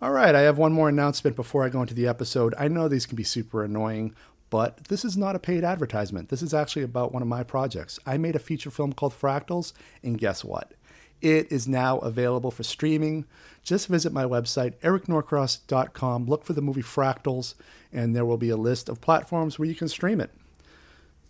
All 0.00 0.12
right, 0.12 0.32
I 0.32 0.42
have 0.42 0.58
one 0.58 0.72
more 0.72 0.88
announcement 0.88 1.34
before 1.34 1.64
I 1.64 1.70
go 1.70 1.80
into 1.80 1.94
the 1.94 2.06
episode. 2.06 2.54
I 2.56 2.68
know 2.68 2.86
these 2.86 3.04
can 3.04 3.16
be 3.16 3.24
super 3.24 3.64
annoying, 3.64 4.14
but 4.48 4.84
this 4.84 5.04
is 5.04 5.16
not 5.16 5.34
a 5.34 5.40
paid 5.40 5.64
advertisement. 5.64 6.28
This 6.28 6.40
is 6.40 6.54
actually 6.54 6.84
about 6.84 7.12
one 7.12 7.20
of 7.20 7.26
my 7.26 7.42
projects. 7.42 7.98
I 8.06 8.16
made 8.16 8.36
a 8.36 8.38
feature 8.38 8.70
film 8.70 8.92
called 8.92 9.12
Fractals, 9.12 9.72
and 10.04 10.16
guess 10.16 10.44
what? 10.44 10.74
It 11.20 11.50
is 11.50 11.66
now 11.66 11.98
available 11.98 12.52
for 12.52 12.62
streaming. 12.62 13.24
Just 13.64 13.88
visit 13.88 14.12
my 14.12 14.22
website, 14.22 14.76
ericnorcross.com, 14.82 16.26
look 16.26 16.44
for 16.44 16.52
the 16.52 16.62
movie 16.62 16.80
Fractals, 16.80 17.54
and 17.92 18.14
there 18.14 18.24
will 18.24 18.36
be 18.36 18.50
a 18.50 18.56
list 18.56 18.88
of 18.88 19.00
platforms 19.00 19.58
where 19.58 19.66
you 19.66 19.74
can 19.74 19.88
stream 19.88 20.20
it. 20.20 20.30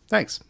Thanks. 0.09 0.41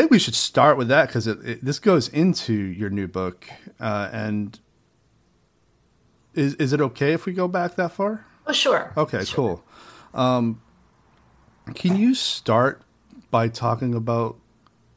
Think 0.00 0.10
we 0.10 0.18
should 0.18 0.34
start 0.34 0.76
with 0.76 0.88
that 0.88 1.08
because 1.08 1.24
this 1.24 1.78
goes 1.78 2.08
into 2.08 2.52
your 2.52 2.90
new 2.90 3.08
book. 3.08 3.46
Uh, 3.80 4.08
and 4.12 4.60
is 6.34 6.54
is 6.54 6.72
it 6.72 6.80
okay 6.80 7.12
if 7.12 7.26
we 7.26 7.32
go 7.32 7.48
back 7.48 7.74
that 7.76 7.92
far? 7.92 8.24
Oh, 8.46 8.52
sure. 8.52 8.92
Okay, 8.96 9.24
sure. 9.24 9.34
cool. 9.34 9.64
Um, 10.14 10.62
can 11.74 11.96
you 11.96 12.14
start 12.14 12.82
by 13.30 13.48
talking 13.48 13.94
about 13.94 14.36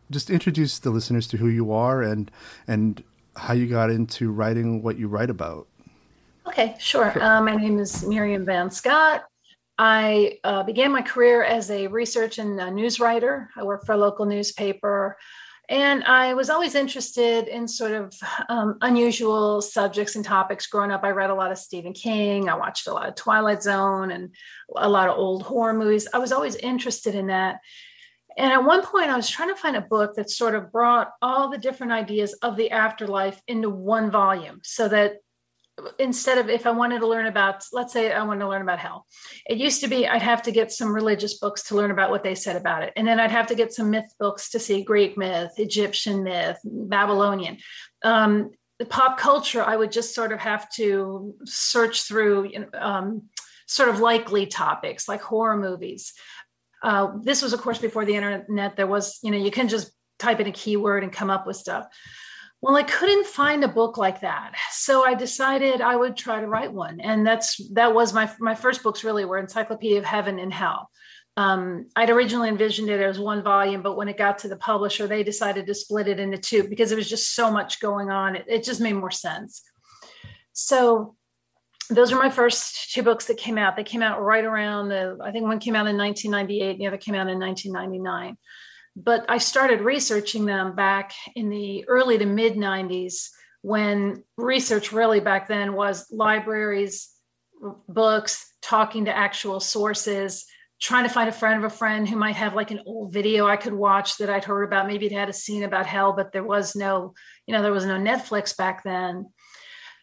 just 0.09 0.29
introduce 0.29 0.79
the 0.79 0.89
listeners 0.89 1.27
to 1.27 1.38
who 1.38 1.47
you 1.47 1.72
are 1.72 2.02
and 2.02 2.31
and 2.67 3.03
how 3.35 3.53
you 3.53 3.67
got 3.67 3.89
into 3.89 4.31
writing 4.31 4.83
what 4.83 4.97
you 4.97 5.07
write 5.07 5.29
about? 5.29 5.67
Okay, 6.47 6.75
sure. 6.79 7.11
sure. 7.11 7.23
Uh, 7.23 7.41
my 7.41 7.55
name 7.55 7.79
is 7.79 8.05
Miriam 8.05 8.45
Van 8.45 8.69
Scott. 8.69 9.31
I 9.84 10.38
uh, 10.44 10.62
began 10.62 10.92
my 10.92 11.02
career 11.02 11.42
as 11.42 11.72
a 11.72 11.88
research 11.88 12.38
and 12.38 12.59
a 12.62 12.69
news 12.69 13.00
writer. 13.00 13.50
I 13.58 13.64
worked 13.64 13.88
for 13.88 13.94
a 13.94 13.97
local 13.97 14.28
newspaper. 14.28 15.18
And 15.69 16.03
I 16.03 16.36
was 16.36 16.52
always 16.52 16.75
interested 16.75 17.47
in 17.47 17.68
sort 17.68 17.94
of 17.94 18.14
um, 18.47 18.78
unusual 18.81 19.59
subjects 19.59 20.16
and 20.16 20.24
topics. 20.24 20.68
Growing 20.68 20.91
up, 20.91 21.03
I 21.03 21.09
read 21.09 21.31
a 21.31 21.34
lot 21.34 21.52
of 21.52 21.58
Stephen 21.58 21.94
King. 21.94 22.47
I 22.47 22.53
watched 22.53 22.86
a 22.86 22.94
lot 22.94 23.09
of 23.09 23.16
Twilight 23.16 23.64
Zone 23.64 24.12
and 24.12 24.36
a 24.75 24.88
lot 24.88 25.09
of 25.09 25.18
old 25.18 25.41
horror 25.41 25.74
movies. 25.74 26.08
I 26.14 26.20
was 26.20 26.31
always 26.31 26.58
interested 26.58 27.16
in 27.16 27.28
that. 27.28 27.58
And 28.38 28.53
at 28.53 28.64
one 28.64 28.86
point, 28.86 29.09
I 29.09 29.16
was 29.16 29.31
trying 29.31 29.50
to 29.50 29.59
find 29.59 29.75
a 29.75 29.81
book 29.81 30.14
that 30.14 30.30
sort 30.30 30.53
of 30.53 30.72
brought 30.72 31.09
all 31.24 31.50
the 31.50 31.58
different 31.58 31.91
ideas 31.91 32.34
of 32.44 32.56
the 32.56 32.70
afterlife 32.70 33.41
into 33.47 33.72
one 33.72 34.12
volume 34.12 34.59
so 34.62 34.88
that 34.90 35.16
instead 36.00 36.38
of 36.38 36.50
if 36.50 36.66
I 36.66 36.72
wanted 36.72 37.00
to 37.00 37.08
learn 37.08 37.28
about, 37.28 37.64
let's 37.72 37.94
say 37.94 38.12
I 38.12 38.24
wanted 38.24 38.42
to 38.42 38.50
learn 38.50 38.62
about 38.62 38.80
hell, 38.80 39.06
it 39.48 39.58
used 39.58 39.82
to 39.82 39.88
be 39.88 40.08
I'd 40.08 40.22
have 40.22 40.44
to 40.44 40.52
get 40.52 40.72
some 40.72 40.94
religious 40.94 41.40
books 41.40 41.64
to 41.64 41.76
learn 41.76 41.92
about 41.92 42.12
what 42.12 42.24
they 42.24 42.36
said 42.36 42.56
about 42.56 42.84
it. 42.84 42.94
And 42.96 43.08
then 43.08 43.20
I'd 43.20 43.32
have 43.32 43.48
to 43.48 43.56
get 43.56 43.74
some 43.74 43.90
myth 43.90 44.14
books 44.20 44.50
to 44.52 44.59
see 44.59 44.84
Greek 44.84 45.18
myth, 45.18 45.52
Egyptian 45.58 46.24
myth, 46.24 46.58
Babylonian. 46.64 47.58
Um, 48.04 48.52
the 48.80 48.86
pop 48.86 49.18
culture, 49.18 49.64
I 49.64 49.76
would 49.76 49.92
just 49.92 50.16
sort 50.16 50.32
of 50.32 50.40
have 50.40 50.70
to 50.72 51.36
search 51.46 52.03
through 52.03 52.52
um, 52.74 53.30
sort 53.68 53.90
of 53.90 54.00
likely 54.00 54.48
topics 54.48 55.08
like 55.08 55.22
horror 55.22 55.58
movies. 55.58 56.14
Uh, 56.84 57.12
this 57.22 57.44
was, 57.44 57.53
of 57.53 57.62
course, 57.62 57.78
before 57.78 58.06
the 58.06 58.16
internet. 58.16 58.76
There 58.76 58.88
was, 58.88 59.20
you 59.22 59.30
know, 59.30 59.38
you 59.38 59.52
can 59.52 59.68
just 59.68 59.92
type 60.18 60.40
in 60.40 60.48
a 60.48 60.52
keyword 60.52 61.03
and 61.03 61.14
come 61.14 61.30
up 61.30 61.46
with 61.46 61.58
stuff. 61.58 61.86
Well, 62.61 62.75
I 62.75 62.83
couldn't 62.83 63.25
find 63.25 63.63
a 63.63 63.67
book 63.67 63.97
like 63.97 64.22
that. 64.22 64.53
So 64.72 65.03
I 65.03 65.16
decided 65.16 65.81
I 65.81 65.95
would 65.95 66.16
try 66.16 66.39
to 66.39 66.47
write 66.47 66.72
one. 66.72 66.99
And 66.99 67.25
that's 67.25 67.59
that 67.73 67.94
was 67.94 68.13
my 68.13 68.31
my 68.39 68.53
first 68.53 68.83
books 68.83 69.03
really 69.03 69.25
were 69.25 69.39
Encyclopedia 69.39 69.97
of 69.97 70.05
Heaven 70.05 70.38
and 70.38 70.53
Hell. 70.53 70.89
Um, 71.38 71.88
I'd 71.95 72.09
originally 72.09 72.49
envisioned 72.49 72.89
it 72.89 73.01
as 73.01 73.17
one 73.17 73.41
volume, 73.41 73.81
but 73.81 73.95
when 73.95 74.09
it 74.09 74.17
got 74.17 74.38
to 74.39 74.47
the 74.47 74.57
publisher, 74.57 75.07
they 75.07 75.23
decided 75.23 75.66
to 75.66 75.73
split 75.73 76.07
it 76.07 76.19
into 76.19 76.38
two 76.38 76.67
because 76.67 76.89
there 76.89 76.97
was 76.97 77.09
just 77.09 77.33
so 77.33 77.49
much 77.49 77.79
going 77.79 78.11
on. 78.11 78.35
It, 78.35 78.45
it 78.47 78.63
just 78.63 78.81
made 78.81 78.93
more 78.93 79.11
sense. 79.11 79.63
So 80.53 81.16
those 81.89 82.11
were 82.11 82.19
my 82.19 82.29
first 82.29 82.91
two 82.93 83.01
books 83.01 83.25
that 83.25 83.38
came 83.38 83.57
out. 83.57 83.75
They 83.75 83.83
came 83.83 84.01
out 84.01 84.22
right 84.22 84.43
around 84.43 84.89
the, 84.89 85.17
I 85.22 85.31
think 85.31 85.45
one 85.45 85.59
came 85.59 85.75
out 85.75 85.88
in 85.88 85.97
1998, 85.97 86.72
and 86.72 86.79
the 86.79 86.88
other 86.88 86.97
came 86.97 87.16
out 87.16 87.28
in 87.28 87.39
1999 87.39 88.38
but 88.96 89.25
I 89.29 89.38
started 89.38 89.81
researching 89.81 90.46
them 90.46 90.75
back 90.75 91.13
in 91.35 91.50
the 91.50 91.88
early 91.88 92.18
to 92.18 92.25
mid 92.25 92.56
90s 92.56 93.29
when 93.62 94.24
research 94.38 94.91
really 94.91 95.19
back 95.19 95.47
then 95.47 95.74
was 95.74 96.07
libraries, 96.12 97.09
books, 97.88 98.53
talking 98.62 99.06
to 99.06 99.16
actual 99.16 99.59
sources, 99.59 100.46
trying 100.81 101.03
to 101.03 101.13
find 101.13 101.29
a 101.29 101.34
friend 101.34 101.63
of 101.63 101.72
a 101.72 101.75
friend 101.75 102.09
who 102.09 102.16
might 102.16 102.35
have 102.35 102.56
like 102.56 102.72
an 102.72 102.81
old 102.88 103.13
video 103.13 103.47
I 103.47 103.56
could 103.56 103.74
watch 103.74 104.18
that 104.18 104.31
I'd 104.31 104.44
heard 104.44 104.63
about. 104.63 104.88
Maybe 104.88 105.06
it 105.06 105.12
had 105.12 105.29
a 105.29 105.34
scene 105.34 105.63
about 105.63 105.85
hell, 105.85 106.13
but 106.13 106.31
there 106.31 106.44
was 106.44 106.75
no, 106.75 107.13
you 107.46 107.53
know, 107.53 107.62
there 107.62 107.72
was 107.72 107.85
no 107.85 107.97
Netflix 107.97 108.58
back 108.58 108.84
then. 108.84 109.29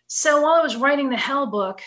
So 0.06 0.40
while 0.40 0.54
I 0.54 0.62
was 0.62 0.76
writing 0.76 1.10
the 1.10 1.16
hell 1.16 1.48
book, 1.48 1.82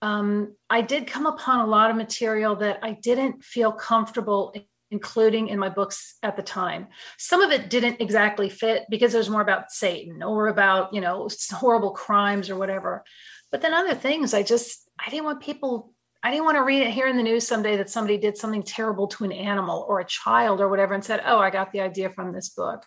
um, 0.00 0.54
I 0.70 0.82
did 0.82 1.08
come 1.08 1.26
upon 1.26 1.60
a 1.60 1.66
lot 1.66 1.90
of 1.90 1.96
material 1.96 2.54
that 2.56 2.78
I 2.82 2.92
didn't 2.92 3.42
feel 3.42 3.72
comfortable 3.72 4.54
including 4.90 5.48
in 5.48 5.58
my 5.58 5.68
books 5.68 6.16
at 6.22 6.36
the 6.36 6.42
time. 6.42 6.88
Some 7.18 7.42
of 7.42 7.50
it 7.50 7.70
didn't 7.70 8.00
exactly 8.00 8.48
fit 8.48 8.84
because 8.88 9.14
it 9.14 9.18
was 9.18 9.30
more 9.30 9.40
about 9.40 9.72
Satan 9.72 10.22
or 10.22 10.48
about, 10.48 10.94
you 10.94 11.00
know, 11.00 11.28
horrible 11.52 11.90
crimes 11.90 12.50
or 12.50 12.56
whatever. 12.56 13.04
But 13.50 13.62
then 13.62 13.74
other 13.74 13.94
things, 13.94 14.34
I 14.34 14.42
just, 14.42 14.88
I 14.98 15.10
didn't 15.10 15.24
want 15.24 15.42
people, 15.42 15.92
I 16.22 16.30
didn't 16.30 16.44
want 16.44 16.56
to 16.56 16.64
read 16.64 16.82
it 16.82 16.92
here 16.92 17.06
in 17.06 17.16
the 17.16 17.22
news 17.22 17.46
someday 17.46 17.76
that 17.76 17.90
somebody 17.90 18.16
did 18.18 18.36
something 18.36 18.62
terrible 18.62 19.06
to 19.08 19.24
an 19.24 19.32
animal 19.32 19.86
or 19.88 20.00
a 20.00 20.04
child 20.04 20.60
or 20.60 20.68
whatever 20.68 20.94
and 20.94 21.04
said, 21.04 21.22
oh, 21.24 21.38
I 21.38 21.50
got 21.50 21.72
the 21.72 21.80
idea 21.80 22.10
from 22.10 22.32
this 22.32 22.48
book. 22.48 22.84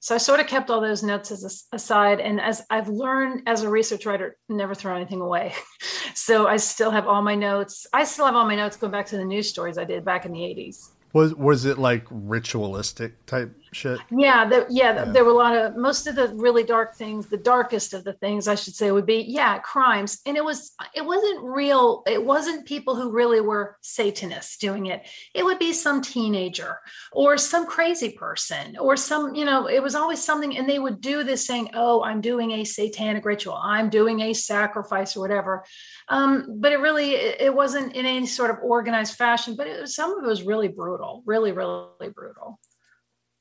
So 0.00 0.14
I 0.14 0.18
sort 0.18 0.40
of 0.40 0.46
kept 0.46 0.70
all 0.70 0.80
those 0.80 1.02
notes 1.02 1.30
as 1.30 1.44
a, 1.72 1.76
aside. 1.76 2.20
And 2.20 2.40
as 2.40 2.62
I've 2.70 2.88
learned 2.88 3.42
as 3.46 3.62
a 3.62 3.70
research 3.70 4.06
writer, 4.06 4.36
never 4.48 4.74
throw 4.74 4.96
anything 4.96 5.20
away. 5.20 5.54
so 6.14 6.48
I 6.48 6.56
still 6.56 6.90
have 6.90 7.06
all 7.06 7.22
my 7.22 7.34
notes. 7.34 7.86
I 7.92 8.04
still 8.04 8.26
have 8.26 8.34
all 8.34 8.46
my 8.46 8.56
notes 8.56 8.76
going 8.76 8.92
back 8.92 9.06
to 9.06 9.16
the 9.16 9.24
news 9.24 9.48
stories 9.48 9.78
I 9.78 9.84
did 9.84 10.04
back 10.04 10.26
in 10.26 10.32
the 10.32 10.40
80s. 10.40 10.90
Was 11.12 11.34
was 11.34 11.64
it 11.64 11.78
like 11.78 12.06
ritualistic 12.10 13.26
type 13.26 13.56
shit? 13.72 14.00
Yeah, 14.10 14.48
the, 14.48 14.66
yeah, 14.68 14.94
yeah, 14.94 15.04
there 15.04 15.24
were 15.24 15.30
a 15.30 15.34
lot 15.34 15.56
of 15.56 15.76
most 15.76 16.06
of 16.06 16.14
the 16.14 16.28
really 16.34 16.64
dark 16.64 16.94
things. 16.94 17.26
The 17.26 17.36
darkest 17.36 17.94
of 17.94 18.04
the 18.04 18.12
things 18.14 18.48
I 18.48 18.54
should 18.54 18.74
say 18.74 18.90
would 18.90 19.06
be 19.06 19.24
yeah, 19.28 19.58
crimes, 19.58 20.20
and 20.26 20.36
it 20.36 20.44
was 20.44 20.72
it 20.94 21.04
wasn't 21.04 21.42
real. 21.42 22.02
It 22.06 22.24
wasn't 22.24 22.66
people 22.66 22.94
who 22.96 23.10
really 23.10 23.40
were 23.40 23.76
Satanists 23.82 24.56
doing 24.58 24.86
it. 24.86 25.06
It 25.34 25.44
would 25.44 25.58
be 25.58 25.72
some 25.72 26.02
teenager 26.02 26.78
or 27.12 27.36
some 27.36 27.66
crazy 27.66 28.10
person 28.10 28.76
or 28.78 28.96
some 28.96 29.34
you 29.34 29.44
know. 29.44 29.66
It 29.66 29.82
was 29.82 29.94
always 29.94 30.22
something, 30.22 30.56
and 30.56 30.68
they 30.68 30.78
would 30.78 31.00
do 31.00 31.24
this 31.24 31.46
saying, 31.46 31.70
"Oh, 31.74 32.02
I'm 32.02 32.20
doing 32.20 32.52
a 32.52 32.64
satanic 32.64 33.24
ritual. 33.24 33.54
I'm 33.54 33.90
doing 33.90 34.20
a 34.20 34.32
sacrifice 34.32 35.16
or 35.16 35.20
whatever." 35.20 35.64
Um, 36.08 36.58
but 36.60 36.72
it 36.72 36.80
really 36.80 37.12
it 37.12 37.54
wasn't 37.54 37.94
in 37.94 38.06
any 38.06 38.26
sort 38.26 38.50
of 38.50 38.58
organized 38.62 39.14
fashion. 39.14 39.54
But 39.56 39.66
it 39.66 39.80
was, 39.80 39.94
some 39.94 40.16
of 40.16 40.24
it 40.24 40.26
was 40.26 40.42
really 40.42 40.68
brutal, 40.68 41.22
really, 41.26 41.52
really 41.52 42.10
brutal. 42.14 42.58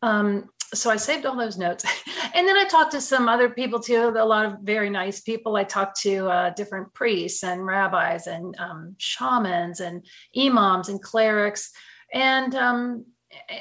Um, 0.02 0.50
so 0.74 0.90
I 0.90 0.98
saved 0.98 1.26
all 1.26 1.36
those 1.36 1.58
notes. 1.58 1.84
and 2.34 2.48
then 2.48 2.58
I 2.58 2.66
talked 2.66 2.92
to 2.92 3.02
some 3.02 3.28
other 3.28 3.50
people 3.50 3.80
too, 3.80 4.14
a 4.16 4.26
lot 4.26 4.46
of 4.46 4.60
very 4.62 4.90
nice 4.90 5.22
people. 5.22 5.56
I 5.56 5.64
talked 5.64 6.00
to 6.02 6.28
uh, 6.28 6.50
different 6.52 6.94
priests 6.94 7.44
and 7.44 7.66
rabbis 7.66 8.28
and 8.28 8.56
um, 8.60 8.96
shamans 8.98 9.80
and 9.80 10.06
imams 10.38 10.90
and 10.90 11.02
clerics. 11.02 11.72
And, 12.14 12.56
um, 12.56 13.06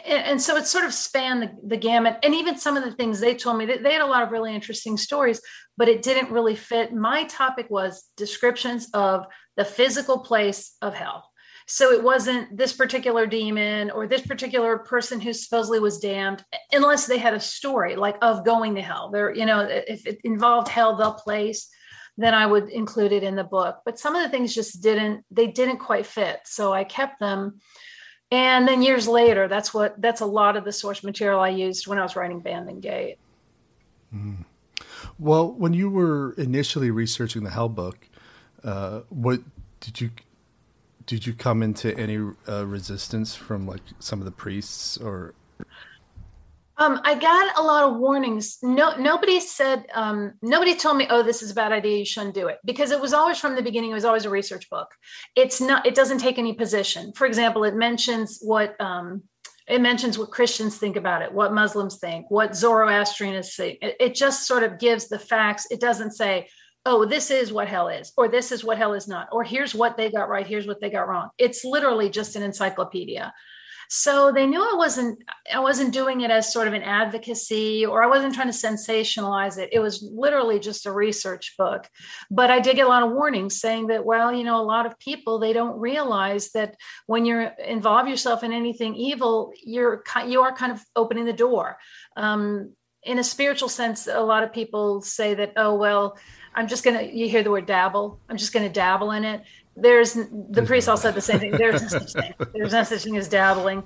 and, 0.06 0.40
so 0.40 0.56
it 0.56 0.66
sort 0.66 0.84
of 0.84 0.94
spanned 0.94 1.42
the, 1.42 1.52
the, 1.66 1.76
gamut. 1.76 2.18
And 2.22 2.34
even 2.34 2.58
some 2.58 2.76
of 2.76 2.84
the 2.84 2.92
things 2.92 3.20
they 3.20 3.34
told 3.34 3.58
me, 3.58 3.66
that 3.66 3.82
they 3.82 3.92
had 3.92 4.02
a 4.02 4.06
lot 4.06 4.22
of 4.22 4.30
really 4.30 4.54
interesting 4.54 4.96
stories, 4.96 5.40
but 5.76 5.88
it 5.88 6.02
didn't 6.02 6.30
really 6.30 6.56
fit. 6.56 6.94
My 6.94 7.24
topic 7.24 7.66
was 7.68 8.04
descriptions 8.16 8.88
of 8.94 9.26
the 9.56 9.66
physical 9.66 10.20
place 10.20 10.74
of 10.80 10.94
hell 10.94 11.28
so 11.70 11.92
it 11.92 12.02
wasn't 12.02 12.56
this 12.56 12.72
particular 12.72 13.26
demon 13.26 13.90
or 13.90 14.06
this 14.06 14.22
particular 14.26 14.78
person 14.78 15.20
who 15.20 15.34
supposedly 15.34 15.78
was 15.78 15.98
damned, 15.98 16.42
unless 16.72 17.06
they 17.06 17.18
had 17.18 17.34
a 17.34 17.40
story 17.40 17.94
like 17.94 18.16
of 18.22 18.42
going 18.42 18.74
to 18.76 18.80
hell. 18.80 19.10
There, 19.10 19.34
you 19.34 19.44
know, 19.44 19.60
if 19.60 20.06
it 20.06 20.18
involved 20.24 20.68
hell, 20.68 20.96
the 20.96 21.10
place, 21.12 21.68
then 22.16 22.32
I 22.32 22.46
would 22.46 22.70
include 22.70 23.12
it 23.12 23.22
in 23.22 23.36
the 23.36 23.44
book. 23.44 23.82
But 23.84 23.98
some 23.98 24.16
of 24.16 24.22
the 24.22 24.30
things 24.30 24.54
just 24.54 24.82
didn't, 24.82 25.26
they 25.30 25.46
didn't 25.46 25.76
quite 25.76 26.06
fit. 26.06 26.40
So 26.46 26.72
I 26.72 26.84
kept 26.84 27.20
them. 27.20 27.60
And 28.30 28.66
then 28.66 28.80
years 28.80 29.06
later, 29.06 29.46
that's 29.46 29.74
what 29.74 30.00
that's 30.00 30.22
a 30.22 30.26
lot 30.26 30.56
of 30.56 30.64
the 30.64 30.72
source 30.72 31.04
material 31.04 31.40
I 31.40 31.50
used 31.50 31.86
when 31.86 31.98
I 31.98 32.02
was 32.02 32.16
writing 32.16 32.40
Bandun 32.40 32.80
Gate. 32.80 33.18
Mm. 34.14 34.46
Well, 35.18 35.52
when 35.52 35.74
you 35.74 35.90
were 35.90 36.32
initially 36.38 36.90
researching 36.90 37.44
the 37.44 37.50
Hell 37.50 37.68
book, 37.68 38.08
uh, 38.64 39.00
what 39.10 39.40
did 39.80 40.00
you 40.00 40.10
did 41.08 41.26
you 41.26 41.32
come 41.32 41.62
into 41.62 41.96
any 41.98 42.18
uh, 42.46 42.66
resistance 42.66 43.34
from 43.34 43.66
like 43.66 43.80
some 43.98 44.20
of 44.20 44.26
the 44.26 44.30
priests 44.30 44.98
or 44.98 45.34
um, 46.76 47.00
I 47.02 47.18
got 47.18 47.58
a 47.58 47.62
lot 47.62 47.90
of 47.90 47.96
warnings. 47.96 48.58
No, 48.62 48.96
nobody 48.96 49.40
said, 49.40 49.86
um, 49.94 50.34
nobody 50.42 50.76
told 50.76 50.96
me, 50.96 51.08
oh, 51.10 51.24
this 51.24 51.42
is 51.42 51.50
a 51.50 51.54
bad 51.54 51.72
idea. 51.72 51.98
You 51.98 52.04
shouldn't 52.04 52.36
do 52.36 52.46
it 52.46 52.58
because 52.64 52.92
it 52.92 53.00
was 53.00 53.12
always 53.12 53.36
from 53.36 53.56
the 53.56 53.62
beginning. 53.62 53.90
It 53.90 53.94
was 53.94 54.04
always 54.04 54.26
a 54.26 54.30
research 54.30 54.70
book. 54.70 54.86
It's 55.34 55.60
not, 55.60 55.84
it 55.86 55.96
doesn't 55.96 56.18
take 56.18 56.38
any 56.38 56.52
position. 56.52 57.12
For 57.14 57.26
example, 57.26 57.64
it 57.64 57.74
mentions 57.74 58.38
what, 58.42 58.80
um, 58.80 59.24
it 59.66 59.80
mentions 59.80 60.18
what 60.18 60.30
Christians 60.30 60.78
think 60.78 60.94
about 60.94 61.22
it, 61.22 61.32
what 61.32 61.52
Muslims 61.52 61.98
think, 61.98 62.30
what 62.30 62.52
Zoroastrianists 62.52 63.56
think. 63.56 63.78
It, 63.82 63.96
it 63.98 64.14
just 64.14 64.46
sort 64.46 64.62
of 64.62 64.78
gives 64.78 65.08
the 65.08 65.18
facts. 65.18 65.66
It 65.72 65.80
doesn't 65.80 66.12
say, 66.12 66.48
oh, 66.86 67.04
this 67.04 67.30
is 67.30 67.52
what 67.52 67.68
hell 67.68 67.88
is, 67.88 68.12
or 68.16 68.28
this 68.28 68.52
is 68.52 68.64
what 68.64 68.78
hell 68.78 68.94
is 68.94 69.08
not, 69.08 69.28
or 69.32 69.44
here's 69.44 69.74
what 69.74 69.96
they 69.96 70.10
got 70.10 70.28
right, 70.28 70.46
here's 70.46 70.66
what 70.66 70.80
they 70.80 70.90
got 70.90 71.08
wrong. 71.08 71.30
It's 71.38 71.64
literally 71.64 72.10
just 72.10 72.36
an 72.36 72.42
encyclopedia. 72.42 73.32
So 73.90 74.32
they 74.32 74.46
knew 74.46 74.62
I 74.62 74.74
wasn't 74.76 75.22
I 75.52 75.60
wasn't 75.60 75.94
doing 75.94 76.20
it 76.20 76.30
as 76.30 76.52
sort 76.52 76.68
of 76.68 76.74
an 76.74 76.82
advocacy 76.82 77.86
or 77.86 78.02
I 78.02 78.06
wasn't 78.06 78.34
trying 78.34 78.48
to 78.48 78.52
sensationalize 78.52 79.56
it. 79.56 79.70
It 79.72 79.80
was 79.80 80.02
literally 80.02 80.60
just 80.60 80.84
a 80.84 80.92
research 80.92 81.54
book. 81.56 81.88
But 82.30 82.50
I 82.50 82.60
did 82.60 82.76
get 82.76 82.84
a 82.84 82.88
lot 82.88 83.02
of 83.02 83.12
warnings 83.12 83.58
saying 83.58 83.86
that 83.86 84.04
well, 84.04 84.32
you 84.32 84.44
know, 84.44 84.60
a 84.60 84.62
lot 84.62 84.84
of 84.84 84.98
people 84.98 85.38
they 85.38 85.54
don't 85.54 85.80
realize 85.80 86.50
that 86.50 86.76
when 87.06 87.24
you 87.24 87.48
involve 87.64 88.08
yourself 88.08 88.42
in 88.44 88.52
anything 88.52 88.94
evil, 88.94 89.52
you're 89.64 90.02
you 90.26 90.42
are 90.42 90.54
kind 90.54 90.72
of 90.72 90.84
opening 90.94 91.24
the 91.24 91.32
door. 91.32 91.78
Um, 92.14 92.74
in 93.08 93.18
a 93.18 93.24
spiritual 93.24 93.70
sense, 93.70 94.06
a 94.06 94.20
lot 94.20 94.42
of 94.42 94.52
people 94.52 95.00
say 95.00 95.32
that, 95.34 95.54
oh, 95.56 95.74
well, 95.74 96.18
I'm 96.54 96.68
just 96.68 96.84
going 96.84 96.98
to, 96.98 97.16
you 97.16 97.28
hear 97.28 97.42
the 97.42 97.50
word 97.50 97.64
dabble. 97.64 98.20
I'm 98.28 98.36
just 98.36 98.52
going 98.52 98.66
to 98.66 98.72
dabble 98.72 99.12
in 99.12 99.24
it. 99.24 99.42
There's 99.76 100.12
the 100.12 100.62
priest 100.66 100.88
all 100.88 100.96
said 100.96 101.14
the 101.14 101.20
same 101.20 101.38
thing. 101.38 101.52
There's 101.52 101.80
no 101.80 101.88
such 101.88 102.12
thing. 102.12 102.34
There's 102.54 102.72
no 102.72 102.82
such 102.82 103.04
thing 103.04 103.16
as 103.16 103.28
dabbling. 103.28 103.82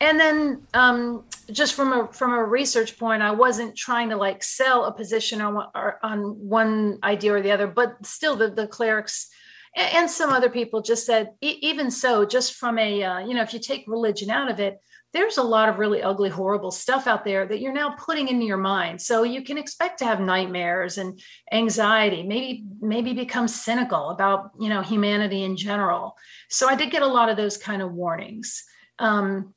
And 0.00 0.18
then 0.18 0.62
um, 0.72 1.24
just 1.50 1.74
from 1.74 1.92
a, 1.92 2.12
from 2.12 2.32
a 2.32 2.42
research 2.42 2.98
point, 2.98 3.22
I 3.22 3.32
wasn't 3.32 3.76
trying 3.76 4.08
to 4.08 4.16
like 4.16 4.42
sell 4.42 4.86
a 4.86 4.92
position 4.92 5.42
on, 5.42 5.66
on 6.02 6.20
one 6.48 6.98
idea 7.04 7.34
or 7.34 7.42
the 7.42 7.50
other, 7.50 7.66
but 7.66 8.06
still 8.06 8.36
the, 8.36 8.48
the 8.48 8.66
clerics 8.66 9.28
and 9.74 10.10
some 10.10 10.30
other 10.30 10.50
people 10.50 10.82
just 10.82 11.06
said, 11.06 11.32
even 11.40 11.90
so, 11.90 12.24
just 12.24 12.54
from 12.54 12.78
a, 12.78 13.02
uh, 13.02 13.18
you 13.20 13.34
know, 13.34 13.42
if 13.42 13.54
you 13.54 13.58
take 13.58 13.84
religion 13.86 14.30
out 14.30 14.50
of 14.50 14.60
it, 14.60 14.80
there's 15.12 15.36
a 15.36 15.42
lot 15.42 15.68
of 15.68 15.78
really 15.78 16.02
ugly, 16.02 16.30
horrible 16.30 16.70
stuff 16.70 17.06
out 17.06 17.24
there 17.24 17.46
that 17.46 17.60
you're 17.60 17.72
now 17.72 17.90
putting 17.98 18.28
into 18.28 18.46
your 18.46 18.56
mind. 18.56 19.00
So 19.00 19.24
you 19.24 19.42
can 19.42 19.58
expect 19.58 19.98
to 19.98 20.06
have 20.06 20.20
nightmares 20.20 20.96
and 20.96 21.20
anxiety, 21.52 22.22
maybe, 22.22 22.64
maybe 22.80 23.12
become 23.12 23.46
cynical 23.46 24.10
about, 24.10 24.52
you 24.58 24.70
know, 24.70 24.80
humanity 24.80 25.44
in 25.44 25.56
general. 25.56 26.16
So 26.48 26.68
I 26.68 26.74
did 26.74 26.90
get 26.90 27.02
a 27.02 27.06
lot 27.06 27.28
of 27.28 27.36
those 27.36 27.58
kind 27.58 27.82
of 27.82 27.92
warnings. 27.92 28.64
Um, 28.98 29.54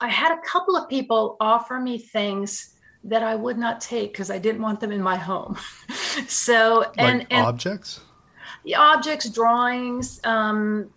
I 0.00 0.08
had 0.08 0.32
a 0.32 0.40
couple 0.46 0.76
of 0.76 0.88
people 0.88 1.36
offer 1.40 1.80
me 1.80 1.98
things 1.98 2.74
that 3.04 3.24
I 3.24 3.34
would 3.34 3.58
not 3.58 3.80
take 3.80 4.12
because 4.12 4.30
I 4.30 4.38
didn't 4.38 4.62
want 4.62 4.78
them 4.78 4.92
in 4.92 5.02
my 5.02 5.16
home. 5.16 5.58
so 6.28 6.84
and, 6.98 7.20
like 7.20 7.26
and 7.30 7.46
objects, 7.46 8.00
objects, 8.76 9.28
drawings, 9.28 10.20
um, 10.24 10.90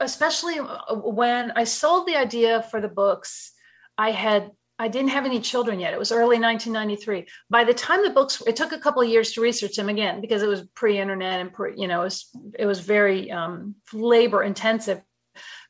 especially 0.00 0.58
uh, 0.58 0.94
when 0.94 1.52
I 1.52 1.64
sold 1.64 2.06
the 2.06 2.16
idea 2.16 2.62
for 2.62 2.80
the 2.80 2.88
books, 2.88 3.52
I 3.96 4.10
had 4.10 4.50
I 4.80 4.88
didn't 4.88 5.10
have 5.10 5.26
any 5.26 5.40
children 5.40 5.78
yet. 5.78 5.92
It 5.92 5.98
was 5.98 6.10
early 6.10 6.40
1993. 6.40 7.26
By 7.50 7.64
the 7.64 7.74
time 7.74 8.02
the 8.02 8.08
books, 8.08 8.42
it 8.46 8.56
took 8.56 8.72
a 8.72 8.78
couple 8.78 9.02
of 9.02 9.10
years 9.10 9.32
to 9.32 9.42
research 9.42 9.76
them 9.76 9.90
again 9.90 10.22
because 10.22 10.42
it 10.42 10.48
was 10.48 10.62
pre-internet 10.74 11.38
and 11.38 11.52
pre, 11.52 11.74
you 11.76 11.86
know, 11.86 12.00
it 12.00 12.04
was 12.04 12.30
it 12.58 12.64
was 12.64 12.80
very 12.80 13.30
um, 13.30 13.74
labor 13.92 14.42
intensive. 14.42 15.02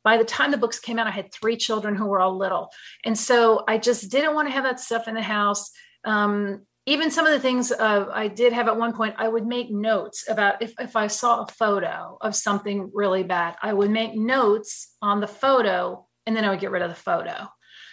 By 0.05 0.17
the 0.17 0.25
time 0.25 0.53
the 0.53 0.59
books 0.59 0.79
came 0.79 0.99
out, 1.01 1.09
I 1.09 1.11
had 1.11 1.33
three 1.33 1.57
children 1.57 1.97
who 1.97 2.07
were 2.07 2.21
all 2.21 2.39
little, 2.39 2.71
and 3.05 3.19
so 3.19 3.65
I 3.67 3.79
just 3.79 4.13
didn't 4.13 4.35
want 4.35 4.47
to 4.47 4.53
have 4.53 4.65
that 4.65 4.79
stuff 4.79 5.09
in 5.09 5.15
the 5.15 5.23
house. 5.23 5.73
Um, 6.05 6.67
even 6.87 7.11
some 7.11 7.27
of 7.27 7.33
the 7.33 7.41
things 7.41 7.71
uh, 7.71 8.07
I 8.13 8.29
did 8.29 8.53
have 8.53 8.69
at 8.69 8.77
one 8.77 8.95
point, 8.95 9.15
I 9.19 9.29
would 9.29 9.47
make 9.47 9.71
notes 9.71 10.29
about 10.29 10.63
if, 10.63 10.73
if 10.81 10.97
I 10.97 11.07
saw 11.09 11.43
a 11.43 11.47
photo 11.47 12.17
of 12.21 12.35
something 12.35 12.91
really 12.95 13.23
bad, 13.23 13.57
I 13.63 13.73
would 13.73 13.91
make 13.91 14.15
notes 14.15 14.97
on 15.03 15.21
the 15.21 15.27
photo 15.27 16.07
and 16.27 16.35
then 16.35 16.45
I 16.45 16.51
would 16.51 16.61
get 16.61 16.71
rid 16.71 16.83
of 16.83 16.89
the 16.89 16.97
photo. 16.97 17.49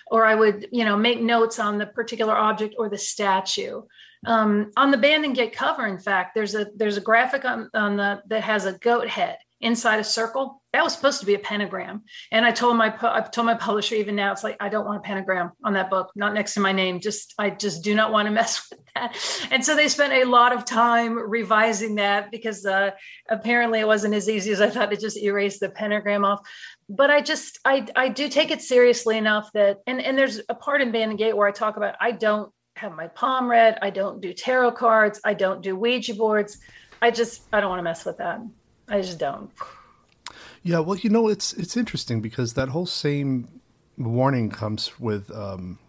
Or 0.09 0.25
I 0.25 0.35
would, 0.35 0.69
you 0.71 0.85
know, 0.85 0.95
make 0.95 1.21
notes 1.21 1.59
on 1.59 1.77
the 1.77 1.85
particular 1.85 2.33
object 2.33 2.75
or 2.77 2.87
the 2.87 2.97
statue. 2.97 3.81
Um, 4.25 4.71
on 4.77 4.89
the 4.89 4.97
Bandun 4.97 5.35
Gate 5.35 5.53
cover, 5.53 5.85
in 5.85 5.99
fact, 5.99 6.33
there's 6.33 6.55
a 6.55 6.67
there's 6.75 6.97
a 6.97 7.01
graphic 7.01 7.43
on, 7.43 7.69
on 7.73 7.97
the 7.97 8.21
that 8.27 8.43
has 8.43 8.65
a 8.65 8.77
goat 8.79 9.09
head 9.09 9.37
inside 9.61 9.99
a 9.99 10.03
circle. 10.03 10.61
That 10.73 10.83
was 10.83 10.93
supposed 10.93 11.19
to 11.21 11.25
be 11.25 11.33
a 11.33 11.39
pentagram. 11.39 12.03
And 12.31 12.45
i 12.45 12.51
told 12.51 12.77
my 12.77 12.93
i 13.01 13.21
told 13.21 13.47
my 13.47 13.55
publisher 13.55 13.95
even 13.95 14.15
now 14.15 14.31
it's 14.31 14.43
like 14.43 14.57
i 14.59 14.69
don't 14.69 14.85
want 14.85 14.99
a 14.99 15.01
pentagram 15.01 15.51
on 15.63 15.73
that 15.73 15.89
book 15.89 16.11
not 16.15 16.33
next 16.33 16.53
to 16.55 16.59
my 16.59 16.71
name. 16.71 16.99
Just 16.99 17.33
i 17.39 17.49
just 17.49 17.83
do 17.83 17.95
not 17.95 18.11
want 18.11 18.27
to 18.27 18.31
mess 18.39 18.69
with 18.69 18.79
that. 18.93 19.17
And 19.51 19.65
so 19.65 19.75
they 19.75 19.87
spent 19.87 20.13
a 20.13 20.25
lot 20.25 20.53
of 20.53 20.65
time 20.65 21.17
revising 21.17 21.95
that 21.95 22.31
because 22.31 22.65
uh, 22.65 22.91
apparently 23.29 23.79
it 23.79 23.87
wasn't 23.87 24.13
as 24.13 24.29
easy 24.29 24.51
as 24.51 24.61
i 24.61 24.69
thought 24.69 24.91
to 24.91 24.97
just 24.97 25.17
erase 25.17 25.59
the 25.59 25.69
pentagram 25.69 26.23
off. 26.23 26.47
But 26.89 27.09
i 27.09 27.21
just 27.21 27.59
i 27.65 27.87
i 27.95 28.09
do 28.09 28.29
take 28.29 28.51
it 28.51 28.61
seriously 28.61 29.17
enough 29.17 29.49
that 29.53 29.79
and 29.87 29.99
and 30.01 30.17
there's 30.17 30.41
a 30.49 30.55
part 30.55 30.81
in 30.81 30.91
Bandun 30.91 31.17
Gate 31.17 31.35
where 31.35 31.47
i 31.47 31.51
talk 31.51 31.77
about 31.77 31.95
i 31.99 32.11
don't 32.11 32.51
have 32.75 32.93
my 32.93 33.07
palm 33.07 33.49
read 33.49 33.79
i 33.81 33.89
don't 33.89 34.21
do 34.21 34.31
tarot 34.33 34.71
cards 34.73 35.19
i 35.25 35.33
don't 35.33 35.63
do 35.63 35.75
ouija 35.75 36.13
boards. 36.13 36.59
I 37.01 37.09
just 37.09 37.41
i 37.51 37.59
don't 37.59 37.69
want 37.69 37.79
to 37.79 37.83
mess 37.83 38.05
with 38.05 38.17
that 38.17 38.39
I 38.87 39.01
just 39.01 39.19
don't. 39.19 39.51
Yeah, 40.63 40.79
well, 40.79 40.97
you 40.97 41.09
know, 41.09 41.27
it's 41.27 41.53
it's 41.53 41.77
interesting 41.77 42.21
because 42.21 42.53
that 42.53 42.69
whole 42.69 42.85
same 42.85 43.61
warning 43.97 44.49
comes 44.49 44.99
with 44.99 45.31
um, 45.31 45.79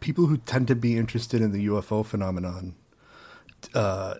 people 0.00 0.26
who 0.26 0.36
tend 0.36 0.68
to 0.68 0.74
be 0.74 0.96
interested 0.96 1.40
in 1.40 1.52
the 1.52 1.66
UFO 1.66 2.04
phenomenon. 2.04 2.74
Uh, 3.74 4.14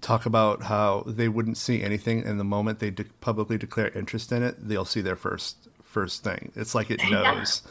talk 0.00 0.24
about 0.24 0.62
how 0.62 1.04
they 1.06 1.28
wouldn't 1.28 1.56
see 1.58 1.82
anything, 1.82 2.24
and 2.24 2.38
the 2.38 2.44
moment 2.44 2.78
they 2.78 2.90
de- 2.90 3.04
publicly 3.20 3.58
declare 3.58 3.88
interest 3.88 4.32
in 4.32 4.42
it, 4.42 4.56
they'll 4.66 4.84
see 4.84 5.00
their 5.00 5.16
first 5.16 5.68
first 5.82 6.22
thing. 6.22 6.52
It's 6.54 6.74
like 6.74 6.90
it 6.90 7.00
knows, 7.10 7.62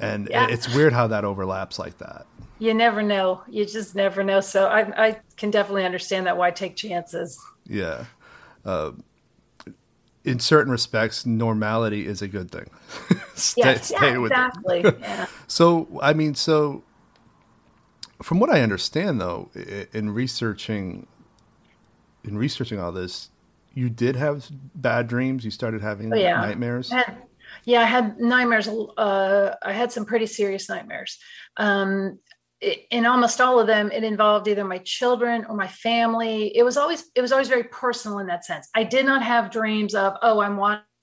yeah. 0.00 0.12
and 0.12 0.28
yeah. 0.30 0.48
it's 0.48 0.72
weird 0.74 0.92
how 0.92 1.08
that 1.08 1.24
overlaps 1.24 1.78
like 1.78 1.98
that 1.98 2.26
you 2.58 2.74
never 2.74 3.02
know. 3.02 3.42
You 3.48 3.64
just 3.64 3.94
never 3.94 4.22
know. 4.22 4.40
So 4.40 4.66
I, 4.66 5.06
I 5.06 5.20
can 5.36 5.50
definitely 5.50 5.84
understand 5.84 6.26
that. 6.26 6.36
Why 6.36 6.50
take 6.50 6.76
chances? 6.76 7.40
Yeah. 7.66 8.04
Uh, 8.64 8.92
in 10.24 10.40
certain 10.40 10.72
respects, 10.72 11.26
normality 11.26 12.06
is 12.06 12.22
a 12.22 12.28
good 12.28 12.50
thing. 12.50 12.70
stay, 13.34 13.76
stay 13.82 14.12
yeah, 14.12 14.24
exactly. 14.24 14.84
yeah. 15.00 15.26
So, 15.46 15.86
I 16.00 16.14
mean, 16.14 16.34
so 16.34 16.82
from 18.22 18.40
what 18.40 18.50
I 18.50 18.62
understand, 18.62 19.20
though, 19.20 19.50
in 19.92 20.10
researching, 20.10 21.06
in 22.24 22.38
researching 22.38 22.80
all 22.80 22.92
this, 22.92 23.30
you 23.74 23.90
did 23.90 24.16
have 24.16 24.48
bad 24.76 25.08
dreams. 25.08 25.44
You 25.44 25.50
started 25.50 25.82
having 25.82 26.12
oh, 26.12 26.16
yeah. 26.16 26.40
nightmares. 26.40 26.90
I 26.90 26.96
had, 26.98 27.22
yeah, 27.64 27.80
I 27.80 27.84
had 27.84 28.18
nightmares. 28.18 28.68
Uh, 28.68 29.56
I 29.62 29.72
had 29.72 29.92
some 29.92 30.06
pretty 30.06 30.26
serious 30.26 30.68
nightmares. 30.68 31.18
Um, 31.56 32.18
in 32.90 33.06
almost 33.06 33.40
all 33.40 33.60
of 33.60 33.66
them 33.66 33.90
it 33.92 34.04
involved 34.04 34.48
either 34.48 34.64
my 34.64 34.78
children 34.78 35.44
or 35.48 35.54
my 35.54 35.68
family. 35.68 36.56
It 36.56 36.62
was 36.62 36.76
always 36.76 37.04
it 37.14 37.20
was 37.20 37.32
always 37.32 37.48
very 37.48 37.64
personal 37.64 38.18
in 38.18 38.26
that 38.28 38.44
sense. 38.44 38.68
I 38.74 38.84
did 38.84 39.06
not 39.06 39.22
have 39.22 39.50
dreams 39.50 39.94
of 39.94 40.14
oh 40.22 40.40
i'm 40.40 40.56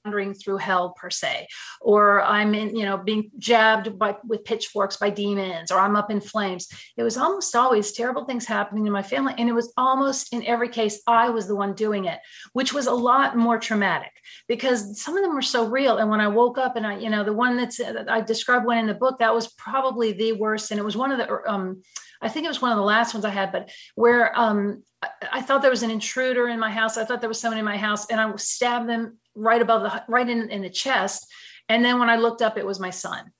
wandering 0.04 0.34
through 0.34 0.58
hell 0.58 0.92
per 0.92 1.10
se. 1.10 1.48
Or 1.80 2.22
i'm 2.22 2.54
in 2.54 2.76
you 2.76 2.86
know 2.86 2.98
being 2.98 3.32
jabbed 3.38 3.98
by 3.98 4.16
with 4.28 4.44
pitchforks 4.44 4.98
by 4.98 5.10
demons 5.10 5.72
or 5.72 5.80
i'm 5.80 5.96
up 5.96 6.12
in 6.12 6.22
flames. 6.22 6.68
It 6.98 7.04
was 7.04 7.18
almost 7.18 7.56
always 7.56 7.92
terrible 7.92 8.26
things 8.26 8.46
happening 8.46 8.88
in 8.88 8.94
my 8.94 9.04
family 9.04 9.34
and 9.38 9.50
it 9.50 9.54
was 9.54 9.74
almost 9.78 10.34
in 10.34 10.46
every 10.46 10.70
case 10.70 11.02
i 11.08 11.30
was 11.30 11.48
the 11.48 11.56
one 11.56 11.74
doing 11.74 12.06
it 12.06 12.20
which 12.54 12.74
was 12.74 12.88
a 12.88 12.94
lot 12.94 13.38
more 13.38 13.58
traumatic 13.58 14.12
because 14.48 15.02
some 15.02 15.16
of 15.18 15.24
them 15.24 15.34
were 15.36 15.42
so 15.42 15.66
real. 15.66 15.98
And 15.98 16.10
when 16.10 16.22
i 16.22 16.28
woke 16.28 16.58
up 16.58 16.76
and 16.76 16.86
i 16.86 16.98
you 16.98 17.10
know 17.10 17.24
the 17.24 17.34
one 17.34 17.58
that's 17.58 17.80
i 18.08 18.22
described 18.22 18.66
one 18.66 18.78
in 18.78 18.88
the 18.88 18.94
book 18.94 19.20
that 19.20 19.34
was 19.34 19.54
probably 19.54 20.14
the 20.14 20.34
worst. 20.34 20.72
And 20.72 20.80
it 20.80 20.84
was 20.84 20.98
one 20.98 21.12
of 21.12 21.18
the 21.18 21.52
um 21.52 21.82
I 22.22 22.30
think 22.30 22.46
it 22.46 22.50
was 22.50 22.62
one 22.62 22.72
of 22.72 22.78
the 22.78 22.84
last 22.84 23.14
ones 23.14 23.26
I 23.26 23.30
had, 23.30 23.52
but 23.52 23.72
where 23.96 24.38
um, 24.38 24.84
I, 25.32 25.42
thought 25.42 25.62
there 25.62 25.72
was 25.72 25.84
an 25.84 25.92
intruder 25.92 26.48
in 26.48 26.60
my 26.60 26.70
house. 26.70 26.98
I 26.98 27.06
thought 27.06 27.22
there 27.22 27.30
was 27.30 27.40
someone 27.40 27.60
in 27.60 27.66
my 27.66 27.78
house, 27.78 28.06
and 28.08 28.22
I 28.22 28.36
stabbed 28.36 28.88
them 28.88 29.18
right 29.36 29.62
above 29.62 29.84
the 29.84 30.04
right 30.08 30.28
in, 30.28 30.50
in 30.50 30.62
the 30.62 30.70
chest. 30.70 31.28
And 31.70 31.84
then 31.84 32.00
when 32.00 32.10
I 32.10 32.18
looked 32.18 32.42
up, 32.42 32.58
it 32.58 32.66
was 32.66 32.80
my 32.80 32.90
son. 32.90 33.32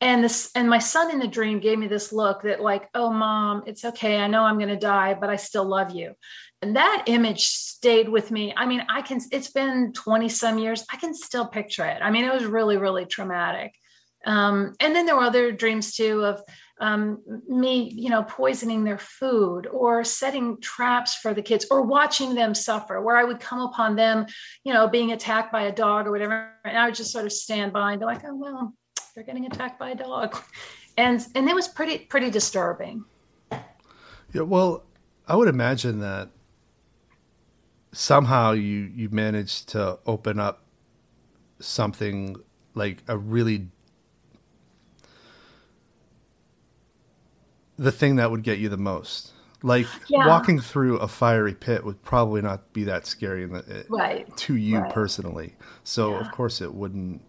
And 0.00 0.24
this 0.24 0.50
and 0.54 0.68
my 0.68 0.78
son 0.78 1.10
in 1.10 1.18
the 1.18 1.28
dream 1.28 1.60
gave 1.60 1.78
me 1.78 1.86
this 1.86 2.12
look 2.12 2.42
that, 2.42 2.60
like, 2.60 2.88
oh 2.94 3.12
mom, 3.12 3.64
it's 3.66 3.84
okay. 3.84 4.18
I 4.18 4.26
know 4.26 4.42
I'm 4.42 4.58
gonna 4.58 4.78
die, 4.78 5.14
but 5.14 5.30
I 5.30 5.36
still 5.36 5.64
love 5.64 5.92
you. 5.92 6.14
And 6.62 6.76
that 6.76 7.04
image 7.06 7.46
stayed 7.46 8.08
with 8.08 8.30
me. 8.30 8.54
I 8.56 8.66
mean, 8.66 8.84
I 8.88 9.02
can, 9.02 9.20
it's 9.32 9.50
been 9.50 9.92
20 9.92 10.28
some 10.28 10.58
years. 10.58 10.84
I 10.92 10.96
can 10.96 11.12
still 11.12 11.46
picture 11.46 11.84
it. 11.84 11.98
I 12.00 12.10
mean, 12.10 12.24
it 12.24 12.32
was 12.32 12.44
really, 12.44 12.76
really 12.76 13.04
traumatic. 13.04 13.74
Um, 14.24 14.74
and 14.78 14.94
then 14.94 15.04
there 15.04 15.16
were 15.16 15.24
other 15.24 15.50
dreams 15.50 15.96
too 15.96 16.24
of 16.24 16.40
um, 16.82 17.22
me, 17.48 17.92
you 17.94 18.10
know, 18.10 18.24
poisoning 18.24 18.82
their 18.82 18.98
food 18.98 19.68
or 19.68 20.02
setting 20.02 20.60
traps 20.60 21.14
for 21.14 21.32
the 21.32 21.40
kids 21.40 21.64
or 21.70 21.82
watching 21.82 22.34
them 22.34 22.56
suffer, 22.56 23.00
where 23.00 23.16
I 23.16 23.22
would 23.22 23.38
come 23.38 23.60
upon 23.60 23.94
them, 23.94 24.26
you 24.64 24.74
know, 24.74 24.88
being 24.88 25.12
attacked 25.12 25.52
by 25.52 25.62
a 25.62 25.72
dog 25.72 26.08
or 26.08 26.10
whatever. 26.10 26.50
And 26.64 26.76
I 26.76 26.86
would 26.86 26.96
just 26.96 27.12
sort 27.12 27.24
of 27.24 27.32
stand 27.32 27.72
by 27.72 27.92
and 27.92 28.00
be 28.00 28.04
like, 28.04 28.22
oh, 28.24 28.34
well, 28.34 28.74
they're 29.14 29.22
getting 29.22 29.46
attacked 29.46 29.78
by 29.78 29.90
a 29.90 29.94
dog. 29.94 30.36
And, 30.98 31.24
and 31.36 31.48
it 31.48 31.54
was 31.54 31.68
pretty, 31.68 31.98
pretty 31.98 32.30
disturbing. 32.30 33.04
Yeah. 34.32 34.42
Well, 34.42 34.82
I 35.28 35.36
would 35.36 35.48
imagine 35.48 36.00
that 36.00 36.30
somehow 37.92 38.52
you, 38.52 38.90
you 38.92 39.08
managed 39.10 39.68
to 39.68 40.00
open 40.04 40.40
up 40.40 40.64
something 41.60 42.36
like 42.74 43.04
a 43.06 43.16
really 43.16 43.68
the 47.78 47.92
thing 47.92 48.16
that 48.16 48.30
would 48.30 48.42
get 48.42 48.58
you 48.58 48.68
the 48.68 48.76
most. 48.76 49.32
Like 49.62 49.86
yeah. 50.08 50.26
walking 50.26 50.60
through 50.60 50.98
a 50.98 51.06
fiery 51.06 51.54
pit 51.54 51.84
would 51.84 52.02
probably 52.02 52.42
not 52.42 52.72
be 52.72 52.84
that 52.84 53.06
scary 53.06 53.44
in 53.44 53.52
the, 53.52 53.86
right. 53.88 54.36
to 54.38 54.56
you 54.56 54.78
right. 54.78 54.92
personally. 54.92 55.54
So 55.84 56.10
yeah. 56.10 56.20
of 56.20 56.32
course 56.32 56.60
it 56.60 56.74
wouldn't. 56.74 57.22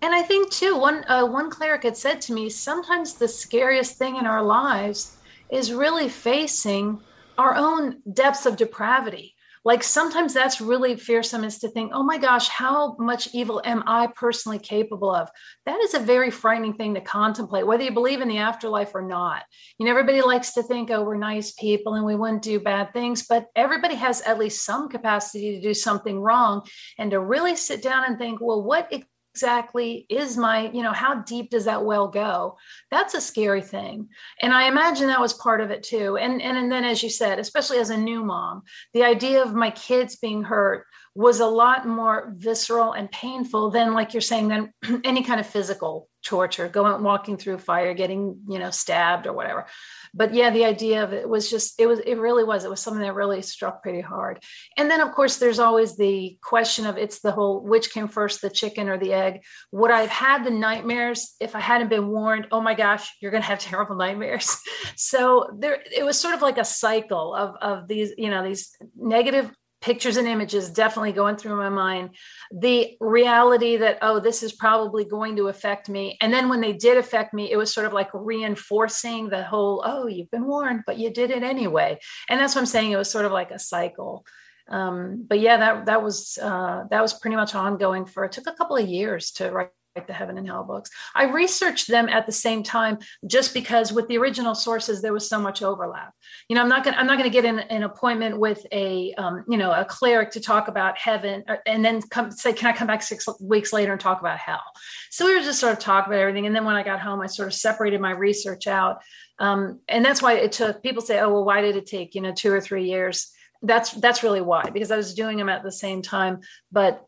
And 0.00 0.14
I 0.14 0.22
think 0.22 0.50
too, 0.50 0.76
one 0.76 1.04
uh, 1.08 1.26
one 1.26 1.50
cleric 1.50 1.82
had 1.82 1.96
said 1.96 2.20
to 2.22 2.32
me, 2.32 2.50
sometimes 2.50 3.14
the 3.14 3.28
scariest 3.28 3.96
thing 3.96 4.16
in 4.16 4.26
our 4.26 4.42
lives 4.42 5.16
is 5.50 5.72
really 5.72 6.08
facing 6.08 7.00
our 7.38 7.54
own 7.54 8.00
depths 8.12 8.46
of 8.46 8.56
depravity 8.56 9.34
like 9.64 9.82
sometimes 9.82 10.34
that's 10.34 10.60
really 10.60 10.96
fearsome 10.96 11.44
is 11.44 11.58
to 11.58 11.68
think 11.68 11.92
oh 11.94 12.02
my 12.02 12.18
gosh 12.18 12.48
how 12.48 12.96
much 12.98 13.28
evil 13.32 13.60
am 13.64 13.82
i 13.86 14.08
personally 14.16 14.58
capable 14.58 15.14
of? 15.14 15.28
That 15.66 15.80
is 15.80 15.94
a 15.94 16.00
very 16.00 16.30
frightening 16.30 16.74
thing 16.74 16.94
to 16.94 17.00
contemplate 17.00 17.66
whether 17.66 17.84
you 17.84 17.92
believe 17.92 18.20
in 18.20 18.28
the 18.28 18.38
afterlife 18.38 18.94
or 18.94 19.02
not. 19.02 19.42
You 19.78 19.86
know 19.86 19.90
everybody 19.90 20.20
likes 20.20 20.54
to 20.54 20.62
think 20.62 20.90
oh 20.90 21.02
we're 21.02 21.16
nice 21.16 21.52
people 21.52 21.94
and 21.94 22.04
we 22.04 22.16
wouldn't 22.16 22.42
do 22.42 22.60
bad 22.60 22.92
things 22.92 23.26
but 23.28 23.46
everybody 23.56 23.94
has 23.94 24.20
at 24.22 24.38
least 24.38 24.64
some 24.64 24.88
capacity 24.88 25.54
to 25.54 25.60
do 25.60 25.74
something 25.74 26.18
wrong 26.18 26.62
and 26.98 27.10
to 27.10 27.20
really 27.20 27.56
sit 27.56 27.82
down 27.82 28.04
and 28.04 28.18
think 28.18 28.40
well 28.40 28.62
what 28.62 28.92
exactly 29.34 30.06
is 30.08 30.36
my 30.36 30.70
you 30.72 30.82
know 30.82 30.92
how 30.92 31.22
deep 31.22 31.50
does 31.50 31.64
that 31.64 31.84
well 31.84 32.08
go? 32.08 32.56
That's 32.90 33.14
a 33.14 33.20
scary 33.20 33.62
thing. 33.62 34.08
And 34.42 34.52
i 34.52 34.68
imagine 34.68 35.06
that 35.08 35.20
was 35.20 35.32
part 35.32 35.60
of 35.60 35.70
it 35.70 35.82
too. 35.82 36.16
And 36.18 36.42
and, 36.42 36.56
and 36.56 36.70
then 36.70 36.84
as 36.84 37.02
you 37.02 37.10
said 37.10 37.38
especially 37.38 37.78
as 37.78 37.90
a 37.90 37.96
new 37.96 38.22
mom 38.24 38.62
the 38.92 39.04
idea 39.04 39.42
of 39.42 39.54
my 39.54 39.70
kids 39.70 40.16
being 40.16 40.42
hurt 40.42 40.86
was 41.14 41.40
a 41.40 41.46
lot 41.46 41.86
more 41.86 42.32
visceral 42.36 42.92
and 42.92 43.10
painful 43.10 43.70
than 43.70 43.92
like 43.92 44.14
you're 44.14 44.20
saying 44.20 44.48
than 44.48 44.72
any 45.04 45.22
kind 45.22 45.40
of 45.40 45.46
physical 45.46 46.08
torture 46.22 46.68
going 46.68 47.02
walking 47.02 47.36
through 47.36 47.58
fire 47.58 47.94
getting 47.94 48.38
you 48.48 48.58
know 48.58 48.70
stabbed 48.70 49.26
or 49.26 49.32
whatever 49.32 49.66
but 50.14 50.34
yeah 50.34 50.50
the 50.50 50.64
idea 50.64 51.02
of 51.02 51.12
it 51.12 51.28
was 51.28 51.50
just 51.50 51.80
it 51.80 51.86
was 51.86 51.98
it 52.00 52.16
really 52.16 52.44
was 52.44 52.64
it 52.64 52.70
was 52.70 52.80
something 52.80 53.02
that 53.02 53.14
really 53.14 53.42
struck 53.42 53.82
pretty 53.82 54.00
hard. 54.00 54.42
And 54.76 54.90
then 54.90 55.00
of 55.00 55.12
course 55.12 55.38
there's 55.38 55.58
always 55.58 55.96
the 55.96 56.36
question 56.42 56.86
of 56.86 56.98
it's 56.98 57.20
the 57.20 57.32
whole 57.32 57.60
which 57.60 57.92
came 57.92 58.08
first 58.08 58.40
the 58.40 58.50
chicken 58.50 58.88
or 58.88 58.98
the 58.98 59.12
egg? 59.12 59.42
Would 59.72 59.90
i've 59.90 60.10
had 60.10 60.44
the 60.44 60.50
nightmares 60.50 61.34
if 61.40 61.54
i 61.56 61.60
hadn't 61.60 61.88
been 61.88 62.08
warned 62.08 62.48
oh 62.52 62.60
my 62.60 62.74
gosh 62.74 63.10
you're 63.20 63.30
going 63.30 63.42
to 63.42 63.48
have 63.48 63.58
terrible 63.70 63.96
nightmares? 63.96 64.56
So 64.96 65.48
there 65.58 65.78
it 65.96 66.04
was 66.04 66.18
sort 66.18 66.34
of 66.34 66.42
like 66.42 66.58
a 66.58 66.64
cycle 66.64 67.34
of 67.34 67.56
of 67.60 67.88
these 67.88 68.12
you 68.18 68.30
know 68.30 68.42
these 68.44 68.76
negative 68.96 69.50
pictures 69.82 70.16
and 70.16 70.28
images 70.28 70.70
definitely 70.70 71.12
going 71.12 71.36
through 71.36 71.56
my 71.56 71.68
mind. 71.68 72.10
The 72.52 72.96
reality 73.00 73.76
that 73.76 73.98
oh 74.00 74.20
this 74.20 74.42
is 74.42 74.52
probably 74.52 75.04
going 75.04 75.36
to 75.36 75.48
affect 75.48 75.88
me. 75.88 76.16
And 76.20 76.32
then 76.32 76.48
when 76.48 76.60
they 76.60 76.72
did 76.72 76.96
affect 76.96 77.34
me 77.34 77.50
it 77.50 77.56
was 77.56 77.74
sort 77.74 77.86
of 77.86 77.92
like 77.92 78.08
reinforcing 78.14 79.28
the 79.28 79.42
whole 79.42 79.82
oh 79.84 80.06
you've 80.06 80.30
been 80.30 80.46
warned 80.46 80.84
but 80.86 80.98
you 80.98 81.10
did 81.12 81.30
it 81.30 81.42
anyway. 81.42 81.98
And 82.28 82.40
that's 82.40 82.54
what 82.54 82.62
i'm 82.62 82.66
saying. 82.66 82.92
It 82.92 82.96
was 82.96 83.10
sort 83.10 83.26
of 83.26 83.32
like 83.32 83.50
a 83.50 83.58
cycle. 83.58 84.24
Um, 84.68 85.26
but 85.28 85.40
yeah 85.40 85.56
that 85.58 85.86
that 85.86 86.02
was 86.02 86.38
uh, 86.40 86.84
that 86.90 87.02
was 87.02 87.12
pretty 87.14 87.36
much 87.36 87.54
ongoing 87.54 88.06
for 88.06 88.24
it 88.24 88.32
took 88.32 88.46
a 88.46 88.54
couple 88.54 88.76
of 88.76 88.88
years 88.88 89.32
to 89.32 89.50
write 89.50 89.70
the 89.94 90.12
heaven 90.12 90.38
and 90.38 90.46
hell 90.46 90.64
books. 90.64 90.90
I 91.14 91.24
researched 91.24 91.88
them 91.88 92.08
at 92.08 92.24
the 92.26 92.32
same 92.32 92.62
time 92.62 92.98
just 93.26 93.52
because 93.52 93.92
with 93.92 94.08
the 94.08 94.16
original 94.16 94.54
sources 94.54 95.02
there 95.02 95.12
was 95.12 95.28
so 95.28 95.38
much 95.38 95.62
overlap. 95.62 96.14
You 96.48 96.56
know 96.56 96.62
i'm 96.62 96.68
not 96.68 96.82
going 96.82 96.94
to 96.94 97.00
i'm 97.00 97.06
not 97.06 97.18
going 97.18 97.30
to 97.30 97.32
get 97.32 97.44
in 97.44 97.58
an 97.58 97.82
appointment 97.82 98.38
with 98.38 98.64
a 98.72 99.12
um, 99.14 99.44
you 99.48 99.58
know 99.58 99.70
a 99.70 99.84
cleric 99.84 100.30
to 100.32 100.40
talk 100.40 100.68
about 100.68 100.96
heaven 100.96 101.44
uh, 101.48 101.56
and 101.66 101.84
then 101.84 102.00
come 102.02 102.30
say 102.30 102.52
can 102.52 102.68
i 102.68 102.76
come 102.76 102.86
back 102.86 103.02
six 103.02 103.26
weeks 103.40 103.72
later 103.72 103.92
and 103.92 104.00
talk 104.00 104.20
about 104.20 104.38
hell? 104.38 104.62
So 105.10 105.26
we 105.26 105.36
were 105.36 105.42
just 105.42 105.60
sort 105.60 105.72
of 105.72 105.78
talk 105.78 106.06
about 106.06 106.18
everything 106.18 106.46
and 106.46 106.56
then 106.56 106.64
when 106.64 106.74
i 106.74 106.82
got 106.82 107.00
home 107.00 107.20
i 107.20 107.26
sort 107.26 107.48
of 107.48 107.54
separated 107.54 108.00
my 108.00 108.12
research 108.12 108.66
out. 108.66 109.02
Um, 109.38 109.80
and 109.88 110.04
that's 110.04 110.22
why 110.22 110.34
it 110.34 110.52
took 110.52 110.82
people 110.82 111.02
say 111.02 111.20
oh 111.20 111.30
well 111.30 111.44
why 111.44 111.60
did 111.60 111.76
it 111.76 111.86
take 111.86 112.14
you 112.14 112.22
know 112.22 112.32
two 112.32 112.52
or 112.52 112.60
three 112.60 112.86
years? 112.86 113.30
That's 113.60 113.92
that's 113.92 114.22
really 114.22 114.40
why 114.40 114.70
because 114.70 114.90
i 114.90 114.96
was 114.96 115.14
doing 115.14 115.36
them 115.36 115.48
at 115.48 115.62
the 115.62 115.70
same 115.70 116.02
time 116.02 116.40
but 116.72 117.06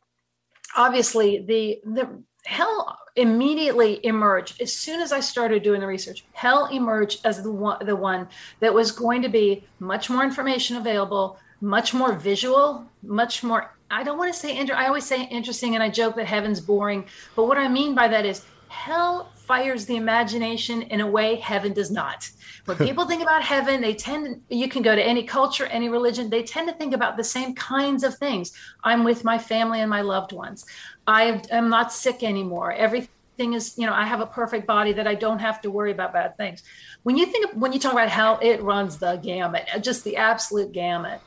obviously 0.76 1.44
the 1.44 1.80
the 1.84 2.22
hell 2.46 2.98
immediately 3.16 4.04
emerged 4.04 4.60
as 4.60 4.72
soon 4.72 5.00
as 5.00 5.12
I 5.12 5.20
started 5.20 5.62
doing 5.62 5.80
the 5.80 5.86
research. 5.86 6.24
Hell 6.32 6.66
emerged 6.66 7.24
as 7.24 7.42
the 7.42 7.50
one, 7.50 7.84
the 7.84 7.96
one 7.96 8.28
that 8.60 8.74
was 8.74 8.90
going 8.92 9.22
to 9.22 9.28
be 9.28 9.64
much 9.78 10.10
more 10.10 10.24
information 10.24 10.76
available, 10.76 11.38
much 11.60 11.94
more 11.94 12.12
visual, 12.12 12.86
much 13.02 13.42
more. 13.42 13.74
I 13.90 14.02
don't 14.02 14.18
want 14.18 14.32
to 14.32 14.38
say 14.38 14.56
inter- 14.56 14.74
I 14.74 14.86
always 14.86 15.04
say 15.04 15.24
interesting, 15.24 15.74
and 15.74 15.82
I 15.82 15.88
joke 15.88 16.16
that 16.16 16.26
heaven's 16.26 16.60
boring. 16.60 17.06
But 17.36 17.44
what 17.44 17.58
I 17.58 17.68
mean 17.68 17.94
by 17.94 18.08
that 18.08 18.26
is 18.26 18.44
hell 18.68 19.30
fires 19.36 19.84
the 19.86 19.96
imagination 19.96 20.82
in 20.82 21.00
a 21.00 21.06
way 21.06 21.36
heaven 21.36 21.72
does 21.72 21.90
not. 21.90 22.28
When 22.64 22.78
people 22.78 23.06
think 23.06 23.22
about 23.22 23.42
heaven, 23.42 23.82
they 23.82 23.94
tend 23.94 24.40
you 24.48 24.68
can 24.68 24.82
go 24.82 24.96
to 24.96 25.02
any 25.02 25.22
culture, 25.22 25.66
any 25.66 25.90
religion, 25.90 26.30
they 26.30 26.42
tend 26.42 26.66
to 26.68 26.74
think 26.74 26.94
about 26.94 27.16
the 27.18 27.24
same 27.24 27.54
kinds 27.54 28.04
of 28.04 28.16
things. 28.16 28.52
I'm 28.82 29.04
with 29.04 29.22
my 29.22 29.38
family 29.38 29.80
and 29.80 29.90
my 29.90 30.00
loved 30.00 30.32
ones. 30.32 30.64
I 31.06 31.42
am 31.50 31.68
not 31.68 31.92
sick 31.92 32.23
anymore. 32.23 32.73
Everything 32.73 33.54
is, 33.54 33.76
you 33.76 33.87
know, 33.87 33.92
I 33.92 34.06
have 34.06 34.20
a 34.20 34.26
perfect 34.26 34.66
body 34.66 34.92
that 34.92 35.06
I 35.06 35.14
don't 35.14 35.40
have 35.40 35.61
to 35.62 35.70
worry 35.70 35.90
about 35.90 36.12
bad 36.12 36.37
things. 36.37 36.62
When 37.02 37.16
you 37.16 37.26
think 37.26 37.50
of, 37.50 37.61
when 37.61 37.73
you 37.73 37.78
talk 37.78 37.92
about 37.92 38.08
hell, 38.08 38.38
it 38.40 38.62
runs 38.62 38.99
the 38.99 39.16
gamut, 39.16 39.68
just 39.80 40.04
the 40.04 40.16
absolute 40.16 40.73
gamut. 40.73 41.20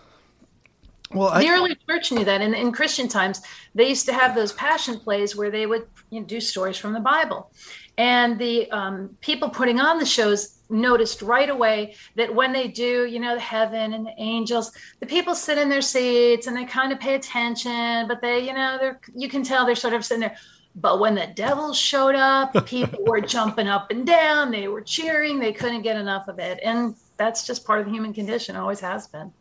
Well, 1.11 1.29
I, 1.29 1.41
the 1.41 1.49
early 1.49 1.77
church 1.89 2.11
knew 2.11 2.25
that. 2.25 2.41
In, 2.41 2.53
in 2.53 2.71
Christian 2.71 3.07
times, 3.07 3.41
they 3.75 3.87
used 3.87 4.05
to 4.07 4.13
have 4.13 4.35
those 4.35 4.51
passion 4.53 4.99
plays 4.99 5.35
where 5.35 5.51
they 5.51 5.65
would 5.65 5.87
you 6.09 6.21
know, 6.21 6.25
do 6.25 6.41
stories 6.41 6.77
from 6.77 6.93
the 6.93 6.99
Bible. 6.99 7.51
And 7.97 8.37
the 8.37 8.69
um, 8.71 9.17
people 9.21 9.49
putting 9.49 9.79
on 9.79 9.99
the 9.99 10.05
shows 10.05 10.56
noticed 10.69 11.21
right 11.21 11.49
away 11.49 11.95
that 12.15 12.33
when 12.33 12.53
they 12.53 12.67
do, 12.67 13.05
you 13.05 13.19
know, 13.19 13.35
the 13.35 13.41
heaven 13.41 13.93
and 13.93 14.05
the 14.05 14.13
angels, 14.17 14.71
the 14.99 15.05
people 15.05 15.35
sit 15.35 15.57
in 15.57 15.69
their 15.69 15.81
seats 15.81 16.47
and 16.47 16.55
they 16.55 16.65
kind 16.65 16.91
of 16.91 16.99
pay 16.99 17.15
attention, 17.15 18.07
but 18.07 18.21
they, 18.21 18.39
you 18.39 18.53
know, 18.53 18.77
they're, 18.79 18.99
you 19.15 19.29
can 19.29 19.43
tell 19.43 19.65
they're 19.65 19.75
sort 19.75 19.93
of 19.93 20.05
sitting 20.05 20.21
there. 20.21 20.35
But 20.75 20.99
when 20.99 21.15
the 21.15 21.27
devils 21.27 21.77
showed 21.77 22.15
up, 22.15 22.65
people 22.67 23.03
were 23.05 23.21
jumping 23.21 23.67
up 23.67 23.89
and 23.91 24.05
down, 24.05 24.51
they 24.51 24.67
were 24.67 24.81
cheering, 24.81 25.39
they 25.39 25.53
couldn't 25.53 25.81
get 25.81 25.97
enough 25.97 26.27
of 26.27 26.39
it. 26.39 26.59
And 26.63 26.95
that's 27.17 27.47
just 27.47 27.65
part 27.65 27.79
of 27.79 27.85
the 27.85 27.91
human 27.91 28.13
condition, 28.13 28.55
always 28.55 28.79
has 28.79 29.07
been. 29.07 29.33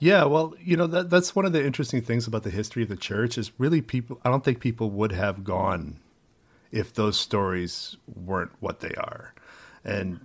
Yeah, 0.00 0.24
well, 0.24 0.54
you 0.60 0.76
know 0.76 0.86
that 0.86 1.10
that's 1.10 1.34
one 1.34 1.44
of 1.44 1.52
the 1.52 1.64
interesting 1.64 2.02
things 2.02 2.28
about 2.28 2.44
the 2.44 2.50
history 2.50 2.84
of 2.84 2.88
the 2.88 2.96
church 2.96 3.36
is 3.36 3.50
really 3.58 3.82
people. 3.82 4.20
I 4.24 4.30
don't 4.30 4.44
think 4.44 4.60
people 4.60 4.90
would 4.90 5.10
have 5.10 5.42
gone 5.42 5.98
if 6.70 6.94
those 6.94 7.18
stories 7.18 7.96
weren't 8.06 8.52
what 8.60 8.78
they 8.78 8.94
are, 8.94 9.34
and 9.84 10.20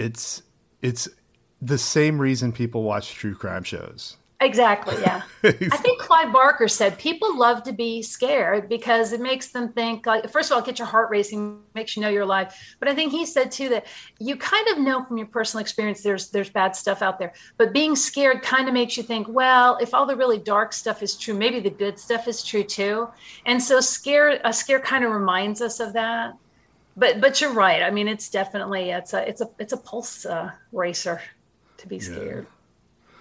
it's 0.00 0.42
it's 0.82 1.08
the 1.60 1.78
same 1.78 2.18
reason 2.18 2.52
people 2.52 2.82
watch 2.82 3.12
true 3.14 3.34
crime 3.34 3.64
shows. 3.64 4.16
Exactly. 4.42 4.96
Yeah. 5.02 5.20
I 5.44 5.52
think 5.52 6.00
Clive 6.00 6.32
Barker 6.32 6.66
said 6.66 6.98
people 6.98 7.36
love 7.36 7.62
to 7.64 7.72
be 7.72 8.00
scared 8.00 8.70
because 8.70 9.12
it 9.12 9.20
makes 9.20 9.48
them 9.48 9.70
think 9.74 10.06
like, 10.06 10.30
first 10.30 10.50
of 10.50 10.56
all, 10.56 10.62
get 10.62 10.78
your 10.78 10.88
heart 10.88 11.10
racing, 11.10 11.60
makes 11.74 11.94
you 11.94 12.00
know 12.00 12.08
you're 12.08 12.22
alive. 12.22 12.54
But 12.78 12.88
I 12.88 12.94
think 12.94 13.12
he 13.12 13.26
said 13.26 13.50
too 13.50 13.68
that 13.68 13.86
you 14.18 14.36
kind 14.36 14.66
of 14.68 14.78
know 14.78 15.04
from 15.04 15.18
your 15.18 15.26
personal 15.26 15.60
experience 15.60 16.02
there's 16.02 16.30
there's 16.30 16.48
bad 16.48 16.74
stuff 16.74 17.02
out 17.02 17.18
there. 17.18 17.34
But 17.58 17.74
being 17.74 17.94
scared 17.94 18.40
kind 18.40 18.66
of 18.66 18.72
makes 18.72 18.96
you 18.96 19.02
think, 19.02 19.28
well, 19.28 19.76
if 19.76 19.92
all 19.92 20.06
the 20.06 20.16
really 20.16 20.38
dark 20.38 20.72
stuff 20.72 21.02
is 21.02 21.18
true, 21.18 21.34
maybe 21.34 21.60
the 21.60 21.68
good 21.68 21.98
stuff 21.98 22.26
is 22.26 22.42
true 22.42 22.64
too. 22.64 23.08
And 23.44 23.62
so 23.62 23.80
scare 23.80 24.40
a 24.42 24.54
scare 24.54 24.80
kind 24.80 25.04
of 25.04 25.10
reminds 25.10 25.60
us 25.60 25.80
of 25.80 25.92
that. 25.92 26.32
But 27.00 27.18
but 27.18 27.40
you're 27.40 27.54
right. 27.54 27.82
I 27.82 27.90
mean, 27.90 28.08
it's 28.08 28.28
definitely 28.28 28.90
it's 28.90 29.14
a 29.14 29.26
it's 29.26 29.40
a 29.40 29.48
it's 29.58 29.72
a 29.72 29.78
pulse 29.78 30.26
uh, 30.26 30.50
racer 30.70 31.22
to 31.78 31.88
be 31.88 31.98
scared. 31.98 32.46
Yeah. 32.46 33.16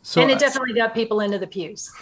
So, 0.00 0.22
and 0.22 0.30
it 0.30 0.38
definitely 0.38 0.72
got 0.72 0.94
people 0.94 1.20
into 1.20 1.38
the 1.38 1.46
pews. 1.46 1.92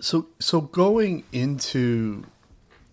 So, 0.00 0.26
so 0.40 0.62
going 0.62 1.22
into 1.30 2.24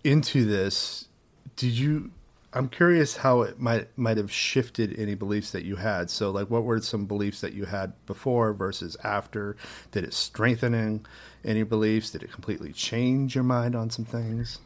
into 0.04 0.44
this, 0.44 1.08
did 1.56 1.72
you? 1.72 2.12
I'm 2.52 2.68
curious 2.68 3.16
how 3.16 3.42
it 3.42 3.58
might 3.58 3.88
might 3.98 4.16
have 4.16 4.30
shifted 4.30 4.96
any 4.96 5.16
beliefs 5.16 5.50
that 5.50 5.64
you 5.64 5.74
had. 5.74 6.08
So, 6.08 6.30
like, 6.30 6.50
what 6.50 6.62
were 6.62 6.80
some 6.80 7.06
beliefs 7.06 7.40
that 7.40 7.52
you 7.52 7.64
had 7.64 7.94
before 8.06 8.52
versus 8.52 8.96
after? 9.02 9.56
Did 9.90 10.04
it 10.04 10.14
strengthening 10.14 11.04
any 11.44 11.64
beliefs? 11.64 12.10
Did 12.10 12.22
it 12.22 12.30
completely 12.30 12.72
change 12.72 13.34
your 13.34 13.42
mind 13.42 13.74
on 13.74 13.90
some 13.90 14.04
things? 14.04 14.60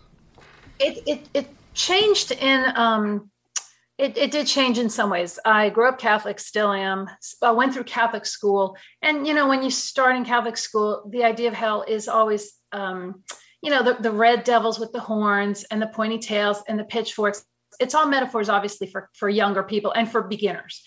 It 0.79 1.03
it 1.07 1.29
it 1.33 1.49
changed 1.77 2.33
in 2.33 2.73
um, 2.75 3.31
it, 3.99 4.17
it 4.19 4.31
did 4.31 4.47
change 4.47 4.79
in 4.79 4.91
some 4.91 5.09
ways. 5.09 5.39
I 5.45 5.71
grew 5.71 5.89
up 5.89 5.99
Catholic, 5.99 6.39
still 6.39 6.73
am. 6.73 7.09
I 7.43 7.51
went 7.53 7.73
through 7.73 7.85
Catholic 7.85 8.27
school. 8.27 8.77
And, 9.01 9.27
you 9.27 9.33
know, 9.33 9.49
when 9.49 9.63
you 9.63 9.71
start 9.71 10.17
in 10.17 10.25
Catholic 10.25 10.59
school, 10.59 11.09
the 11.11 11.25
idea 11.25 11.49
of 11.49 11.55
hell 11.55 11.83
is 11.87 12.07
always, 12.07 12.53
um, 12.73 13.23
you 13.63 13.71
know, 13.71 13.83
the, 13.83 13.95
the 13.95 14.11
red 14.11 14.45
devils 14.45 14.79
with 14.79 14.93
the 14.93 15.01
horns 15.01 15.65
and 15.71 15.81
the 15.81 15.87
pointy 15.87 16.19
tails 16.19 16.63
and 16.69 16.79
the 16.79 16.85
pitchforks. 16.85 17.45
It's 17.81 17.95
all 17.95 18.07
metaphors, 18.07 18.51
obviously, 18.51 18.87
for, 18.87 19.09
for 19.15 19.31
younger 19.31 19.63
people 19.63 19.93
and 19.93 20.11
for 20.11 20.23
beginners. 20.23 20.83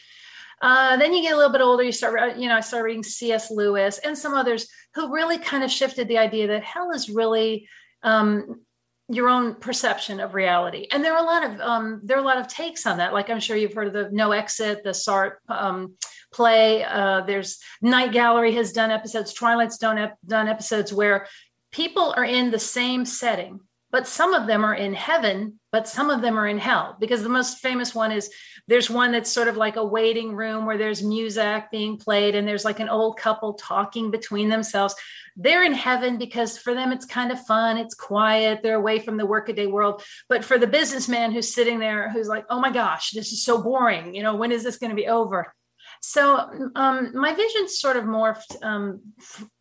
Uh, 0.62 0.98
then 0.98 1.14
you 1.14 1.24
get 1.24 1.34
a 1.34 1.38
little 1.38 1.52
bit 1.52 1.62
older, 1.62 1.84
you 1.84 1.92
start, 1.92 2.38
you 2.38 2.48
know, 2.48 2.58
I 2.58 2.60
started 2.60 2.86
reading 2.86 3.04
C.S. 3.04 3.50
Lewis 3.50 3.98
and 4.00 4.16
some 4.16 4.36
others 4.36 4.68
who 4.94 5.12
really 5.12 5.40
kind 5.40 5.64
of 5.64 5.72
shifted 5.72 6.08
the 6.08 6.18
idea 6.18 6.48
that 6.48 6.64
hell 6.64 6.92
is 6.92 7.10
really 7.10 7.68
um, 8.04 8.60
your 9.10 9.28
own 9.28 9.56
perception 9.56 10.20
of 10.20 10.36
reality. 10.36 10.88
And 10.92 11.04
there 11.04 11.14
are 11.14 11.24
a 11.24 11.26
lot 11.26 11.44
of 11.44 11.60
um, 11.62 12.02
there 12.04 12.18
are 12.18 12.22
a 12.22 12.26
lot 12.26 12.38
of 12.38 12.48
takes 12.48 12.86
on 12.86 12.98
that. 12.98 13.12
Like 13.12 13.30
i'm 13.30 13.40
sure 13.40 13.58
you've 13.58 13.74
heard 13.74 13.88
of 13.88 13.94
the 13.94 14.10
no 14.12 14.32
exit 14.32 14.84
the 14.84 14.92
sartre 14.92 15.38
um, 15.50 15.96
play. 16.32 16.84
Uh, 16.84 17.22
there's 17.22 17.60
night 17.82 18.12
gallery 18.12 18.54
has 18.54 18.72
done 18.72 18.92
episodes 18.92 19.34
twilight's 19.34 19.78
done, 19.78 19.98
ep- 19.98 20.18
done 20.26 20.48
episodes 20.48 20.94
where 20.94 21.28
people 21.72 22.14
are 22.16 22.26
in 22.26 22.52
the 22.52 22.60
same 22.60 23.04
setting 23.06 23.60
but 23.92 24.08
some 24.08 24.34
of 24.34 24.48
them 24.48 24.64
are 24.64 24.76
in 24.76 24.94
heaven 24.94 25.60
but 25.72 25.88
some 25.88 26.10
of 26.10 26.22
them 26.22 26.38
are 26.38 26.48
in 26.48 26.58
hell. 26.58 26.98
Because 27.00 27.22
the 27.22 27.30
most 27.30 27.60
famous 27.60 27.94
one 27.94 28.12
is 28.12 28.32
there's 28.68 28.90
one 28.90 29.12
that's 29.12 29.32
sort 29.32 29.48
of 29.48 29.58
like 29.58 29.76
a 29.76 29.86
waiting 29.86 30.36
room 30.36 30.66
where 30.66 30.78
there's 30.78 31.04
music 31.04 31.66
being 31.72 31.98
played 31.98 32.36
and 32.36 32.48
there's 32.48 32.66
like 32.66 32.80
an 32.80 32.90
old 32.90 33.18
couple 33.18 33.54
talking 33.54 34.10
between 34.10 34.50
themselves. 34.50 34.96
They're 35.36 35.64
in 35.64 35.74
heaven 35.74 36.18
because 36.18 36.58
for 36.58 36.74
them 36.74 36.92
it's 36.92 37.06
kind 37.06 37.32
of 37.32 37.46
fun. 37.46 37.78
It's 37.78 37.94
quiet. 37.94 38.62
They're 38.64 38.76
away 38.76 39.00
from 39.00 39.18
the 39.18 39.26
workaday 39.26 39.68
world. 39.68 40.04
But 40.28 40.44
for 40.44 40.58
the 40.58 40.68
businessman 40.68 41.32
who's 41.32 41.54
sitting 41.54 41.80
there 41.80 42.12
who's 42.12 42.28
like 42.28 42.46
oh 42.50 42.60
my 42.60 42.72
gosh 42.72 43.12
this 43.12 43.32
is 43.32 43.44
so 43.44 43.62
boring. 43.62 44.16
You 44.16 44.24
know 44.24 44.36
when 44.36 44.52
is 44.52 44.64
this 44.64 44.78
going 44.78 44.92
to 44.92 44.96
be 44.96 45.08
over? 45.08 45.54
So 46.02 46.72
um, 46.76 47.12
my 47.14 47.34
vision 47.34 47.68
sort 47.68 47.98
of 47.98 48.06
morphed 48.06 48.64
um, 48.64 49.02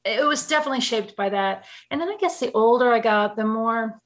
it 0.04 0.24
was 0.24 0.46
definitely 0.46 0.80
shaped 0.80 1.16
by 1.16 1.28
that. 1.28 1.66
And 1.90 2.00
then 2.00 2.08
i 2.08 2.16
guess 2.16 2.40
the 2.40 2.52
older 2.52 2.92
i 2.92 3.00
got 3.00 3.36
the 3.36 3.44
more 3.44 4.00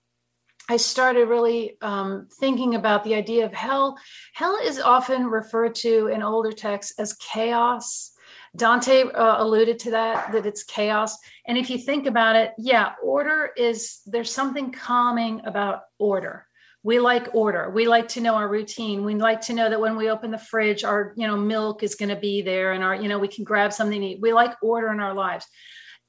I 0.69 0.76
started 0.76 1.28
really 1.28 1.76
um, 1.83 2.28
thinking 2.40 2.75
about 2.75 3.04
the 3.04 3.14
idea 3.14 3.45
of 3.45 3.52
hell. 3.52 3.99
Hell 4.35 4.59
is 4.62 4.78
often 4.78 5.26
referred 5.26 5.75
to 5.76 6.07
in 6.09 6.23
older 6.23 6.52
texts 6.52 6.99
as 6.99 7.14
chaos. 7.14 8.12
Dante 8.54 9.02
uh, 9.02 9.42
alluded 9.42 9.79
to 9.81 9.90
that, 9.92 10.33
that 10.33 10.46
it's 10.46 10.62
chaos. 10.62 11.16
And 11.46 11.57
if 11.57 11.70
you 11.70 11.79
think 11.79 12.07
about 12.07 12.37
it, 12.37 12.53
yeah, 12.59 12.92
order 13.03 13.51
is, 13.57 14.01
there's 14.07 14.31
something 14.31 14.72
calming 14.72 15.40
about 15.44 15.83
order. 15.98 16.46
We 16.85 16.98
like 16.98 17.35
order. 17.35 17.70
We 17.70 17.87
like 17.87 18.09
to 18.09 18.20
know 18.20 18.35
our 18.35 18.48
routine. 18.48 19.05
We 19.05 19.14
like 19.14 19.40
to 19.42 19.55
know 19.55 19.70
that 19.70 19.81
when 19.81 19.96
we 19.96 20.11
open 20.11 20.31
the 20.31 20.38
fridge, 20.38 20.85
our, 20.85 21.14
you 21.16 21.27
know, 21.27 21.37
milk 21.37 21.83
is 21.83 21.94
going 21.94 22.09
to 22.09 22.16
be 22.16 22.42
there 22.42 22.72
and 22.72 22.83
our, 22.83 22.94
you 22.94 23.09
know, 23.09 23.18
we 23.18 23.29
can 23.29 23.44
grab 23.44 23.72
something 23.72 24.01
to 24.01 24.07
eat. 24.09 24.20
We 24.20 24.33
like 24.33 24.55
order 24.62 24.88
in 24.92 25.01
our 25.01 25.14
lives 25.14 25.46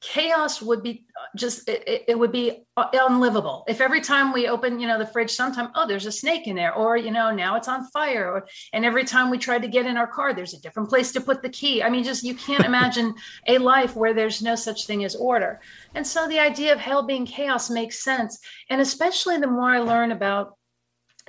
chaos 0.04 0.62
would 0.62 0.84
be 0.84 1.06
uh, 1.18 1.26
just 1.36 1.68
it, 1.70 2.04
it, 2.10 2.20
would 2.20 2.32
be 2.32 2.66
uh, 2.76 2.89
unlivable. 2.94 3.63
If 3.70 3.80
every 3.80 4.02
time 4.02 4.34
we 4.34 4.50
open 4.50 4.78
you 4.80 4.86
know 4.86 5.00
the 5.00 5.06
fridge 5.06 5.32
sometime 5.32 5.70
oh 5.76 5.88
there's 5.88 6.06
a 6.06 6.12
snake 6.12 6.46
in 6.46 6.58
there 6.58 6.76
or 6.76 6.98
you 6.98 7.10
know 7.10 7.32
now 7.32 7.56
it's 7.56 7.70
on 7.70 7.88
fire 7.88 8.30
or, 8.30 8.48
and 8.74 8.84
every 8.84 9.06
time 9.06 9.30
we 9.30 9.38
try 9.38 9.58
to 9.58 9.68
get 9.68 9.86
in 9.86 9.96
our 9.96 10.06
car 10.06 10.34
there's 10.34 10.54
a 10.54 10.62
different 10.62 10.89
place 10.89 11.13
to 11.13 11.22
put 11.22 11.42
the 11.42 11.50
key. 11.50 11.82
I 11.82 11.89
mean 11.89 12.04
just 12.04 12.24
you 12.24 12.36
can't 12.36 12.66
imagine 12.66 13.16
a 13.48 13.58
life 13.58 13.96
where 13.96 14.13
there's 14.13 14.42
no 14.42 14.56
such 14.56 14.86
thing 14.86 15.06
as 15.06 15.16
order. 15.16 15.62
And 15.96 16.06
so 16.06 16.28
the 16.28 16.39
idea 16.39 16.74
of 16.74 16.80
hell 16.80 17.04
being 17.04 17.26
chaos 17.26 17.70
makes 17.70 18.04
sense. 18.04 18.39
And 18.70 18.82
especially 18.82 19.38
the 19.38 19.48
more 19.48 19.72
i 19.72 19.80
learn 19.80 20.12
about 20.12 20.58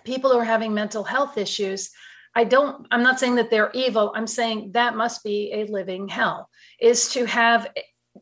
people 0.05 0.33
who 0.33 0.39
are 0.39 0.45
having 0.45 0.75
mental 0.75 1.05
health 1.05 1.39
issues 1.39 1.91
I 2.37 2.43
don't, 2.43 2.89
I'm 2.91 3.05
not 3.05 3.21
saying 3.21 3.37
that 3.37 3.49
they're 3.49 3.71
evil. 3.75 4.13
I'm 4.17 4.27
saying 4.27 4.73
that 4.73 4.97
must 4.97 5.23
be 5.23 5.53
a 5.53 5.67
living 5.67 6.09
hell 6.09 6.51
is 6.81 7.09
to 7.11 7.27
have 7.27 7.69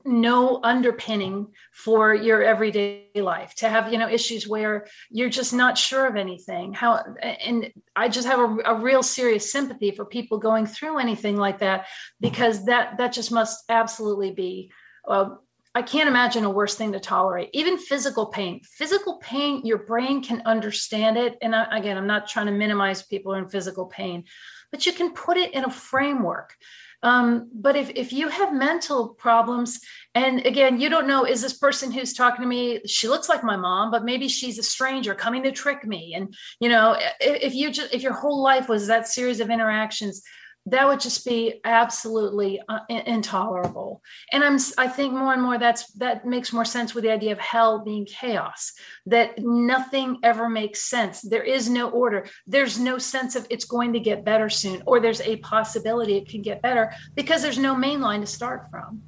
no 0.05 0.61
underpinning 0.62 1.49
for 1.73 2.15
your 2.15 2.43
everyday 2.43 3.09
life 3.15 3.55
to 3.57 3.69
have 3.69 3.93
you 3.93 3.99
know 3.99 4.09
issues 4.09 4.47
where 4.49 4.87
you're 5.11 5.29
just 5.29 5.53
not 5.53 5.79
sure 5.79 6.07
of 6.07 6.17
anything. 6.17 6.73
How 6.73 7.03
and 7.23 7.73
i 7.97 8.09
just 8.09 8.27
have 8.27 8.38
a, 8.41 8.57
a, 8.65 8.75
real 8.81 9.03
serious 9.03 9.53
sympathy 9.53 9.91
for 9.91 10.05
people 10.05 10.38
going 10.38 10.67
through 10.67 10.99
anything 10.99 11.37
like 11.37 11.59
that 11.59 11.87
because 12.21 12.65
that 12.67 12.99
that 12.99 13.12
just 13.12 13.31
must 13.31 13.65
absolutely 13.69 14.31
be 14.31 14.71
uh, 15.07 15.31
i 15.75 15.83
can't 15.83 16.09
imagine 16.09 16.45
a 16.45 16.51
worse 16.51 16.75
thing 16.75 16.93
to 16.93 17.01
tolerate. 17.01 17.51
Even 17.53 17.79
physical 17.79 18.27
pain 18.27 18.61
physical 18.65 19.19
pain 19.19 19.65
your 19.65 19.79
brain 19.79 20.23
can 20.23 20.43
understand 20.47 21.17
it. 21.17 21.37
And 21.43 21.55
I, 21.55 21.79
again 21.79 21.97
i'm 21.97 22.07
not 22.07 22.29
trying 22.29 22.47
to 22.47 22.53
minimize 22.53 23.03
people 23.03 23.35
in 23.35 23.49
physical 23.49 23.87
pain 23.87 24.25
but 24.71 24.87
you 24.87 24.93
can 24.93 25.12
put 25.12 25.37
it 25.37 25.53
in 25.53 25.65
a 25.65 25.71
framework 25.71 26.55
um, 27.03 27.51
but 27.53 27.75
if, 27.77 27.91
if 27.91 28.12
you 28.12 28.29
have 28.29 28.53
mental 28.53 29.09
problems, 29.09 29.81
and 30.15 30.45
again, 30.47 30.81
you 30.81 30.88
don't 30.88 31.09
know, 31.09 31.25
is 31.25 31.43
this 31.43 31.57
person 31.57 31.91
who's 31.91 32.12
talking 32.12 32.43
to 32.43 32.49
me, 32.49 32.81
she 32.87 33.09
looks 33.09 33.29
like 33.29 33.43
my 33.43 33.57
mom, 33.57 33.91
but 33.91 34.05
maybe 34.05 34.29
she's 34.29 34.59
a 34.59 34.62
stranger 34.62 35.15
coming 35.15 35.43
to 35.43 35.53
trick 35.53 35.85
me. 35.87 36.15
And, 36.15 36.35
you 36.61 36.69
know, 36.69 36.97
if 37.21 37.55
you 37.55 37.73
just, 37.73 37.93
if 37.93 38.03
your 38.03 38.12
whole 38.12 38.43
life 38.43 38.69
was 38.69 38.87
that 38.87 39.09
series 39.09 39.41
of 39.41 39.51
interactions, 39.51 40.23
that 40.66 40.87
would 40.87 41.01
just 41.01 41.25
be 41.27 41.61
absolutely 41.64 42.61
uh, 42.68 42.79
intolerable 42.88 44.01
and 44.33 44.44
i'm 44.44 44.59
i 44.79 44.87
think 44.87 45.12
more 45.12 45.33
and 45.33 45.42
more 45.42 45.59
that's 45.59 45.90
that 45.92 46.25
makes 46.25 46.53
more 46.53 46.64
sense 46.64 46.94
with 46.94 47.03
the 47.03 47.11
idea 47.11 47.33
of 47.33 47.38
hell 47.38 47.81
being 47.81 48.07
chaos 48.07 48.72
that 49.05 49.37
nothing 49.38 50.18
ever 50.22 50.48
makes 50.48 50.83
sense 50.83 51.20
there 51.22 51.42
is 51.42 51.68
no 51.68 51.90
order 51.90 52.27
there's 52.46 52.79
no 52.79 52.96
sense 52.96 53.35
of 53.35 53.46
it's 53.51 53.64
going 53.64 53.92
to 53.92 54.01
get 54.01 54.25
better 54.25 54.48
soon 54.48 54.83
or 54.87 55.01
there's 55.01 55.20
a 55.22 55.37
possibility 55.38 56.16
it 56.16 56.29
can 56.29 56.42
get 56.42 56.62
better 56.62 56.92
because 57.16 57.42
there's 57.42 57.59
no 57.59 57.75
main 57.75 58.01
line 58.01 58.20
to 58.20 58.27
start 58.27 58.70
from 58.70 59.03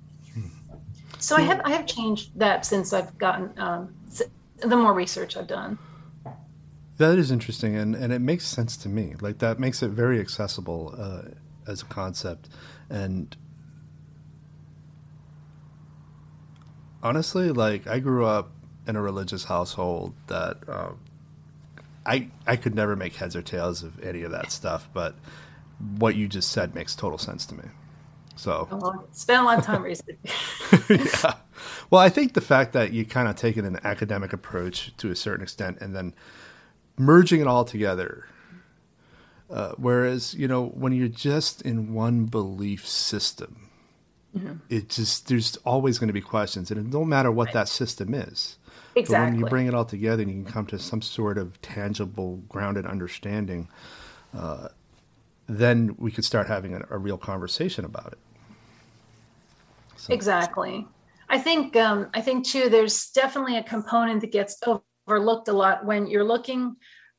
so 1.18 1.36
i 1.36 1.40
have 1.40 1.60
i 1.64 1.70
have 1.70 1.86
changed 1.86 2.36
that 2.36 2.66
since 2.66 2.92
i've 2.92 3.16
gotten 3.18 3.52
um, 3.58 3.94
the 4.58 4.76
more 4.76 4.92
research 4.92 5.36
i've 5.36 5.46
done 5.46 5.78
that 6.96 7.18
is 7.18 7.32
interesting, 7.32 7.74
and, 7.74 7.96
and 7.96 8.12
it 8.12 8.20
makes 8.20 8.46
sense 8.46 8.76
to 8.78 8.88
me. 8.88 9.14
Like 9.20 9.38
that 9.38 9.58
makes 9.58 9.82
it 9.82 9.88
very 9.88 10.20
accessible. 10.20 10.94
Uh, 10.96 11.34
as 11.66 11.83
a 11.83 11.87
concept. 11.87 12.48
And 12.90 13.37
honestly, 17.03 17.50
like 17.50 17.87
I 17.87 17.98
grew 17.98 18.24
up 18.24 18.50
in 18.87 18.96
a 18.96 19.03
religious 19.03 19.44
household 19.44 20.14
that 20.27 20.59
um, 20.68 20.98
I 22.05 22.29
I 22.46 22.57
could 22.57 22.74
never 22.74 22.96
make 22.96 23.14
heads 23.14 23.37
or 23.37 23.42
tails 23.42 23.83
of 23.83 24.03
any 24.03 24.22
of 24.22 24.33
that 24.33 24.50
stuff, 24.50 24.88
but 24.92 25.14
what 25.98 26.16
you 26.16 26.29
just 26.29 26.50
said 26.50 26.74
makes 26.74 26.94
total 26.94 27.18
sense 27.18 27.46
to 27.46 27.55
me. 27.55 27.64
So 28.37 28.68
oh, 28.70 29.05
spent 29.12 29.42
a 29.42 29.44
lot 29.44 29.59
of 29.59 29.64
time 29.64 29.83
researching. 29.83 30.18
yeah. 30.88 31.35
Well, 31.90 32.00
I 32.00 32.09
think 32.09 32.35
the 32.35 32.40
fact 32.40 32.72
that 32.72 32.92
you 32.92 33.05
kind 33.05 33.29
of 33.29 33.37
taken 33.37 33.64
an 33.64 33.79
academic 33.85 34.33
approach 34.33 34.92
to 34.98 35.11
a 35.11 35.16
certain 35.16 35.42
extent 35.42 35.79
and 35.81 35.94
then 35.94 36.14
merging 36.96 37.40
it 37.40 37.46
all 37.46 37.64
together 37.64 38.27
uh, 39.50 39.72
whereas, 39.76 40.35
you 40.35 40.48
know, 40.48 40.66
when 40.66 40.92
you're 40.92 41.09
just 41.09 41.62
in 41.62 41.94
one 41.94 42.24
belief 42.24 42.87
system, 42.87 43.68
mm-hmm. 44.37 44.54
it 44.68 44.88
just, 44.88 45.28
there's 45.28 45.57
always 45.59 45.98
going 45.98 46.09
to 46.09 46.14
be 46.14 46.20
questions. 46.20 46.70
And 46.70 46.80
it 46.80 46.90
don't 46.90 47.09
matter 47.09 47.30
what 47.30 47.46
right. 47.46 47.54
that 47.54 47.68
system 47.68 48.14
is. 48.14 48.57
Exactly. 48.96 49.26
But 49.26 49.33
when 49.33 49.40
you 49.40 49.46
bring 49.46 49.66
it 49.66 49.74
all 49.74 49.85
together 49.85 50.22
and 50.22 50.30
you 50.30 50.42
can 50.42 50.52
come 50.52 50.66
to 50.66 50.78
some 50.78 51.02
sort 51.02 51.37
of 51.37 51.61
tangible, 51.62 52.37
grounded 52.48 52.87
understanding, 52.87 53.68
uh, 54.37 54.68
then 55.46 55.94
we 55.98 56.11
could 56.11 56.24
start 56.24 56.46
having 56.46 56.74
a, 56.74 56.87
a 56.90 56.98
real 56.98 57.18
conversation 57.18 57.85
about 57.85 58.12
it. 58.12 58.18
So. 59.96 60.12
Exactly. 60.12 60.87
I 61.28 61.38
think 61.38 61.76
um, 61.76 62.09
I 62.14 62.20
think 62.20 62.46
too. 62.46 62.68
There's 62.68 63.11
definitely 63.11 63.57
a 63.57 63.62
component 63.62 64.20
that 64.20 64.33
gets 64.33 64.61
overlooked 65.07 65.48
a 65.48 65.52
lot 65.52 65.85
when 65.85 66.07
you're 66.07 66.24
looking 66.24 66.76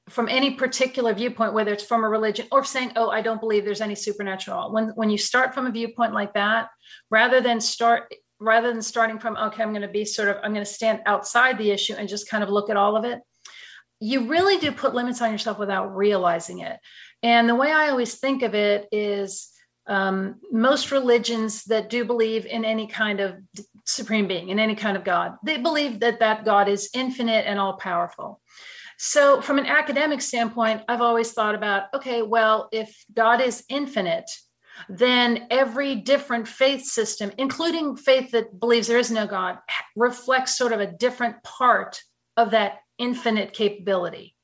from 0.09 0.29
any 0.29 0.51
particular 0.51 1.13
viewpoint, 1.13 1.53
whether 1.53 1.73
it's 1.73 1.83
from 1.83 2.03
a 2.03 2.09
religion 2.09 2.47
or 2.51 2.63
saying, 2.63 2.91
"Oh, 2.95 3.09
I 3.09 3.21
don't 3.21 3.39
believe 3.41 3.65
there's 3.65 3.81
any 3.81 3.95
supernatural." 3.95 4.71
When 4.71 4.89
when 4.89 5.09
you 5.09 5.17
start 5.17 5.53
from 5.53 5.65
a 5.65 5.71
viewpoint 5.71 6.13
like 6.13 6.33
that, 6.33 6.69
rather 7.09 7.41
than 7.41 7.59
start 7.59 8.13
rather 8.39 8.71
than 8.71 8.81
starting 8.81 9.17
from, 9.17 9.35
"Okay, 9.35 9.63
I'm 9.63 9.71
going 9.71 9.81
to 9.81 9.87
be 9.87 10.05
sort 10.05 10.29
of 10.29 10.37
I'm 10.43 10.53
going 10.53 10.65
to 10.65 10.71
stand 10.71 11.01
outside 11.05 11.57
the 11.57 11.71
issue 11.71 11.95
and 11.97 12.07
just 12.07 12.29
kind 12.29 12.43
of 12.43 12.49
look 12.49 12.69
at 12.69 12.77
all 12.77 12.95
of 12.95 13.05
it," 13.05 13.19
you 13.99 14.27
really 14.27 14.57
do 14.57 14.71
put 14.71 14.93
limits 14.93 15.21
on 15.21 15.31
yourself 15.31 15.57
without 15.57 15.95
realizing 15.95 16.59
it. 16.59 16.77
And 17.23 17.49
the 17.49 17.55
way 17.55 17.71
I 17.71 17.89
always 17.89 18.15
think 18.15 18.43
of 18.43 18.53
it 18.55 18.87
is. 18.91 19.51
Um, 19.87 20.41
most 20.51 20.89
religions 20.89 21.65
that 21.65 21.91
do 21.91 22.05
believe 22.05 22.47
in 22.47 22.65
any 22.65 22.87
kind 22.87 23.19
of 23.19 23.35
supreme 23.85 24.27
being, 24.27 24.49
in 24.49 24.57
any 24.57 24.73
kind 24.73 24.97
of 24.97 25.03
God, 25.03 25.35
they 25.45 25.57
believe 25.57 25.99
that 25.99 26.21
that 26.21 26.43
God 26.43 26.67
is 26.67 26.89
infinite 26.95 27.45
and 27.45 27.59
all 27.59 27.77
powerful. 27.77 28.41
So, 28.97 29.41
from 29.41 29.59
an 29.59 29.65
academic 29.65 30.21
standpoint, 30.21 30.83
I've 30.87 31.01
always 31.01 31.31
thought 31.31 31.55
about 31.55 31.85
okay, 31.93 32.21
well, 32.21 32.69
if 32.71 33.05
God 33.13 33.41
is 33.41 33.63
infinite, 33.69 34.29
then 34.89 35.47
every 35.49 35.95
different 35.95 36.47
faith 36.47 36.83
system, 36.83 37.31
including 37.37 37.95
faith 37.95 38.31
that 38.31 38.59
believes 38.59 38.87
there 38.87 38.99
is 38.99 39.11
no 39.11 39.27
God, 39.27 39.57
reflects 39.95 40.57
sort 40.57 40.73
of 40.73 40.79
a 40.79 40.91
different 40.91 41.41
part 41.43 42.01
of 42.37 42.51
that 42.51 42.79
infinite 42.97 43.53
capability. 43.53 44.35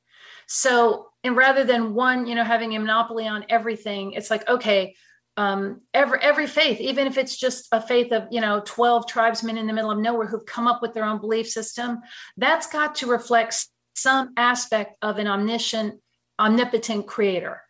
So, 0.46 1.08
and 1.24 1.36
rather 1.36 1.64
than 1.64 1.94
one, 1.94 2.26
you 2.26 2.34
know, 2.34 2.44
having 2.44 2.74
a 2.74 2.80
monopoly 2.80 3.26
on 3.26 3.44
everything, 3.48 4.12
it's 4.12 4.30
like, 4.30 4.48
okay, 4.48 4.94
um, 5.38 5.80
every 5.94 6.18
every 6.20 6.46
faith, 6.46 6.78
even 6.78 7.06
if 7.06 7.16
it's 7.16 7.38
just 7.38 7.68
a 7.72 7.80
faith 7.80 8.12
of 8.12 8.24
you 8.30 8.40
know 8.40 8.62
twelve 8.66 9.06
tribesmen 9.06 9.56
in 9.56 9.66
the 9.66 9.72
middle 9.72 9.90
of 9.90 9.98
nowhere 9.98 10.26
who've 10.26 10.44
come 10.44 10.66
up 10.66 10.82
with 10.82 10.92
their 10.92 11.04
own 11.04 11.20
belief 11.20 11.48
system, 11.48 12.00
that's 12.36 12.66
got 12.66 12.96
to 12.96 13.06
reflect 13.06 13.66
some 13.94 14.32
aspect 14.36 14.96
of 15.02 15.18
an 15.18 15.26
omniscient, 15.26 16.00
omnipotent 16.38 17.06
creator. 17.06 17.62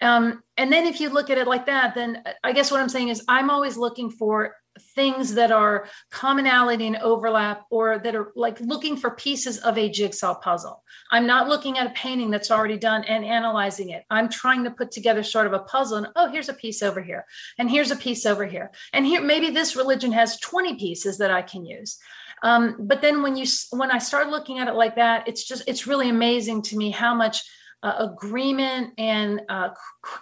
Um, 0.00 0.42
and 0.56 0.72
then 0.72 0.86
if 0.86 1.00
you 1.00 1.10
look 1.10 1.30
at 1.30 1.38
it 1.38 1.46
like 1.46 1.66
that, 1.66 1.94
then 1.94 2.22
I 2.42 2.52
guess 2.52 2.70
what 2.70 2.80
I'm 2.80 2.88
saying 2.88 3.08
is 3.08 3.24
I'm 3.28 3.50
always 3.50 3.76
looking 3.76 4.10
for 4.10 4.54
things 4.94 5.34
that 5.34 5.52
are 5.52 5.86
commonality 6.10 6.86
and 6.86 6.96
overlap 6.96 7.66
or 7.70 7.98
that 7.98 8.14
are 8.14 8.32
like 8.36 8.60
looking 8.60 8.96
for 8.96 9.10
pieces 9.10 9.58
of 9.58 9.78
a 9.78 9.88
jigsaw 9.88 10.34
puzzle. 10.34 10.82
I'm 11.10 11.26
not 11.26 11.48
looking 11.48 11.78
at 11.78 11.86
a 11.86 11.90
painting 11.90 12.30
that's 12.30 12.50
already 12.50 12.78
done 12.78 13.04
and 13.04 13.24
analyzing 13.24 13.90
it. 13.90 14.04
I'm 14.10 14.28
trying 14.28 14.64
to 14.64 14.70
put 14.70 14.90
together 14.90 15.22
sort 15.22 15.46
of 15.46 15.52
a 15.52 15.60
puzzle 15.60 15.98
and 15.98 16.08
oh, 16.16 16.30
here's 16.30 16.48
a 16.48 16.54
piece 16.54 16.82
over 16.82 17.00
here 17.00 17.24
and 17.58 17.70
here's 17.70 17.90
a 17.90 17.96
piece 17.96 18.26
over 18.26 18.46
here. 18.46 18.70
And 18.92 19.06
here 19.06 19.22
maybe 19.22 19.50
this 19.50 19.76
religion 19.76 20.12
has 20.12 20.38
20 20.40 20.76
pieces 20.76 21.18
that 21.18 21.30
I 21.30 21.42
can 21.42 21.64
use. 21.64 21.98
Um, 22.42 22.76
but 22.80 23.02
then 23.02 23.22
when 23.22 23.36
you 23.36 23.46
when 23.70 23.90
I 23.90 23.98
start 23.98 24.30
looking 24.30 24.58
at 24.58 24.68
it 24.68 24.74
like 24.74 24.96
that, 24.96 25.28
it's 25.28 25.44
just 25.44 25.62
it's 25.66 25.86
really 25.86 26.08
amazing 26.08 26.62
to 26.62 26.76
me 26.76 26.90
how 26.90 27.14
much 27.14 27.44
uh, 27.82 28.08
agreement 28.10 28.92
and 28.98 29.42
uh, 29.48 29.70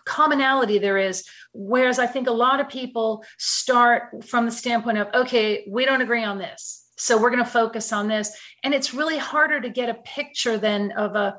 commonality 0.05 0.79
there 0.79 0.99
is. 0.99 1.25
Whereas 1.53 1.99
I 1.99 2.07
think 2.07 2.29
a 2.29 2.33
lot 2.33 2.61
of 2.61 2.69
people 2.69 3.25
start 3.39 4.25
from 4.25 4.47
the 4.47 4.53
standpoint 4.53 4.99
of, 4.99 5.09
okay, 5.15 5.67
we 5.69 5.85
don't 5.85 6.01
agree 6.01 6.25
on 6.25 6.39
this. 6.39 6.85
So 6.97 7.21
we're 7.21 7.31
going 7.31 7.45
to 7.45 7.51
focus 7.51 7.93
on 7.93 8.09
this. 8.09 8.37
And 8.65 8.75
it's 8.75 8.95
really 8.95 9.19
harder 9.19 9.61
to 9.61 9.71
get 9.71 9.89
a 9.89 9.95
picture 9.95 10.59
then 10.59 10.93
of 10.93 11.15
a, 11.15 11.39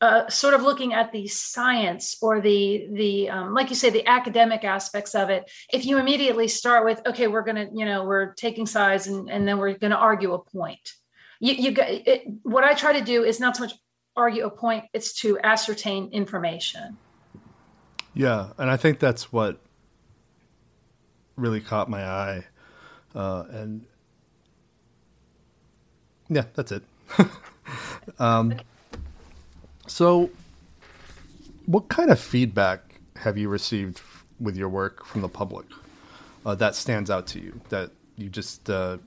uh, 0.00 0.28
sort 0.30 0.54
of 0.54 0.62
looking 0.62 0.94
at 0.94 1.12
the 1.12 1.26
science 1.26 2.16
or 2.22 2.40
the 2.40 2.88
the 2.92 3.28
um, 3.28 3.52
like 3.52 3.68
you 3.68 3.76
say 3.76 3.90
the 3.90 4.06
academic 4.06 4.64
aspects 4.64 5.14
of 5.14 5.28
it 5.28 5.50
if 5.70 5.84
you 5.84 5.98
immediately 5.98 6.48
start 6.48 6.86
with 6.86 7.02
okay 7.06 7.26
we're 7.26 7.42
gonna 7.42 7.68
you 7.74 7.84
know 7.84 8.04
we're 8.04 8.32
taking 8.32 8.64
sides 8.64 9.08
and, 9.08 9.28
and 9.30 9.46
then 9.46 9.58
we're 9.58 9.76
gonna 9.76 9.94
argue 9.94 10.32
a 10.32 10.38
point 10.38 10.94
you, 11.38 11.52
you 11.52 11.74
it, 11.76 12.22
what 12.44 12.64
i 12.64 12.72
try 12.72 12.98
to 12.98 13.04
do 13.04 13.24
is 13.24 13.40
not 13.40 13.54
so 13.54 13.64
much 13.64 13.74
argue 14.16 14.46
a 14.46 14.50
point 14.50 14.84
it's 14.92 15.12
to 15.12 15.38
ascertain 15.40 16.08
information 16.12 16.96
yeah 18.14 18.50
and 18.58 18.70
i 18.70 18.76
think 18.76 18.98
that's 18.98 19.32
what 19.32 19.60
really 21.36 21.60
caught 21.60 21.88
my 21.88 22.04
eye 22.04 22.44
uh, 23.14 23.44
and 23.50 23.84
yeah 26.28 26.44
that's 26.54 26.72
it 26.72 26.82
um, 28.18 28.52
okay 28.52 28.64
so, 29.90 30.30
what 31.66 31.88
kind 31.88 32.10
of 32.10 32.20
feedback 32.20 33.00
have 33.16 33.36
you 33.36 33.48
received 33.48 34.00
with 34.38 34.56
your 34.56 34.68
work 34.68 35.04
from 35.04 35.20
the 35.20 35.28
public 35.28 35.66
uh, 36.46 36.54
that 36.54 36.76
stands 36.76 37.10
out 37.10 37.26
to 37.28 37.40
you? 37.40 37.60
That 37.70 37.90
you 38.16 38.28
just 38.28 38.70
uh, 38.70 38.98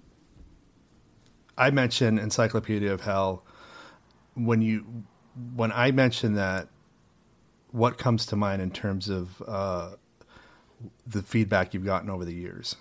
I 1.57 1.71
mentioned 1.71 2.19
Encyclopedia 2.19 2.91
of 2.91 2.99
Hell 2.99 3.45
when 4.35 4.61
you 4.61 4.85
when 5.55 5.71
I 5.71 5.91
mention 5.91 6.35
that. 6.35 6.67
What 7.71 7.97
comes 7.97 8.27
to 8.27 8.35
mind 8.35 8.61
in 8.61 8.69
terms 8.69 9.09
of 9.09 9.41
uh, 9.47 9.93
the 11.07 11.23
feedback 11.23 11.73
you've 11.73 11.85
gotten 11.85 12.07
over 12.07 12.23
the 12.23 12.33
years? 12.33 12.75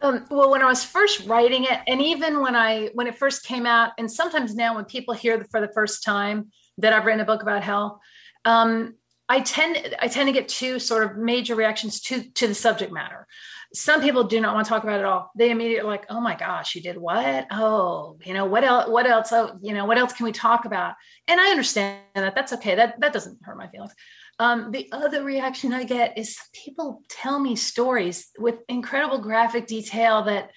Um, 0.00 0.24
well, 0.30 0.50
when 0.50 0.62
I 0.62 0.66
was 0.66 0.82
first 0.82 1.26
writing 1.26 1.64
it, 1.64 1.80
and 1.86 2.00
even 2.00 2.40
when 2.40 2.56
I 2.56 2.90
when 2.94 3.06
it 3.06 3.16
first 3.16 3.44
came 3.44 3.66
out, 3.66 3.92
and 3.98 4.10
sometimes 4.10 4.54
now 4.54 4.74
when 4.74 4.84
people 4.84 5.14
hear 5.14 5.44
for 5.50 5.60
the 5.60 5.68
first 5.68 6.02
time, 6.02 6.50
that 6.78 6.92
I've 6.92 7.04
written 7.04 7.20
a 7.20 7.24
book 7.24 7.42
about 7.42 7.62
hell. 7.62 8.00
Um, 8.44 8.94
I 9.28 9.40
tend 9.40 9.94
I 10.00 10.08
tend 10.08 10.28
to 10.28 10.32
get 10.32 10.48
two 10.48 10.78
sort 10.78 11.04
of 11.04 11.16
major 11.16 11.54
reactions 11.54 12.00
to 12.02 12.22
to 12.22 12.48
the 12.48 12.54
subject 12.54 12.92
matter. 12.92 13.26
Some 13.74 14.02
people 14.02 14.24
do 14.24 14.40
not 14.40 14.54
want 14.54 14.66
to 14.66 14.68
talk 14.68 14.82
about 14.82 15.00
it 15.00 15.06
all. 15.06 15.30
They 15.36 15.50
immediately 15.50 15.88
like, 15.88 16.06
oh 16.10 16.20
my 16.20 16.34
gosh, 16.34 16.74
you 16.74 16.82
did 16.82 16.98
what? 16.98 17.46
Oh, 17.50 18.18
you 18.24 18.34
know 18.34 18.44
what 18.44 18.64
else? 18.64 18.88
What 18.88 19.06
else? 19.06 19.32
Oh, 19.32 19.58
you 19.62 19.72
know 19.72 19.86
what 19.86 19.98
else 19.98 20.12
can 20.12 20.24
we 20.24 20.32
talk 20.32 20.64
about? 20.66 20.94
And 21.26 21.40
I 21.40 21.50
understand 21.50 22.00
that. 22.14 22.34
That's 22.34 22.52
okay. 22.54 22.74
That 22.74 23.00
that 23.00 23.12
doesn't 23.12 23.38
hurt 23.42 23.56
my 23.56 23.68
feelings. 23.68 23.94
Um, 24.38 24.70
the 24.72 24.88
other 24.92 25.22
reaction 25.22 25.72
I 25.72 25.84
get 25.84 26.18
is 26.18 26.38
people 26.64 27.02
tell 27.08 27.38
me 27.38 27.56
stories 27.56 28.28
with 28.38 28.56
incredible 28.68 29.18
graphic 29.18 29.66
detail 29.66 30.24
that 30.24 30.50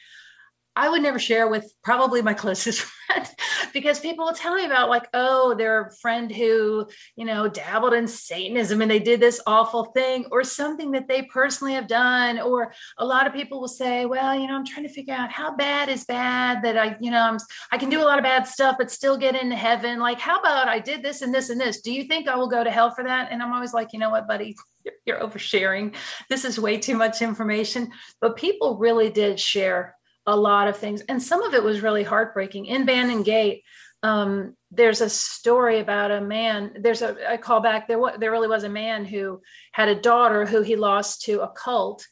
I 0.76 0.90
would 0.90 1.02
never 1.02 1.20
share 1.20 1.48
with 1.48 1.74
probably 1.84 2.22
my 2.22 2.34
closest 2.46 2.82
friend 2.82 3.28
because 3.74 4.00
people 4.00 4.26
will 4.26 4.34
tell 4.34 4.56
me 4.56 4.66
about 4.66 4.90
like, 4.90 5.08
oh, 5.14 5.56
their 5.56 5.92
friend 6.02 6.32
who, 6.32 6.88
you 7.16 7.26
know, 7.26 7.48
dabbled 7.48 7.94
in 7.94 8.08
Satanism 8.08 8.82
and 8.82 8.92
they 8.92 9.00
did 9.00 9.20
this 9.20 9.42
awful 9.48 9.86
thing 9.86 10.26
or 10.32 10.44
something 10.44 10.92
that 10.92 11.08
they 11.08 11.24
personally 11.24 11.74
have 11.74 11.88
done. 11.88 12.40
Or 12.40 12.74
a 12.98 13.06
lot 13.06 13.28
of 13.28 13.34
people 13.34 13.62
will 13.62 13.68
say, 13.68 14.06
well, 14.06 14.38
you 14.38 14.48
know, 14.48 14.56
I'm 14.56 14.66
trying 14.66 14.88
to 14.88 14.94
figure 14.94 15.14
out 15.14 15.32
how 15.32 15.56
bad 15.56 15.90
is 15.90 16.06
bad 16.06 16.62
that 16.64 16.78
I, 16.78 16.98
you 17.00 17.12
know, 17.12 17.22
I'm, 17.22 17.38
I 17.72 17.78
can 17.78 17.90
do 17.90 18.02
a 18.02 18.06
lot 18.06 18.18
of 18.18 18.24
bad 18.24 18.48
stuff, 18.48 18.76
but 18.78 18.92
still 18.92 19.18
get 19.18 19.36
into 19.36 19.56
heaven. 19.56 20.00
Like, 20.00 20.20
how 20.20 20.40
about 20.40 20.68
I 20.68 20.80
did 20.80 21.04
this 21.04 21.22
and 21.22 21.34
this 21.34 21.50
and 21.50 21.60
this? 21.60 21.82
Do 21.82 21.94
you 21.94 22.04
think 22.04 22.28
I 22.28 22.36
will 22.36 22.50
go 22.50 22.64
to 22.64 22.72
hell 22.72 22.92
for 22.92 23.04
that? 23.04 23.32
And 23.32 23.42
I'm 23.42 23.54
always 23.54 23.74
like, 23.74 23.94
you 23.94 24.00
know 24.00 24.10
what, 24.10 24.28
buddy, 24.28 24.56
you're 25.06 25.20
oversharing. 25.20 25.96
This 26.30 26.46
is 26.46 26.60
way 26.60 26.78
too 26.78 26.96
much 26.96 27.22
information. 27.22 27.92
But 28.22 28.36
people 28.36 28.78
really 28.78 29.10
did 29.10 29.40
share 29.40 29.95
a 30.26 30.36
lot 30.36 30.68
of 30.68 30.78
things. 30.78 31.02
And 31.02 31.22
some 31.22 31.44
of 31.44 31.54
it 31.54 31.64
was 31.64 31.82
really 31.82 32.04
heartbreaking. 32.04 32.66
In 32.66 32.86
Bandun 32.86 33.24
Gate, 33.24 33.64
um, 34.04 34.56
there's 34.72 35.02
a 35.02 35.10
story 35.10 35.80
about 35.80 36.12
a 36.12 36.22
man. 36.22 36.78
There's 36.80 37.02
a 37.02 37.38
call 37.38 37.62
back 37.62 37.88
there. 37.88 38.00
There 38.20 38.32
really 38.32 38.48
was 38.48 38.64
a 38.64 38.70
man 38.70 39.06
who 39.06 39.42
had 39.72 39.90
a 39.90 40.00
daughter 40.00 40.46
who 40.46 40.62
he 40.62 40.76
lost 40.76 41.24
to 41.24 41.42
a 41.42 41.50
cult, 41.50 42.06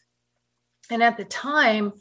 and 0.89 1.03
at 1.03 1.17
the 1.17 1.25
time, 1.25 1.93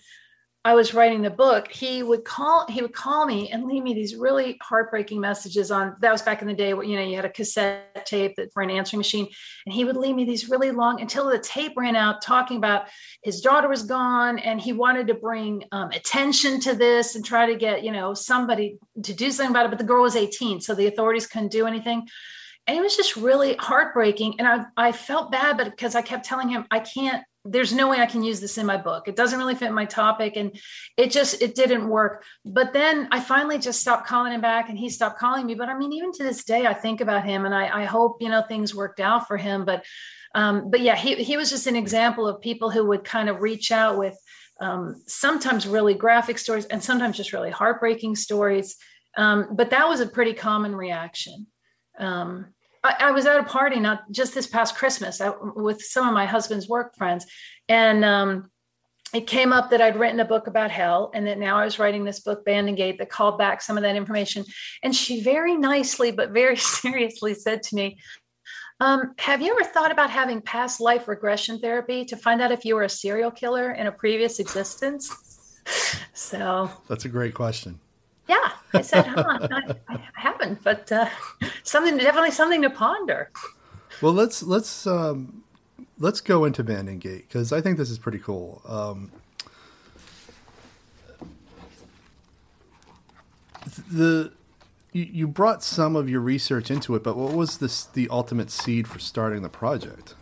I 0.64 0.74
was 0.74 0.94
writing 0.94 1.22
the 1.22 1.30
book, 1.30 1.72
he 1.72 2.04
would 2.04 2.24
call 2.24 2.66
he 2.68 2.82
would 2.82 2.92
call 2.92 3.26
me 3.26 3.50
and 3.50 3.66
leave 3.66 3.82
me 3.82 3.94
these 3.94 4.14
really 4.14 4.58
heartbreaking 4.62 5.20
messages 5.20 5.72
on 5.72 5.96
that 6.00 6.12
was 6.12 6.22
back 6.22 6.40
in 6.40 6.46
the 6.46 6.54
day 6.54 6.72
where 6.72 6.84
you 6.84 6.94
know 6.94 7.02
you 7.02 7.16
had 7.16 7.24
a 7.24 7.30
cassette 7.30 8.06
tape 8.06 8.36
that, 8.36 8.52
for 8.52 8.62
an 8.62 8.70
answering 8.70 8.98
machine 8.98 9.26
and 9.66 9.74
he 9.74 9.84
would 9.84 9.96
leave 9.96 10.14
me 10.14 10.24
these 10.24 10.48
really 10.48 10.70
long 10.70 11.00
until 11.00 11.28
the 11.28 11.38
tape 11.40 11.72
ran 11.76 11.96
out 11.96 12.22
talking 12.22 12.58
about 12.58 12.86
his 13.24 13.40
daughter 13.40 13.68
was 13.68 13.82
gone 13.82 14.38
and 14.38 14.60
he 14.60 14.72
wanted 14.72 15.08
to 15.08 15.14
bring 15.14 15.64
um, 15.72 15.90
attention 15.90 16.60
to 16.60 16.76
this 16.76 17.16
and 17.16 17.24
try 17.24 17.44
to 17.44 17.56
get 17.56 17.82
you 17.82 17.90
know 17.90 18.14
somebody 18.14 18.78
to 19.02 19.12
do 19.12 19.32
something 19.32 19.50
about 19.50 19.66
it 19.66 19.70
but 19.70 19.78
the 19.78 19.84
girl 19.84 20.02
was 20.02 20.14
18 20.14 20.60
so 20.60 20.76
the 20.76 20.86
authorities 20.86 21.26
couldn't 21.26 21.50
do 21.50 21.66
anything. 21.66 22.06
And 22.68 22.78
it 22.78 22.80
was 22.80 22.96
just 22.96 23.16
really 23.16 23.56
heartbreaking 23.56 24.36
and 24.38 24.46
I, 24.46 24.64
I 24.76 24.92
felt 24.92 25.32
bad 25.32 25.56
but 25.56 25.68
because 25.68 25.96
i 25.96 26.02
kept 26.02 26.24
telling 26.24 26.48
him 26.48 26.64
i 26.70 26.78
can't 26.78 27.24
there's 27.44 27.72
no 27.72 27.88
way 27.88 27.98
I 27.98 28.06
can 28.06 28.22
use 28.22 28.40
this 28.40 28.56
in 28.56 28.66
my 28.66 28.76
book. 28.76 29.08
It 29.08 29.16
doesn't 29.16 29.38
really 29.38 29.56
fit 29.56 29.72
my 29.72 29.84
topic. 29.84 30.36
And 30.36 30.56
it 30.96 31.10
just, 31.10 31.42
it 31.42 31.54
didn't 31.54 31.88
work. 31.88 32.24
But 32.44 32.72
then 32.72 33.08
I 33.10 33.20
finally 33.20 33.58
just 33.58 33.80
stopped 33.80 34.06
calling 34.06 34.32
him 34.32 34.40
back 34.40 34.68
and 34.68 34.78
he 34.78 34.88
stopped 34.88 35.18
calling 35.18 35.46
me. 35.46 35.54
But 35.54 35.68
I 35.68 35.76
mean, 35.76 35.92
even 35.92 36.12
to 36.12 36.22
this 36.22 36.44
day, 36.44 36.66
I 36.66 36.74
think 36.74 37.00
about 37.00 37.24
him 37.24 37.44
and 37.44 37.54
I, 37.54 37.82
I 37.82 37.84
hope, 37.84 38.18
you 38.20 38.28
know, 38.28 38.42
things 38.42 38.74
worked 38.74 39.00
out 39.00 39.26
for 39.26 39.36
him. 39.36 39.64
But, 39.64 39.84
um, 40.36 40.70
but 40.70 40.80
yeah, 40.80 40.94
he, 40.94 41.16
he 41.16 41.36
was 41.36 41.50
just 41.50 41.66
an 41.66 41.76
example 41.76 42.28
of 42.28 42.40
people 42.40 42.70
who 42.70 42.86
would 42.86 43.02
kind 43.02 43.28
of 43.28 43.40
reach 43.40 43.72
out 43.72 43.98
with 43.98 44.16
um, 44.60 45.02
sometimes 45.08 45.66
really 45.66 45.94
graphic 45.94 46.38
stories 46.38 46.66
and 46.66 46.82
sometimes 46.82 47.16
just 47.16 47.32
really 47.32 47.50
heartbreaking 47.50 48.14
stories. 48.14 48.76
Um, 49.16 49.48
but 49.52 49.70
that 49.70 49.88
was 49.88 50.00
a 50.00 50.06
pretty 50.06 50.32
common 50.32 50.76
reaction. 50.76 51.48
Um, 51.98 52.54
I, 52.84 52.94
I, 52.98 53.10
was 53.12 53.26
at 53.26 53.38
a 53.38 53.44
party 53.44 53.78
not 53.78 54.10
just 54.10 54.34
this 54.34 54.46
past 54.46 54.76
Christmas 54.76 55.20
I, 55.20 55.32
with 55.54 55.82
some 55.82 56.08
of 56.08 56.14
my 56.14 56.26
husband's 56.26 56.68
work 56.68 56.96
friends, 56.96 57.26
and 57.68 58.04
um, 58.04 58.50
it 59.12 59.26
came 59.26 59.52
up 59.52 59.70
that 59.70 59.80
I'd 59.80 59.96
written 59.96 60.20
a 60.20 60.24
book 60.24 60.46
about 60.46 60.70
hell 60.70 61.10
and 61.14 61.26
that 61.26 61.38
now 61.38 61.58
I 61.58 61.64
was 61.64 61.78
writing 61.78 62.04
this 62.04 62.20
book, 62.20 62.46
Bandun 62.46 62.76
Gate, 62.76 62.98
that 62.98 63.10
called 63.10 63.36
back 63.36 63.60
some 63.60 63.76
of 63.76 63.82
that 63.82 63.96
information. 63.96 64.44
And 64.82 64.96
she 64.96 65.22
very 65.22 65.56
nicely, 65.56 66.12
but 66.12 66.30
very 66.30 66.56
seriously 66.56 67.34
said 67.34 67.62
to 67.64 67.76
me, 67.76 67.98
um, 68.80 69.12
Have 69.18 69.42
you 69.42 69.52
ever 69.52 69.64
thought 69.64 69.92
about 69.92 70.10
having 70.10 70.40
past 70.40 70.80
life 70.80 71.08
regression 71.08 71.58
therapy 71.58 72.04
to 72.06 72.16
find 72.16 72.40
out 72.40 72.52
if 72.52 72.64
you 72.64 72.74
were 72.74 72.84
a 72.84 72.88
serial 72.88 73.30
killer 73.30 73.72
in 73.72 73.86
a 73.86 73.92
previous 73.92 74.38
existence? 74.38 75.10
So 76.12 76.70
that's 76.88 77.04
a 77.04 77.08
great 77.08 77.34
question. 77.34 77.78
Yeah, 78.28 78.52
I 78.72 78.82
said, 78.82 79.06
huh, 79.06 79.48
I, 79.88 79.98
haven't, 80.14 80.62
but 80.62 80.90
uh, 80.92 81.08
something 81.64 81.96
definitely 81.98 82.30
something 82.30 82.62
to 82.62 82.70
ponder. 82.70 83.30
Well, 84.00 84.12
let's 84.12 84.42
let's 84.42 84.86
um, 84.86 85.42
let's 85.98 86.20
go 86.20 86.44
into 86.44 86.62
Bandun 86.64 86.98
Gate 86.98 87.28
because 87.28 87.52
I 87.52 87.60
think 87.60 87.78
this 87.78 87.90
is 87.90 87.98
pretty 87.98 88.18
cool. 88.18 88.62
Um, 88.66 89.10
the 93.90 94.32
you, 94.92 95.08
you 95.10 95.28
brought 95.28 95.62
some 95.62 95.96
of 95.96 96.08
your 96.08 96.20
research 96.20 96.70
into 96.70 96.94
it, 96.94 97.02
but 97.02 97.16
what 97.16 97.32
was 97.32 97.58
this 97.58 97.84
the 97.84 98.08
ultimate 98.08 98.50
seed 98.50 98.86
for 98.86 98.98
starting 98.98 99.42
the 99.42 99.48
project? 99.48 100.14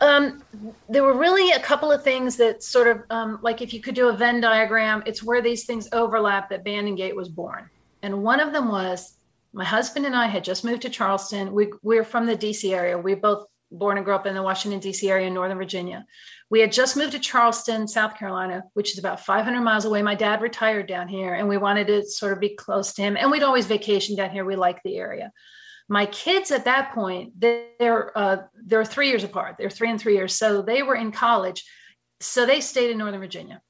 Um, 0.00 0.42
there 0.88 1.04
were 1.04 1.16
really 1.16 1.52
a 1.52 1.60
couple 1.60 1.92
of 1.92 2.02
things 2.02 2.36
that 2.36 2.62
sort 2.62 2.88
of 2.88 3.02
um, 3.10 3.38
like 3.42 3.62
if 3.62 3.72
you 3.72 3.80
could 3.80 3.94
do 3.94 4.08
a 4.08 4.16
Venn 4.16 4.40
diagram, 4.40 5.02
it's 5.06 5.22
where 5.22 5.40
these 5.40 5.64
things 5.64 5.88
overlap 5.92 6.50
that 6.50 6.64
Bandun 6.64 6.96
Gate 6.96 7.14
was 7.14 7.28
born. 7.28 7.70
And 8.02 8.22
one 8.22 8.40
of 8.40 8.52
them 8.52 8.68
was 8.68 9.14
my 9.52 9.64
husband 9.64 10.04
and 10.04 10.16
I 10.16 10.26
had 10.26 10.44
just 10.44 10.64
moved 10.64 10.82
to 10.82 10.90
Charleston. 10.90 11.52
We, 11.52 11.72
we're 11.82 12.04
from 12.04 12.26
the 12.26 12.36
DC 12.36 12.72
area. 12.72 12.98
We 12.98 13.14
both 13.14 13.46
born 13.70 13.96
and 13.96 14.04
grew 14.04 14.14
up 14.14 14.26
in 14.26 14.34
the 14.34 14.42
Washington, 14.42 14.80
D.C. 14.80 15.08
area 15.08 15.26
in 15.26 15.34
Northern 15.34 15.58
Virginia. 15.58 16.04
We 16.50 16.60
had 16.60 16.72
just 16.72 16.96
moved 16.96 17.12
to 17.12 17.18
Charleston, 17.18 17.88
South 17.88 18.16
Carolina, 18.16 18.64
which 18.74 18.92
is 18.92 18.98
about 18.98 19.20
500 19.20 19.60
miles 19.60 19.84
away. 19.84 20.02
My 20.02 20.14
dad 20.14 20.42
retired 20.42 20.86
down 20.86 21.08
here, 21.08 21.34
and 21.34 21.48
we 21.48 21.56
wanted 21.56 21.86
to 21.88 22.04
sort 22.04 22.32
of 22.32 22.40
be 22.40 22.50
close 22.50 22.92
to 22.94 23.02
him. 23.02 23.16
And 23.16 23.30
we'd 23.30 23.42
always 23.42 23.66
vacation 23.66 24.16
down 24.16 24.30
here. 24.30 24.44
We 24.44 24.56
liked 24.56 24.82
the 24.84 24.96
area. 24.96 25.32
My 25.88 26.06
kids 26.06 26.50
at 26.50 26.64
that 26.64 26.94
point, 26.94 27.32
they're 27.38 28.16
uh, 28.16 28.38
they're 28.64 28.84
three 28.84 29.08
years 29.08 29.24
apart. 29.24 29.56
They're 29.58 29.70
three 29.70 29.90
and 29.90 30.00
three 30.00 30.16
years, 30.16 30.34
so 30.34 30.62
they 30.62 30.82
were 30.82 30.94
in 30.94 31.12
college. 31.12 31.62
So 32.20 32.46
they 32.46 32.60
stayed 32.60 32.90
in 32.90 32.98
Northern 32.98 33.20
Virginia. 33.20 33.60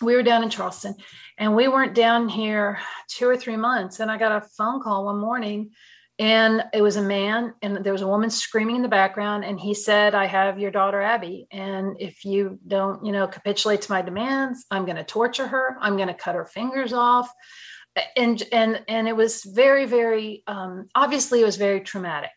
We 0.00 0.14
were 0.14 0.22
down 0.22 0.42
in 0.42 0.50
Charleston, 0.50 0.94
and 1.38 1.56
we 1.56 1.68
weren't 1.68 1.94
down 1.94 2.28
here 2.28 2.78
two 3.08 3.28
or 3.28 3.36
three 3.36 3.56
months. 3.56 4.00
And 4.00 4.10
I 4.10 4.18
got 4.18 4.42
a 4.42 4.46
phone 4.56 4.80
call 4.80 5.06
one 5.06 5.18
morning 5.18 5.72
and 6.18 6.62
it 6.72 6.82
was 6.82 6.96
a 6.96 7.02
man 7.02 7.54
and 7.62 7.78
there 7.78 7.92
was 7.92 8.02
a 8.02 8.06
woman 8.06 8.30
screaming 8.30 8.76
in 8.76 8.82
the 8.82 8.88
background 8.88 9.44
and 9.44 9.58
he 9.58 9.74
said 9.74 10.14
i 10.14 10.26
have 10.26 10.58
your 10.58 10.70
daughter 10.70 11.00
abby 11.00 11.46
and 11.50 11.96
if 11.98 12.24
you 12.24 12.58
don't 12.68 13.04
you 13.04 13.12
know 13.12 13.26
capitulate 13.26 13.80
to 13.80 13.90
my 13.90 14.02
demands 14.02 14.64
i'm 14.70 14.84
going 14.84 14.96
to 14.96 15.04
torture 15.04 15.46
her 15.46 15.76
i'm 15.80 15.96
going 15.96 16.08
to 16.08 16.14
cut 16.14 16.34
her 16.34 16.44
fingers 16.44 16.92
off 16.92 17.30
and 18.16 18.42
and 18.52 18.82
and 18.88 19.08
it 19.08 19.16
was 19.16 19.44
very 19.44 19.86
very 19.86 20.42
um, 20.46 20.88
obviously 20.94 21.40
it 21.40 21.44
was 21.44 21.56
very 21.56 21.80
traumatic. 21.80 22.30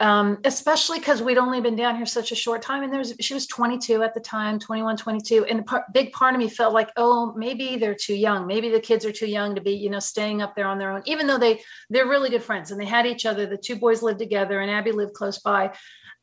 Um, 0.00 0.38
especially 0.44 1.00
because 1.00 1.20
we'd 1.22 1.38
only 1.38 1.60
been 1.60 1.74
down 1.74 1.96
here 1.96 2.06
such 2.06 2.30
a 2.30 2.36
short 2.36 2.62
time 2.62 2.84
and 2.84 2.92
there 2.92 3.00
was 3.00 3.14
she 3.18 3.34
was 3.34 3.48
22 3.48 4.04
at 4.04 4.14
the 4.14 4.20
time 4.20 4.60
21 4.60 4.96
22 4.96 5.44
and 5.46 5.58
a 5.58 5.62
par- 5.64 5.86
big 5.92 6.12
part 6.12 6.34
of 6.34 6.38
me 6.38 6.48
felt 6.48 6.72
like 6.72 6.92
oh 6.96 7.34
maybe 7.36 7.74
they're 7.74 7.96
too 7.96 8.14
young 8.14 8.46
maybe 8.46 8.68
the 8.68 8.78
kids 8.78 9.04
are 9.04 9.10
too 9.10 9.26
young 9.26 9.56
to 9.56 9.60
be 9.60 9.72
you 9.72 9.90
know 9.90 9.98
staying 9.98 10.40
up 10.40 10.54
there 10.54 10.68
on 10.68 10.78
their 10.78 10.92
own 10.92 11.02
even 11.04 11.26
though 11.26 11.36
they 11.36 11.60
they're 11.90 12.06
really 12.06 12.30
good 12.30 12.44
friends 12.44 12.70
and 12.70 12.80
they 12.80 12.84
had 12.84 13.06
each 13.06 13.26
other 13.26 13.44
the 13.44 13.56
two 13.56 13.74
boys 13.74 14.00
lived 14.00 14.20
together 14.20 14.60
and 14.60 14.70
abby 14.70 14.92
lived 14.92 15.14
close 15.14 15.40
by 15.40 15.72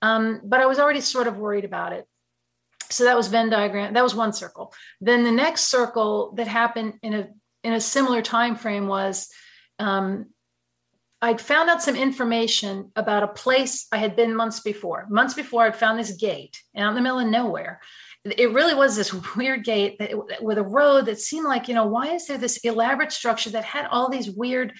um, 0.01 0.39
but 0.45 0.62
i 0.62 0.65
was 0.65 0.80
already 0.80 1.01
sort 1.01 1.28
of 1.28 1.38
worried 1.38 1.65
about 1.65 1.91
it. 1.91 2.08
So 2.89 3.04
that 3.06 3.17
was 3.17 3.28
venn 3.28 3.49
diagram 3.49 3.93
that 3.93 4.04
was 4.04 4.15
one 4.15 4.32
circle. 4.32 4.73
Then 5.01 5.23
the 5.23 5.32
next 5.32 5.63
circle 5.63 6.34
that 6.38 6.47
happened 6.47 6.93
in 7.01 7.13
a 7.13 7.28
in 7.65 7.73
a 7.73 7.82
similar 7.82 8.21
time 8.21 8.56
frame 8.56 8.88
was 8.88 9.28
um, 9.80 10.28
I'd 11.19 11.41
found 11.41 11.71
out 11.71 11.82
some 11.82 11.95
information 11.95 12.91
about 12.95 13.23
a 13.23 13.28
place 13.28 13.88
I 13.91 13.97
had 13.97 14.15
been 14.15 14.36
months 14.36 14.60
before. 14.60 15.08
Months 15.10 15.34
before, 15.34 15.63
I'd 15.63 15.75
found 15.75 15.97
this 15.97 16.12
gate 16.12 16.62
out 16.78 16.89
in 16.89 16.95
the 16.95 17.01
middle 17.01 17.19
of 17.19 17.28
nowhere. 17.28 17.82
It 18.23 18.54
really 18.54 18.75
was 18.75 18.95
this 18.95 19.12
weird 19.36 19.63
gate 19.63 19.97
that, 19.97 20.12
with 20.43 20.60
a 20.60 20.63
road 20.63 21.08
that 21.08 21.19
seemed 21.19 21.47
like, 21.47 21.67
you 21.67 21.73
know, 21.73 21.88
why 21.88 22.13
is 22.13 22.28
there 22.28 22.38
this 22.38 22.58
elaborate 22.58 23.12
structure 23.12 23.49
that 23.49 23.65
had 23.65 23.88
all 23.88 24.10
these 24.10 24.30
weird 24.30 24.73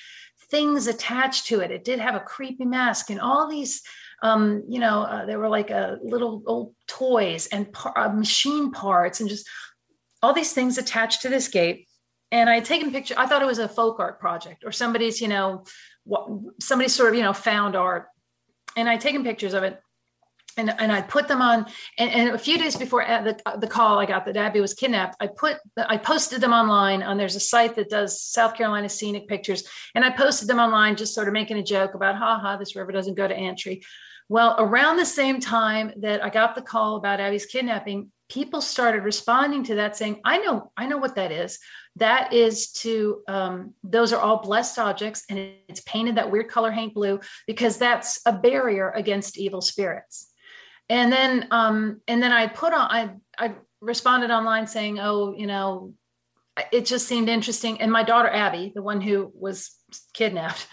things 0.52 0.86
attached 0.86 1.48
to 1.48 1.62
it? 1.62 1.72
It 1.72 1.84
did 1.84 1.98
have 1.98 2.14
a 2.14 2.20
creepy 2.20 2.66
mask 2.66 3.10
and 3.10 3.20
all 3.20 3.50
these, 3.50 3.82
um, 4.22 4.64
you 4.70 4.80
know, 4.80 5.02
uh, 5.02 5.26
there 5.26 5.40
were 5.40 5.50
like 5.50 5.72
a 5.72 5.98
little 6.04 6.44
old 6.46 6.76
toys 6.88 7.48
and 7.48 7.74
par- 7.74 7.98
uh, 7.98 8.10
machine 8.10 8.72
parts 8.72 9.20
and 9.20 9.28
just 9.28 9.50
all 10.22 10.34
these 10.34 10.54
things 10.54 10.78
attached 10.78 11.24
to 11.24 11.30
this 11.30 11.48
gate. 11.48 11.88
And 12.36 12.50
I 12.50 12.56
had 12.56 12.66
taken 12.66 12.92
picture. 12.92 13.16
I 13.18 13.28
thought 13.28 13.42
it 13.42 13.46
was 13.46 13.60
a 13.60 13.70
folk 13.70 14.00
art 14.00 14.20
project 14.20 14.64
or 14.66 14.72
somebody's, 14.72 15.22
you 15.22 15.30
know, 15.30 15.64
what 16.06 16.30
somebody 16.60 16.90
sort 16.90 17.10
of 17.10 17.16
you 17.16 17.24
know 17.24 17.34
found 17.34 17.76
art 17.76 18.08
and 18.78 18.88
i'd 18.88 19.02
taken 19.02 19.24
pictures 19.24 19.54
of 19.54 19.64
it 19.64 19.82
and, 20.58 20.74
and 20.80 20.90
I 20.90 21.02
put 21.02 21.28
them 21.28 21.42
on. 21.42 21.66
And, 22.00 22.10
and, 22.10 22.30
a 22.30 22.38
few 22.38 22.58
days 22.58 22.78
before 22.78 23.06
uh, 23.06 23.22
the, 23.24 23.58
the 23.58 23.68
call 23.68 24.00
I 24.00 24.06
got 24.06 24.26
that 24.26 24.38
Abby 24.38 24.62
was 24.62 24.74
kidnapped, 24.74 25.18
I 25.20 25.28
put 25.28 25.58
I 25.78 25.98
posted 25.98 26.40
them 26.40 26.54
online. 26.54 27.04
On 27.04 27.18
there's 27.18 27.36
a 27.36 27.42
site 27.42 27.76
that 27.76 27.90
does 27.90 28.22
South 28.22 28.56
Carolina 28.56 28.88
scenic 28.88 29.28
pictures, 29.28 29.68
and 29.96 30.06
I 30.06 30.12
posted 30.12 30.48
them 30.48 30.60
online, 30.60 30.96
just 30.96 31.14
sort 31.14 31.28
of 31.28 31.34
making 31.34 31.58
a 31.58 31.64
joke 31.64 31.94
about, 31.94 32.16
ha 32.16 32.40
ha, 32.40 32.56
this 32.56 32.74
river 32.74 32.94
doesn't 32.94 33.16
go 33.16 33.28
to 33.28 33.36
Antry. 33.36 33.84
Well, 34.30 34.56
around 34.58 34.96
the 34.96 35.06
same 35.06 35.42
time 35.42 35.92
that 35.98 36.24
I 36.24 36.30
got 36.30 36.56
the 36.56 36.62
call 36.62 36.96
about 36.96 37.20
Abby's 37.20 37.46
kidnapping, 37.46 38.14
people 38.30 38.62
started 38.62 39.04
responding 39.04 39.64
to 39.64 39.76
that 39.76 39.96
saying 39.96 40.20
i 40.26 40.38
know 40.40 40.72
i 40.76 40.86
know 40.86 40.98
what 40.98 41.16
that 41.16 41.32
is 41.32 41.60
that 41.98 42.34
is 42.34 42.72
to 42.72 43.22
um, 43.28 43.74
those 43.84 44.12
are 44.12 44.20
all 44.20 44.42
blessed 44.42 44.78
objects 44.80 45.24
and 45.30 45.40
it's 45.68 45.82
painted 45.82 46.16
that 46.16 46.30
weird 46.30 46.50
color 46.50 46.72
haint 46.72 46.94
blue 46.94 47.20
because 47.48 47.78
that's 47.78 48.20
a 48.26 48.34
barrier 48.34 48.92
against 48.92 49.38
evil 49.38 49.62
spirits. 49.62 50.32
And 50.90 51.12
then 51.12 51.48
um, 51.52 52.02
and 52.08 52.22
then 52.22 52.32
i 52.32 52.48
put 52.48 52.74
on 52.74 52.88
i 52.92 53.10
i 53.38 53.56
responded 53.82 54.32
online 54.32 54.68
saying 54.68 55.00
oh 55.00 55.34
you 55.36 55.48
know 55.48 55.94
it 56.72 56.86
just 56.86 57.08
seemed 57.08 57.28
interesting. 57.28 57.82
And 57.82 57.92
my 57.92 58.04
daughter 58.04 58.30
abby 58.30 58.72
the 58.74 58.82
one 58.82 59.02
who 59.02 59.32
was 59.34 59.72
kidnapped 60.14 60.68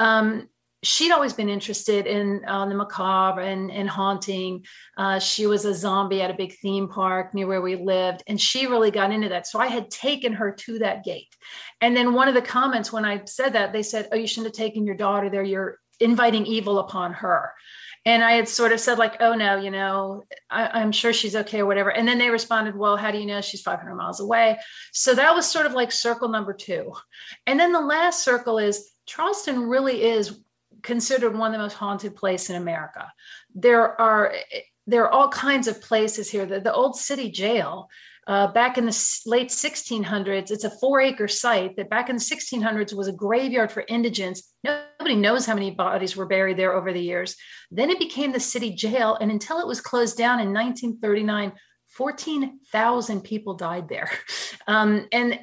um, 0.00 0.48
she'd 0.86 1.10
always 1.10 1.32
been 1.32 1.48
interested 1.48 2.06
in 2.06 2.42
uh, 2.46 2.64
the 2.66 2.74
macabre 2.74 3.40
and, 3.40 3.70
and 3.72 3.88
haunting. 3.88 4.64
Uh, 4.96 5.18
she 5.18 5.46
was 5.46 5.64
a 5.64 5.74
zombie 5.74 6.22
at 6.22 6.30
a 6.30 6.34
big 6.34 6.56
theme 6.58 6.88
park 6.88 7.34
near 7.34 7.46
where 7.46 7.60
we 7.60 7.74
lived, 7.74 8.22
and 8.28 8.40
she 8.40 8.66
really 8.66 8.92
got 8.92 9.10
into 9.10 9.28
that. 9.28 9.46
So 9.46 9.58
I 9.58 9.66
had 9.66 9.90
taken 9.90 10.32
her 10.34 10.52
to 10.52 10.78
that 10.78 11.04
gate. 11.04 11.34
And 11.80 11.96
then 11.96 12.14
one 12.14 12.28
of 12.28 12.34
the 12.34 12.42
comments 12.42 12.92
when 12.92 13.04
I 13.04 13.24
said 13.24 13.54
that, 13.54 13.72
they 13.72 13.82
said, 13.82 14.08
Oh, 14.12 14.16
you 14.16 14.28
shouldn't 14.28 14.56
have 14.56 14.64
taken 14.64 14.86
your 14.86 14.94
daughter 14.94 15.28
there. 15.28 15.42
You're 15.42 15.80
inviting 15.98 16.46
evil 16.46 16.78
upon 16.78 17.12
her. 17.14 17.52
And 18.04 18.22
I 18.22 18.32
had 18.32 18.48
sort 18.48 18.70
of 18.70 18.78
said, 18.78 18.98
like, 18.98 19.16
oh 19.18 19.34
no, 19.34 19.56
you 19.56 19.72
know, 19.72 20.26
I, 20.48 20.80
am 20.80 20.92
sure 20.92 21.12
she's 21.12 21.34
okay 21.34 21.60
or 21.60 21.66
whatever. 21.66 21.90
And 21.90 22.06
then 22.06 22.18
they 22.18 22.30
responded, 22.30 22.76
well, 22.76 22.96
how 22.96 23.10
do 23.10 23.18
you 23.18 23.26
know 23.26 23.40
she's 23.40 23.62
500 23.62 23.96
miles 23.96 24.20
away? 24.20 24.58
So 24.92 25.12
that 25.16 25.34
was 25.34 25.44
sort 25.44 25.66
of 25.66 25.72
like 25.72 25.90
circle 25.90 26.28
number 26.28 26.52
two. 26.52 26.92
And 27.48 27.58
then 27.58 27.72
the 27.72 27.80
last 27.80 28.22
circle 28.22 28.58
is 28.58 28.92
Charleston 29.06 29.62
really 29.68 30.04
is 30.04 30.38
considered 30.86 31.36
one 31.36 31.52
of 31.52 31.58
the 31.58 31.64
most 31.64 31.74
haunted 31.74 32.14
places 32.16 32.50
in 32.50 32.56
America. 32.56 33.12
There 33.54 34.00
are 34.00 34.32
there 34.86 35.04
are 35.04 35.10
all 35.10 35.28
kinds 35.28 35.66
of 35.66 35.82
places 35.82 36.30
here. 36.30 36.46
The, 36.46 36.60
the 36.60 36.72
old 36.72 36.96
city 36.96 37.28
jail, 37.28 37.88
uh, 38.28 38.46
back 38.52 38.78
in 38.78 38.86
the 38.86 39.20
late 39.26 39.48
1600s, 39.48 40.52
it's 40.52 40.62
a 40.62 40.70
four 40.78 41.00
acre 41.00 41.26
site 41.26 41.76
that 41.76 41.90
back 41.90 42.08
in 42.08 42.16
the 42.16 42.22
1600s 42.22 42.94
was 42.94 43.08
a 43.08 43.12
graveyard 43.12 43.72
for 43.72 43.84
indigents. 43.88 44.54
Nobody 44.62 45.16
knows 45.16 45.44
how 45.44 45.54
many 45.54 45.72
bodies 45.72 46.16
were 46.16 46.26
buried 46.26 46.56
there 46.56 46.72
over 46.72 46.92
the 46.92 47.00
years. 47.00 47.36
Then 47.72 47.90
it 47.90 47.98
became 47.98 48.32
the 48.32 48.38
city 48.38 48.70
jail, 48.70 49.18
and 49.20 49.30
until 49.30 49.58
it 49.58 49.66
was 49.66 49.80
closed 49.80 50.16
down 50.16 50.38
in 50.38 50.52
1939, 50.52 51.52
14,000 51.88 53.20
people 53.22 53.54
died 53.54 53.88
there. 53.88 54.10
Um, 54.68 55.06
and 55.12 55.38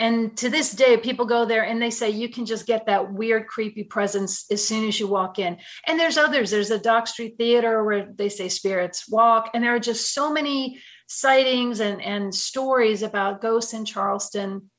and 0.00 0.36
to 0.36 0.48
this 0.48 0.72
day 0.72 0.96
people 0.96 1.26
go 1.26 1.44
there 1.44 1.64
and 1.64 1.82
they 1.82 1.90
say 1.90 2.10
you 2.10 2.28
can 2.28 2.46
just 2.46 2.66
get 2.66 2.86
that 2.86 3.12
weird 3.12 3.46
creepy 3.48 3.84
presence 3.84 4.44
as 4.50 4.66
soon 4.66 4.86
as 4.86 5.00
you 5.00 5.08
walk 5.08 5.38
in. 5.38 5.58
And 5.86 5.98
there's 5.98 6.16
others. 6.16 6.50
There's 6.50 6.70
a 6.70 6.78
dock 6.78 7.08
street 7.08 7.34
theater 7.36 7.82
where 7.82 8.12
they 8.14 8.28
say 8.28 8.48
spirits 8.48 9.08
walk. 9.08 9.50
And 9.54 9.64
there 9.64 9.74
are 9.74 9.80
just 9.80 10.14
so 10.14 10.32
many 10.32 10.80
sightings 11.08 11.80
and 11.80 12.02
and 12.02 12.34
stories 12.34 13.02
about 13.02 13.40
ghosts 13.40 13.72
in 13.72 13.84
charleston 13.84 14.70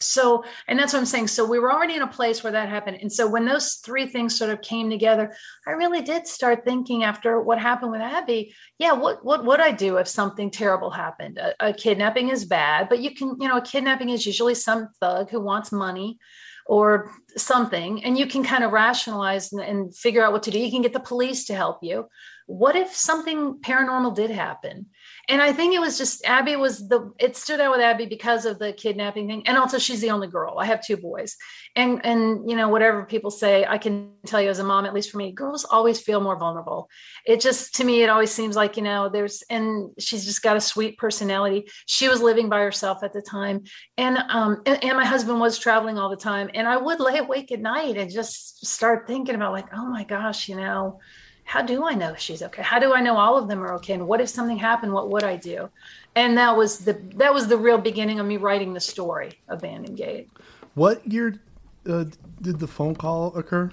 so 0.00 0.44
and 0.66 0.78
that's 0.78 0.92
what 0.92 0.98
i'm 0.98 1.06
saying. 1.06 1.28
So 1.28 1.44
we 1.44 1.58
were 1.58 1.72
already 1.72 1.94
in 1.94 2.02
a 2.02 2.06
place 2.06 2.42
where 2.42 2.52
that 2.52 2.68
happened. 2.68 2.98
And 3.00 3.12
so 3.12 3.28
when 3.28 3.44
those 3.44 3.74
three 3.84 4.06
things 4.06 4.36
sort 4.36 4.50
of 4.50 4.60
came 4.62 4.90
together 4.90 5.34
i 5.66 5.72
really 5.72 6.02
did 6.02 6.26
start 6.26 6.64
thinking 6.64 7.04
after 7.04 7.40
what 7.40 7.58
happened 7.58 7.92
with 7.92 8.00
abby 8.00 8.54
yeah 8.78 8.92
what 8.92 9.24
what 9.24 9.44
would 9.44 9.60
i 9.60 9.70
do 9.70 9.98
if 9.98 10.08
something 10.08 10.50
terrible 10.50 10.90
happened? 10.90 11.38
A, 11.38 11.68
a 11.68 11.72
kidnapping 11.72 12.30
is 12.30 12.44
bad 12.44 12.88
but 12.88 13.00
you 13.00 13.14
can 13.14 13.36
you 13.40 13.48
know 13.48 13.58
a 13.58 13.62
kidnapping 13.62 14.08
is 14.08 14.26
usually 14.26 14.54
some 14.54 14.88
thug 15.00 15.30
who 15.30 15.40
wants 15.40 15.72
money 15.72 16.18
or 16.66 17.10
something 17.36 18.04
and 18.04 18.16
you 18.16 18.26
can 18.26 18.44
kind 18.44 18.62
of 18.62 18.70
rationalize 18.70 19.52
and, 19.52 19.60
and 19.60 19.96
figure 19.96 20.24
out 20.24 20.32
what 20.32 20.44
to 20.44 20.52
do. 20.52 20.58
You 20.60 20.70
can 20.70 20.82
get 20.82 20.92
the 20.92 21.00
police 21.00 21.46
to 21.46 21.54
help 21.54 21.78
you 21.82 22.06
what 22.50 22.74
if 22.74 22.92
something 22.94 23.58
paranormal 23.60 24.16
did 24.16 24.30
happen? 24.30 24.86
And 25.28 25.40
I 25.40 25.52
think 25.52 25.72
it 25.72 25.80
was 25.80 25.96
just 25.96 26.24
Abby 26.24 26.56
was 26.56 26.88
the 26.88 27.12
it 27.20 27.36
stood 27.36 27.60
out 27.60 27.70
with 27.70 27.80
Abby 27.80 28.06
because 28.06 28.44
of 28.44 28.58
the 28.58 28.72
kidnapping 28.72 29.28
thing. 29.28 29.46
And 29.46 29.56
also 29.56 29.78
she's 29.78 30.00
the 30.00 30.10
only 30.10 30.26
girl. 30.26 30.56
I 30.58 30.64
have 30.64 30.84
two 30.84 30.96
boys. 30.96 31.36
And 31.76 32.04
and 32.04 32.50
you 32.50 32.56
know, 32.56 32.68
whatever 32.68 33.04
people 33.04 33.30
say, 33.30 33.64
I 33.64 33.78
can 33.78 34.14
tell 34.26 34.42
you 34.42 34.50
as 34.50 34.58
a 34.58 34.64
mom, 34.64 34.84
at 34.84 34.92
least 34.92 35.12
for 35.12 35.18
me, 35.18 35.30
girls 35.30 35.64
always 35.64 36.00
feel 36.00 36.20
more 36.20 36.36
vulnerable. 36.36 36.88
It 37.24 37.40
just 37.40 37.76
to 37.76 37.84
me, 37.84 38.02
it 38.02 38.10
always 38.10 38.32
seems 38.32 38.56
like, 38.56 38.76
you 38.76 38.82
know, 38.82 39.08
there's 39.08 39.44
and 39.48 39.90
she's 40.00 40.24
just 40.24 40.42
got 40.42 40.56
a 40.56 40.60
sweet 40.60 40.98
personality. 40.98 41.68
She 41.86 42.08
was 42.08 42.20
living 42.20 42.48
by 42.48 42.58
herself 42.58 43.04
at 43.04 43.12
the 43.12 43.22
time. 43.22 43.62
And 43.96 44.18
um 44.28 44.62
and, 44.66 44.82
and 44.82 44.96
my 44.96 45.04
husband 45.04 45.38
was 45.38 45.56
traveling 45.56 45.98
all 45.98 46.10
the 46.10 46.16
time. 46.16 46.50
And 46.54 46.66
I 46.66 46.76
would 46.76 46.98
lay 46.98 47.18
awake 47.18 47.52
at 47.52 47.60
night 47.60 47.96
and 47.96 48.10
just 48.10 48.66
start 48.66 49.06
thinking 49.06 49.36
about 49.36 49.52
like, 49.52 49.66
oh 49.72 49.86
my 49.86 50.02
gosh, 50.02 50.48
you 50.48 50.56
know 50.56 50.98
how 51.50 51.62
do 51.62 51.84
I 51.84 51.94
know 51.94 52.14
she's 52.14 52.44
okay? 52.44 52.62
How 52.62 52.78
do 52.78 52.94
I 52.94 53.00
know 53.00 53.16
all 53.16 53.36
of 53.36 53.48
them 53.48 53.60
are 53.60 53.74
okay? 53.74 53.94
And 53.94 54.06
what 54.06 54.20
if 54.20 54.28
something 54.28 54.56
happened? 54.56 54.92
What 54.92 55.10
would 55.10 55.24
I 55.24 55.34
do? 55.34 55.68
And 56.14 56.38
that 56.38 56.56
was 56.56 56.78
the 56.78 56.92
that 57.16 57.34
was 57.34 57.48
the 57.48 57.56
real 57.56 57.76
beginning 57.76 58.20
of 58.20 58.26
me 58.26 58.36
writing 58.36 58.72
the 58.72 58.78
story 58.78 59.32
Bandun 59.50 59.96
Gate. 59.96 60.30
What 60.74 61.04
year 61.04 61.40
uh, 61.88 62.04
did 62.40 62.60
the 62.60 62.68
phone 62.68 62.94
call 62.94 63.34
occur? 63.34 63.72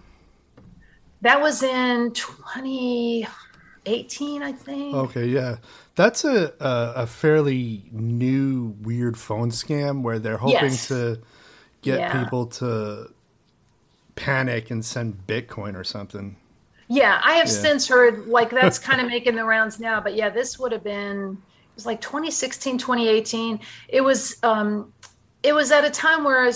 That 1.22 1.40
was 1.40 1.62
in 1.62 2.14
2018, 2.14 4.42
I 4.42 4.54
think. 4.54 4.96
Okay, 4.96 5.28
yeah, 5.28 5.58
that's 5.94 6.26
a 6.26 6.54
a, 6.60 7.04
a 7.04 7.06
fairly 7.06 7.84
new 7.92 8.74
weird 8.82 9.20
phone 9.20 9.52
scam 9.52 10.02
where 10.02 10.18
they're 10.18 10.38
hoping 10.38 10.72
yes. 10.72 10.88
to 10.88 11.20
get 11.84 12.00
yeah. 12.00 12.24
people 12.24 12.48
to 12.48 13.12
panic 14.16 14.72
and 14.72 14.84
send 14.84 15.28
Bitcoin 15.28 15.76
or 15.76 15.84
something. 15.84 16.38
Yeah, 16.88 17.20
I 17.24 17.34
have 17.34 17.48
yeah. 17.48 17.54
since 17.54 17.88
heard 17.88 18.28
like 18.28 18.50
that's 18.52 18.80
kind 18.80 19.02
of 19.02 19.08
making 19.08 19.36
the 19.36 19.46
rounds 19.46 19.80
now. 19.80 20.02
But 20.02 20.16
yeah, 20.16 20.30
this 20.30 20.58
would 20.60 20.72
have 20.72 20.84
been 20.84 21.32
it 21.32 21.76
was 21.76 21.86
like 21.86 22.02
2016, 22.02 22.78
2018. 22.78 23.60
It 23.90 24.02
was 24.02 24.38
um 24.44 24.94
it 25.44 25.54
was 25.54 25.72
at 25.72 25.86
a 25.86 25.92
time 25.92 26.24
where 26.24 26.52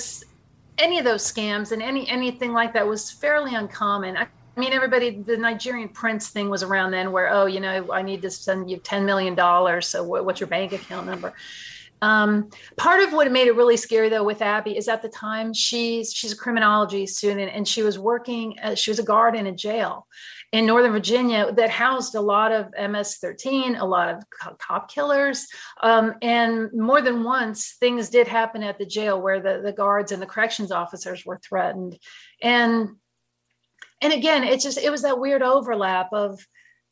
any 0.78 0.98
of 0.98 1.06
those 1.06 1.24
scams 1.32 1.72
and 1.72 1.82
any 1.82 2.08
anything 2.10 2.54
like 2.54 2.74
that 2.74 2.88
was 2.88 3.12
fairly 3.12 3.56
uncommon. 3.56 4.18
I, 4.18 4.28
I 4.56 4.60
mean, 4.60 4.74
everybody, 4.74 5.22
the 5.22 5.38
Nigerian 5.38 5.90
prince 5.90 6.30
thing 6.30 6.50
was 6.50 6.62
around 6.62 6.92
then 6.92 7.12
where, 7.14 7.30
oh, 7.32 7.46
you 7.46 7.62
know, 7.62 7.92
I 7.92 8.02
need 8.02 8.22
to 8.24 8.30
send 8.30 8.70
you 8.70 8.78
$10 8.78 9.06
million. 9.06 9.82
So 9.82 10.04
what, 10.04 10.26
what's 10.26 10.42
your 10.42 10.48
bank 10.48 10.74
account 10.74 11.08
number? 11.08 11.34
Um, 12.02 12.50
part 12.78 13.04
of 13.04 13.14
what 13.14 13.32
made 13.32 13.48
it 13.48 13.56
really 13.56 13.78
scary 13.78 14.10
though 14.10 14.24
with 14.24 14.42
Abby 14.42 14.76
is 14.76 14.88
at 14.88 15.04
the 15.04 15.10
time 15.10 15.54
she's 15.54 16.12
she's 16.12 16.32
a 16.32 16.36
criminology 16.36 17.06
student 17.06 17.52
and 17.54 17.68
she 17.68 17.84
was 17.84 18.00
working 18.00 18.58
uh, 18.64 18.74
she 18.74 18.90
was 18.90 18.98
a 18.98 19.04
guard 19.04 19.36
in 19.36 19.46
a 19.46 19.52
jail 19.52 20.08
in 20.52 20.66
Northern 20.66 20.92
Virginia 20.92 21.52
that 21.54 21.70
housed 21.70 22.14
a 22.16 22.22
lot 22.22 22.52
of 22.52 22.72
MS-13, 22.78 23.80
a 23.80 23.86
lot 23.86 24.10
of 24.10 24.24
cop 24.58 24.92
killers, 24.92 25.48
um, 25.82 26.16
and 26.22 26.70
more 26.74 27.02
than 27.02 27.24
once 27.24 27.76
things 27.80 28.10
did 28.10 28.28
happen 28.28 28.62
at 28.62 28.78
the 28.78 28.86
jail 28.86 29.22
where 29.22 29.40
the 29.40 29.62
the 29.64 29.72
guards 29.72 30.12
and 30.12 30.22
the 30.22 30.26
corrections 30.26 30.72
officers 30.72 31.26
were 31.26 31.40
threatened, 31.48 31.98
and 32.42 32.90
and 34.02 34.14
again 34.14 34.44
it 34.44 34.60
just 34.60 34.78
it 34.78 34.90
was 34.90 35.04
that 35.04 35.20
weird 35.20 35.42
overlap 35.42 36.10
of 36.12 36.46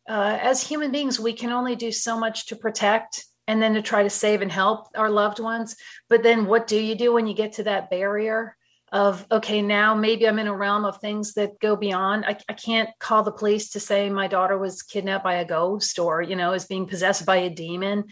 uh, 0.08 0.38
as 0.41 0.63
human 0.63 0.91
beings 0.91 1.19
we 1.19 1.34
can 1.34 1.52
only 1.52 1.76
do 1.76 1.91
so 1.91 2.17
much 2.17 2.48
to 2.48 2.56
protect 2.56 3.26
and 3.49 3.59
then 3.59 3.73
to 3.73 3.81
try 3.81 4.03
to 4.03 4.12
save 4.12 4.43
and 4.43 4.51
help 4.51 4.89
our 4.95 5.09
loved 5.09 5.39
ones. 5.39 5.75
But 6.07 6.21
then 6.21 6.45
what 6.45 6.67
do 6.67 6.79
you 6.79 6.93
do 6.93 7.12
when 7.12 7.25
you 7.25 7.33
get 7.33 7.53
to 7.53 7.63
that 7.63 7.89
barrier 7.89 8.55
of, 8.91 9.25
okay, 9.31 9.63
now 9.63 9.95
maybe 9.95 10.27
I'm 10.27 10.38
in 10.38 10.45
a 10.45 10.55
realm 10.55 10.85
of 10.85 10.97
things 10.97 11.33
that 11.33 11.59
go 11.59 11.75
beyond? 11.75 12.25
I, 12.25 12.38
I 12.47 12.53
can't 12.53 12.91
call 12.99 13.23
the 13.23 13.31
police 13.31 13.71
to 13.71 13.79
say 13.79 14.07
my 14.07 14.27
daughter 14.27 14.55
was 14.55 14.83
kidnapped 14.83 15.23
by 15.23 15.38
a 15.38 15.45
ghost 15.45 15.97
or, 15.97 16.21
you 16.21 16.35
know, 16.35 16.53
is 16.53 16.65
being 16.65 16.85
possessed 16.85 17.25
by 17.25 17.38
a 17.38 17.49
demon. 17.49 18.05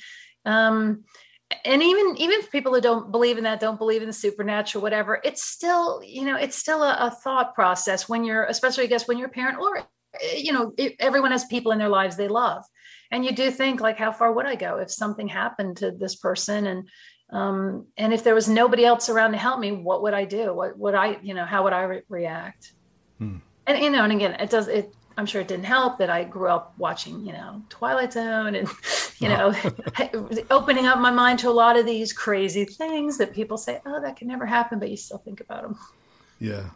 Um, 0.44 1.04
and 1.64 1.84
even 1.84 2.18
even 2.18 2.42
people 2.48 2.74
who 2.74 2.82
don't 2.82 3.12
believe 3.12 3.38
in 3.38 3.44
that 3.44 3.60
don't 3.60 3.78
believe 3.78 4.02
in 4.02 4.08
the 4.08 4.14
supernatural 4.14 4.82
whatever 4.82 5.22
it's 5.24 5.46
still 5.46 6.02
you 6.04 6.26
know 6.26 6.36
it's 6.36 6.58
still 6.58 6.84
a, 6.84 6.98
a 7.00 7.10
thought 7.10 7.56
process 7.56 8.10
when 8.10 8.26
you're 8.26 8.44
especially 8.44 8.84
i 8.84 8.88
guess 8.88 9.08
when 9.08 9.18
you're 9.18 9.30
a 9.30 9.32
parent 9.32 9.58
or 9.58 9.88
you 10.36 10.52
know 10.52 10.74
everyone 11.00 11.32
has 11.32 11.46
people 11.46 11.72
in 11.72 11.80
their 11.80 11.88
lives 11.88 12.18
they 12.18 12.28
love 12.28 12.66
and 13.12 13.26
you 13.26 13.32
do 13.32 13.52
think 13.52 13.82
like 13.82 13.98
how 13.98 14.12
far 14.12 14.32
would 14.32 14.46
i 14.46 14.56
go 14.56 14.78
if 14.78 14.92
something 14.92 15.28
happened 15.28 15.78
to 15.78 15.92
this 15.92 16.16
person? 16.16 16.68
And 16.68 16.90
um, 17.30 17.88
and 17.98 18.14
if 18.14 18.24
there 18.24 18.36
was 18.36 18.48
nobody 18.48 18.86
else 18.86 19.10
around 19.10 19.34
to 19.34 19.38
help 19.38 19.60
me 19.60 19.72
what 19.72 20.02
would 20.04 20.14
i 20.14 20.26
do? 20.26 20.54
What 20.54 20.78
would 20.78 20.96
i 20.96 21.18
you 21.22 21.34
know 21.34 21.46
how 21.46 21.64
would 21.64 21.74
i 21.74 21.84
re- 21.84 22.02
react? 22.10 22.74
Hmm. 23.18 23.38
and 23.66 23.84
you 23.84 23.90
know 23.90 24.04
and 24.04 24.14
again 24.14 24.34
it 24.40 24.52
does 24.52 24.68
it 24.68 24.94
i'm 25.18 25.26
sure 25.26 25.42
it 25.42 25.48
didn't 25.48 25.66
help 25.66 25.98
that 25.98 26.10
i 26.12 26.24
grew 26.24 26.50
up 26.50 26.76
watching 26.78 27.26
you 27.26 27.34
know 27.34 27.64
twilight 27.68 28.14
zone 28.14 28.54
and 28.54 28.70
you 29.18 29.28
know 29.28 29.54
opening 30.52 30.86
up 30.86 31.00
my 31.00 31.10
mind 31.10 31.40
to 31.40 31.50
a 31.50 31.52
lot 31.52 31.78
of 31.78 31.86
these 31.86 32.14
crazy 32.14 32.64
things 32.64 33.18
that 33.18 33.34
people 33.34 33.58
say 33.58 33.82
oh 33.88 34.00
that 34.00 34.16
can 34.16 34.28
never 34.28 34.46
happen 34.46 34.78
but 34.78 34.92
you 34.92 34.98
still 34.98 35.18
think 35.18 35.42
about 35.42 35.64
them 35.64 35.76
yeah 36.40 36.70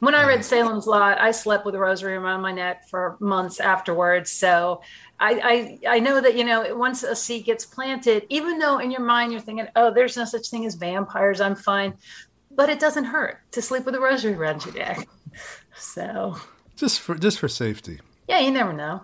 when 0.00 0.14
I 0.14 0.26
read 0.26 0.44
Salem's 0.44 0.86
Lot, 0.86 1.20
I 1.20 1.30
slept 1.30 1.64
with 1.64 1.74
a 1.74 1.78
rosary 1.78 2.14
around 2.14 2.40
my 2.40 2.52
neck 2.52 2.88
for 2.88 3.16
months 3.20 3.60
afterwards. 3.60 4.30
So 4.30 4.82
I, 5.20 5.78
I, 5.86 5.96
I 5.96 6.00
know 6.00 6.20
that 6.20 6.36
you 6.36 6.44
know 6.44 6.76
once 6.76 7.02
a 7.02 7.16
seed 7.16 7.44
gets 7.44 7.64
planted, 7.64 8.26
even 8.28 8.58
though 8.58 8.78
in 8.78 8.90
your 8.90 9.00
mind 9.00 9.32
you're 9.32 9.40
thinking, 9.40 9.68
oh, 9.76 9.92
there's 9.92 10.16
no 10.16 10.24
such 10.24 10.48
thing 10.48 10.66
as 10.66 10.74
vampires, 10.74 11.40
I'm 11.40 11.56
fine, 11.56 11.94
but 12.50 12.68
it 12.68 12.80
doesn't 12.80 13.04
hurt 13.04 13.40
to 13.52 13.62
sleep 13.62 13.84
with 13.84 13.94
a 13.94 14.00
rosary 14.00 14.34
around 14.34 14.64
your 14.64 14.74
neck. 14.74 15.08
So 15.76 16.36
just 16.76 17.00
for 17.00 17.16
just 17.16 17.40
for 17.40 17.48
safety. 17.48 18.00
Yeah, 18.28 18.38
you 18.38 18.52
never 18.52 18.72
know. 18.72 19.02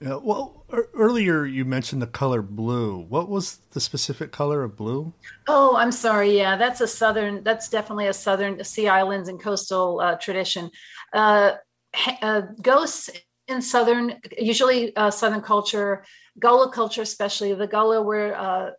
Yeah. 0.00 0.16
Well, 0.16 0.64
earlier 0.94 1.46
you 1.46 1.64
mentioned 1.64 2.02
the 2.02 2.06
color 2.06 2.42
blue. 2.42 2.98
What 3.08 3.28
was 3.28 3.58
the 3.72 3.80
specific 3.80 4.32
color 4.32 4.62
of 4.62 4.76
blue? 4.76 5.12
Oh, 5.48 5.76
I'm 5.76 5.92
sorry. 5.92 6.36
Yeah, 6.36 6.56
that's 6.56 6.80
a 6.80 6.86
southern. 6.86 7.42
That's 7.42 7.68
definitely 7.68 8.08
a 8.08 8.12
southern 8.12 8.62
sea 8.64 8.88
islands 8.88 9.28
and 9.28 9.40
coastal 9.40 10.00
uh, 10.00 10.16
tradition. 10.16 10.70
Uh, 11.12 11.52
uh, 12.22 12.42
ghosts 12.60 13.10
in 13.48 13.62
southern, 13.62 14.20
usually 14.38 14.94
uh, 14.96 15.10
southern 15.10 15.40
culture, 15.40 16.04
Gullah 16.38 16.72
culture, 16.72 17.02
especially 17.02 17.54
the 17.54 17.66
Gullah 17.66 18.02
were. 18.02 18.34
Uh, 18.34 18.70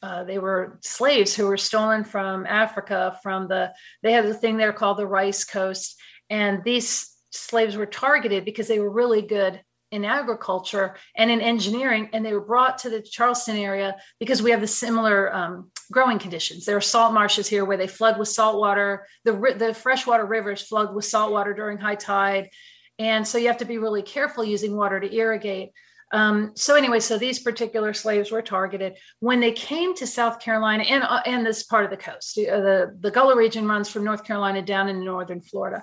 uh, 0.00 0.22
they 0.22 0.38
were 0.38 0.78
slaves 0.82 1.34
who 1.34 1.46
were 1.46 1.56
stolen 1.56 2.04
from 2.04 2.46
Africa. 2.46 3.18
From 3.20 3.48
the, 3.48 3.72
they 4.02 4.12
had 4.12 4.24
a 4.26 4.34
thing 4.34 4.56
there 4.56 4.72
called 4.72 4.96
the 4.96 5.06
Rice 5.06 5.44
Coast, 5.44 6.00
and 6.30 6.62
these 6.62 7.16
slaves 7.30 7.76
were 7.76 7.86
targeted 7.86 8.44
because 8.44 8.68
they 8.68 8.78
were 8.78 8.90
really 8.90 9.22
good 9.22 9.60
in 9.90 10.04
agriculture 10.04 10.96
and 11.16 11.30
in 11.30 11.40
engineering, 11.40 12.10
and 12.12 12.24
they 12.24 12.32
were 12.32 12.40
brought 12.40 12.78
to 12.78 12.90
the 12.90 13.00
Charleston 13.00 13.56
area 13.56 13.96
because 14.20 14.42
we 14.42 14.50
have 14.50 14.60
the 14.60 14.66
similar 14.66 15.34
um, 15.34 15.70
growing 15.90 16.18
conditions. 16.18 16.64
There 16.64 16.76
are 16.76 16.82
salt 16.82 17.14
marshes 17.14 17.48
here 17.48 17.64
where 17.64 17.76
they 17.76 17.86
flood 17.86 18.18
with 18.18 18.28
salt 18.28 18.58
water. 18.58 19.06
The, 19.24 19.54
the 19.56 19.74
freshwater 19.74 20.26
rivers 20.26 20.62
flood 20.62 20.94
with 20.94 21.04
salt 21.04 21.32
water 21.32 21.54
during 21.54 21.78
high 21.78 21.94
tide. 21.94 22.50
And 22.98 23.26
so 23.26 23.38
you 23.38 23.46
have 23.46 23.58
to 23.58 23.64
be 23.64 23.78
really 23.78 24.02
careful 24.02 24.44
using 24.44 24.76
water 24.76 25.00
to 25.00 25.14
irrigate. 25.14 25.70
Um, 26.10 26.52
so 26.54 26.74
anyway, 26.74 27.00
so 27.00 27.18
these 27.18 27.38
particular 27.38 27.92
slaves 27.92 28.30
were 28.30 28.42
targeted 28.42 28.96
when 29.20 29.40
they 29.40 29.52
came 29.52 29.94
to 29.96 30.06
South 30.06 30.40
Carolina 30.40 30.84
and 30.84 31.02
uh, 31.02 31.20
and 31.26 31.44
this 31.44 31.64
part 31.64 31.84
of 31.84 31.90
the 31.90 31.98
coast. 31.98 32.38
Uh, 32.38 32.60
the 32.60 32.96
the 32.98 33.10
Gullah 33.10 33.36
region 33.36 33.68
runs 33.68 33.90
from 33.90 34.04
North 34.04 34.24
Carolina 34.24 34.62
down 34.62 34.88
into 34.88 35.04
northern 35.04 35.42
Florida, 35.42 35.82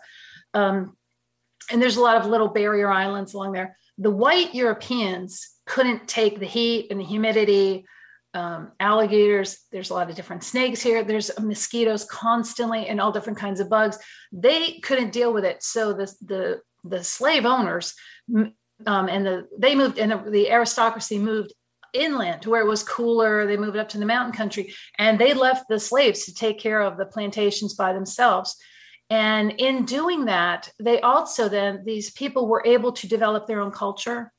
um, 0.55 0.97
and 1.71 1.79
there's 1.79 1.97
a 1.97 2.01
lot 2.01 2.17
of 2.17 2.25
little 2.25 2.47
barrier 2.47 2.91
islands 2.91 3.35
along 3.35 3.51
there 3.51 3.77
the 3.97 4.11
white 4.11 4.53
Europeans 4.53 5.49
couldn't 5.65 6.07
take 6.07 6.39
the 6.39 6.45
heat 6.45 6.87
and 6.91 6.99
the 6.99 7.05
humidity. 7.05 7.85
Um, 8.33 8.73
alligators, 8.81 9.59
there's 9.71 9.89
a 9.89 9.93
lot 9.93 10.09
of 10.09 10.15
different 10.15 10.43
snakes 10.43 10.81
here. 10.81 11.03
There's 11.03 11.31
mosquitoes 11.39 12.03
constantly 12.03 12.87
and 12.87 12.99
all 12.99 13.13
different 13.13 13.39
kinds 13.39 13.61
of 13.61 13.69
bugs. 13.69 13.97
They 14.33 14.79
couldn't 14.79 15.13
deal 15.13 15.31
with 15.31 15.45
it. 15.45 15.63
So 15.63 15.93
the 15.93 16.13
the 16.21 16.61
the 16.83 17.03
slave 17.03 17.45
owners 17.45 17.93
um, 18.85 19.07
and 19.07 19.25
the 19.25 19.47
they 19.57 19.73
moved 19.73 19.97
and 19.97 20.11
the, 20.11 20.29
the 20.29 20.51
aristocracy 20.51 21.17
moved 21.17 21.53
inland 21.93 22.41
to 22.41 22.49
where 22.49 22.61
it 22.61 22.67
was 22.67 22.83
cooler. 22.83 23.47
They 23.47 23.57
moved 23.57 23.77
up 23.77 23.89
to 23.89 23.97
the 23.97 24.05
mountain 24.05 24.33
country 24.33 24.73
and 24.97 25.17
they 25.17 25.33
left 25.33 25.69
the 25.69 25.79
slaves 25.79 26.25
to 26.25 26.33
take 26.33 26.59
care 26.59 26.81
of 26.81 26.97
the 26.97 27.05
plantations 27.05 27.73
by 27.73 27.93
themselves. 27.93 28.57
And 29.09 29.51
in 29.51 29.85
doing 29.85 30.25
that, 30.25 30.71
they 30.79 30.99
also 31.01 31.47
then, 31.47 31.83
these 31.85 32.11
people 32.11 32.47
were 32.47 32.63
able 32.65 32.91
to 32.93 33.07
develop 33.07 33.45
their 33.45 33.61
own 33.61 33.71
culture. 33.71 34.31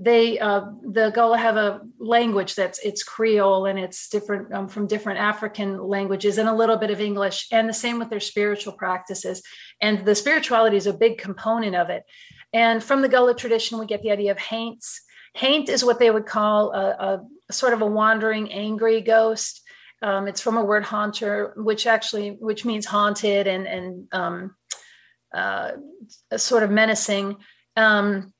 They, 0.00 0.38
uh, 0.38 0.62
the 0.82 1.10
Gullah 1.14 1.38
have 1.38 1.56
a 1.56 1.80
language 1.98 2.54
that's, 2.54 2.78
it's 2.80 3.02
Creole 3.02 3.66
and 3.66 3.78
it's 3.78 4.08
different 4.08 4.52
um, 4.52 4.68
from 4.68 4.86
different 4.86 5.20
African 5.20 5.78
languages 5.78 6.38
and 6.38 6.48
a 6.48 6.54
little 6.54 6.76
bit 6.76 6.90
of 6.90 7.00
English. 7.00 7.48
And 7.52 7.68
the 7.68 7.74
same 7.74 7.98
with 7.98 8.10
their 8.10 8.20
spiritual 8.20 8.72
practices. 8.72 9.42
And 9.80 10.04
the 10.04 10.14
spirituality 10.14 10.76
is 10.76 10.86
a 10.86 10.94
big 10.94 11.18
component 11.18 11.76
of 11.76 11.90
it. 11.90 12.04
And 12.52 12.82
from 12.82 13.02
the 13.02 13.08
Gullah 13.08 13.34
tradition, 13.34 13.78
we 13.78 13.86
get 13.86 14.02
the 14.02 14.10
idea 14.10 14.30
of 14.30 14.38
haints. 14.38 15.02
Haint 15.34 15.68
is 15.68 15.84
what 15.84 15.98
they 15.98 16.10
would 16.10 16.26
call 16.26 16.72
a, 16.72 17.20
a 17.48 17.52
sort 17.52 17.72
of 17.72 17.82
a 17.82 17.86
wandering, 17.86 18.52
angry 18.52 19.00
ghost 19.00 19.63
um, 20.04 20.28
it's 20.28 20.42
from 20.42 20.58
a 20.58 20.64
word 20.64 20.84
haunter, 20.84 21.54
which 21.56 21.86
actually 21.86 22.32
which 22.32 22.66
means 22.66 22.84
haunted 22.84 23.46
and 23.46 23.66
and 23.66 24.06
um, 24.12 24.54
uh, 25.34 25.72
sort 26.36 26.62
of 26.62 26.70
menacing. 26.70 27.38
Um, 27.74 28.34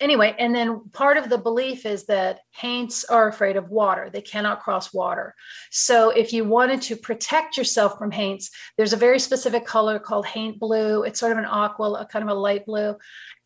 anyway, 0.00 0.36
and 0.38 0.54
then 0.54 0.88
part 0.92 1.16
of 1.16 1.28
the 1.28 1.36
belief 1.36 1.84
is 1.84 2.06
that 2.06 2.38
haints 2.52 3.04
are 3.04 3.26
afraid 3.26 3.56
of 3.56 3.70
water. 3.70 4.08
They 4.08 4.20
cannot 4.20 4.62
cross 4.62 4.94
water. 4.94 5.34
So 5.72 6.10
if 6.10 6.32
you 6.32 6.44
wanted 6.44 6.80
to 6.82 6.96
protect 6.96 7.56
yourself 7.56 7.98
from 7.98 8.12
haints, 8.12 8.48
there's 8.76 8.92
a 8.92 8.96
very 8.96 9.18
specific 9.18 9.66
color 9.66 9.98
called 9.98 10.26
haint 10.26 10.60
blue. 10.60 11.02
It's 11.02 11.18
sort 11.18 11.32
of 11.32 11.38
an 11.38 11.44
aqua, 11.44 11.90
a 11.94 12.06
kind 12.06 12.22
of 12.22 12.30
a 12.30 12.40
light 12.40 12.66
blue. 12.66 12.96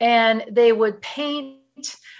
And 0.00 0.44
they 0.50 0.72
would 0.72 1.00
paint 1.00 1.61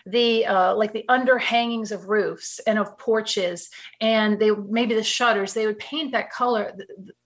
the 0.07 0.47
uh, 0.47 0.75
like 0.75 0.93
the 0.93 1.05
underhangings 1.09 1.93
of 1.93 2.09
roofs 2.09 2.61
and 2.67 2.79
of 2.79 2.99
porches 2.99 3.71
and 4.01 4.39
they 4.39 4.51
maybe 4.51 4.95
the 4.95 5.03
shutters 5.03 5.55
they 5.55 5.67
would 5.67 5.79
paint 5.79 6.13
that 6.13 6.31
color 6.31 6.73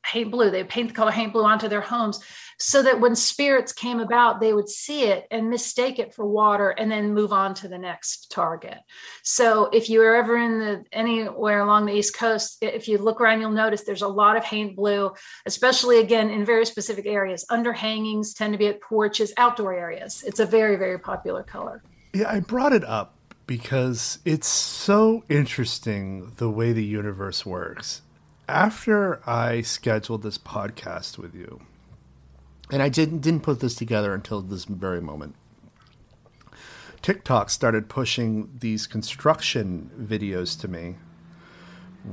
haint 0.05 0.31
blue 0.31 0.51
they 0.51 0.62
would 0.62 0.68
paint 0.68 0.89
the 0.89 0.95
color 0.95 1.11
haint 1.11 1.33
blue 1.33 1.45
onto 1.45 1.68
their 1.68 1.81
homes 1.81 2.20
so 2.59 2.83
that 2.83 3.01
when 3.01 3.14
spirits 3.14 3.72
came 3.72 4.01
about 4.01 4.41
they 4.41 4.53
would 4.53 4.68
see 4.68 5.05
it 5.05 5.27
and 5.31 5.49
mistake 5.49 5.99
it 5.99 6.14
for 6.14 6.27
water 6.27 6.70
and 6.70 6.91
then 6.91 7.14
move 7.14 7.33
on 7.33 7.55
to 7.55 7.68
the 7.68 7.79
next 7.79 8.31
target. 8.31 8.79
So 9.22 9.66
if 9.72 9.89
you're 9.89 10.16
ever 10.16 10.37
in 10.37 10.59
the 10.59 10.85
anywhere 10.93 11.61
along 11.61 11.87
the 11.87 11.95
east 11.95 12.16
coast 12.16 12.59
if 12.61 12.89
you 12.89 12.99
look 12.99 13.20
around 13.20 13.41
you'll 13.41 13.51
notice 13.51 13.83
there's 13.83 14.03
a 14.03 14.09
lot 14.09 14.37
of 14.37 14.45
haint 14.45 14.77
blue 14.77 15.12
especially 15.47 16.01
again 16.01 16.31
in 16.31 16.45
very 16.45 16.66
specific 16.66 17.07
areas. 17.07 17.45
Underhangings 17.51 18.35
tend 18.35 18.53
to 18.53 18.59
be 18.59 18.66
at 18.66 18.83
porches 18.83 19.33
outdoor 19.39 19.72
areas. 19.74 20.24
It's 20.27 20.41
a 20.41 20.47
very 20.47 20.77
very 20.77 20.99
popular 20.99 21.43
color 21.43 21.83
yeah, 22.16 22.30
I 22.30 22.40
brought 22.40 22.72
it 22.72 22.84
up 22.84 23.14
because 23.46 24.18
it's 24.24 24.48
so 24.48 25.24
interesting 25.28 26.32
the 26.36 26.50
way 26.50 26.72
the 26.72 26.84
universe 26.84 27.44
works. 27.44 28.02
After 28.48 29.20
I 29.28 29.60
scheduled 29.62 30.22
this 30.22 30.38
podcast 30.38 31.18
with 31.18 31.34
you, 31.34 31.60
and 32.70 32.82
I 32.82 32.88
didn't 32.88 33.18
didn't 33.18 33.42
put 33.42 33.60
this 33.60 33.74
together 33.74 34.14
until 34.14 34.40
this 34.40 34.64
very 34.64 35.00
moment. 35.00 35.34
TikTok 37.02 37.50
started 37.50 37.88
pushing 37.88 38.50
these 38.58 38.86
construction 38.86 39.90
videos 40.00 40.58
to 40.60 40.68
me 40.68 40.96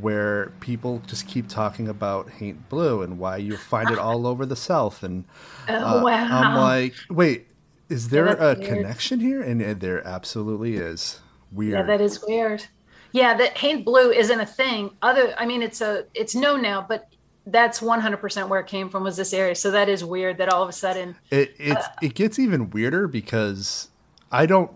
where 0.01 0.51
people 0.59 1.01
just 1.07 1.27
keep 1.27 1.47
talking 1.47 1.87
about 1.87 2.29
Haint 2.29 2.69
Blue 2.69 3.01
and 3.01 3.19
why 3.19 3.37
you 3.37 3.57
find 3.57 3.89
it 3.91 3.99
all 3.99 4.25
over 4.25 4.45
the 4.45 4.55
South. 4.55 5.03
And 5.03 5.25
oh, 5.69 5.99
uh, 5.99 6.03
wow. 6.03 6.27
I'm 6.29 6.55
like, 6.57 6.95
wait, 7.09 7.47
is 7.89 8.09
there 8.09 8.27
yeah, 8.27 8.51
a 8.51 8.55
weird. 8.55 8.61
connection 8.61 9.19
here? 9.19 9.41
And 9.41 9.61
there 9.79 10.05
absolutely 10.05 10.75
is. 10.75 11.19
Weird. 11.51 11.73
Yeah, 11.73 11.84
that 11.84 12.01
is 12.01 12.23
weird. 12.25 12.65
Yeah, 13.11 13.36
that 13.38 13.57
Haint 13.57 13.86
Blue 13.86 14.11
isn't 14.11 14.39
a 14.39 14.45
thing. 14.45 14.91
Other, 15.01 15.36
I 15.38 15.45
mean, 15.45 15.61
it's 15.61 15.81
a, 15.81 16.05
it's 16.15 16.34
known 16.34 16.63
now, 16.63 16.84
but 16.88 17.09
that's 17.45 17.79
100% 17.79 18.49
where 18.49 18.59
it 18.59 18.67
came 18.67 18.89
from 18.89 19.03
was 19.03 19.17
this 19.17 19.34
area. 19.34 19.53
So 19.53 19.69
that 19.71 19.89
is 19.89 20.03
weird 20.03 20.38
that 20.38 20.49
all 20.49 20.63
of 20.63 20.69
a 20.69 20.73
sudden 20.73 21.15
it 21.29 21.53
it, 21.59 21.77
uh, 21.77 21.84
it 22.01 22.15
gets 22.15 22.39
even 22.39 22.69
weirder 22.69 23.07
because 23.07 23.89
I 24.31 24.45
don't 24.45 24.71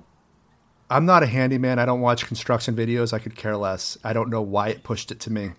I'm 0.89 1.05
not 1.05 1.24
a 1.24 1.26
handyman. 1.26 1.80
I 1.80 1.86
don't 1.86 2.01
watch 2.01 2.26
construction 2.26 2.76
videos. 2.76 3.14
I 3.14 3.20
could 3.20 3.36
care 3.36 3.55
less. 3.55 3.97
I 4.03 4.14
don't 4.14 4.30
know 4.30 4.41
why 4.41 4.70
it 4.70 4.84
pushed 4.84 5.12
it 5.12 5.20
to 5.22 5.32
me. 5.32 5.51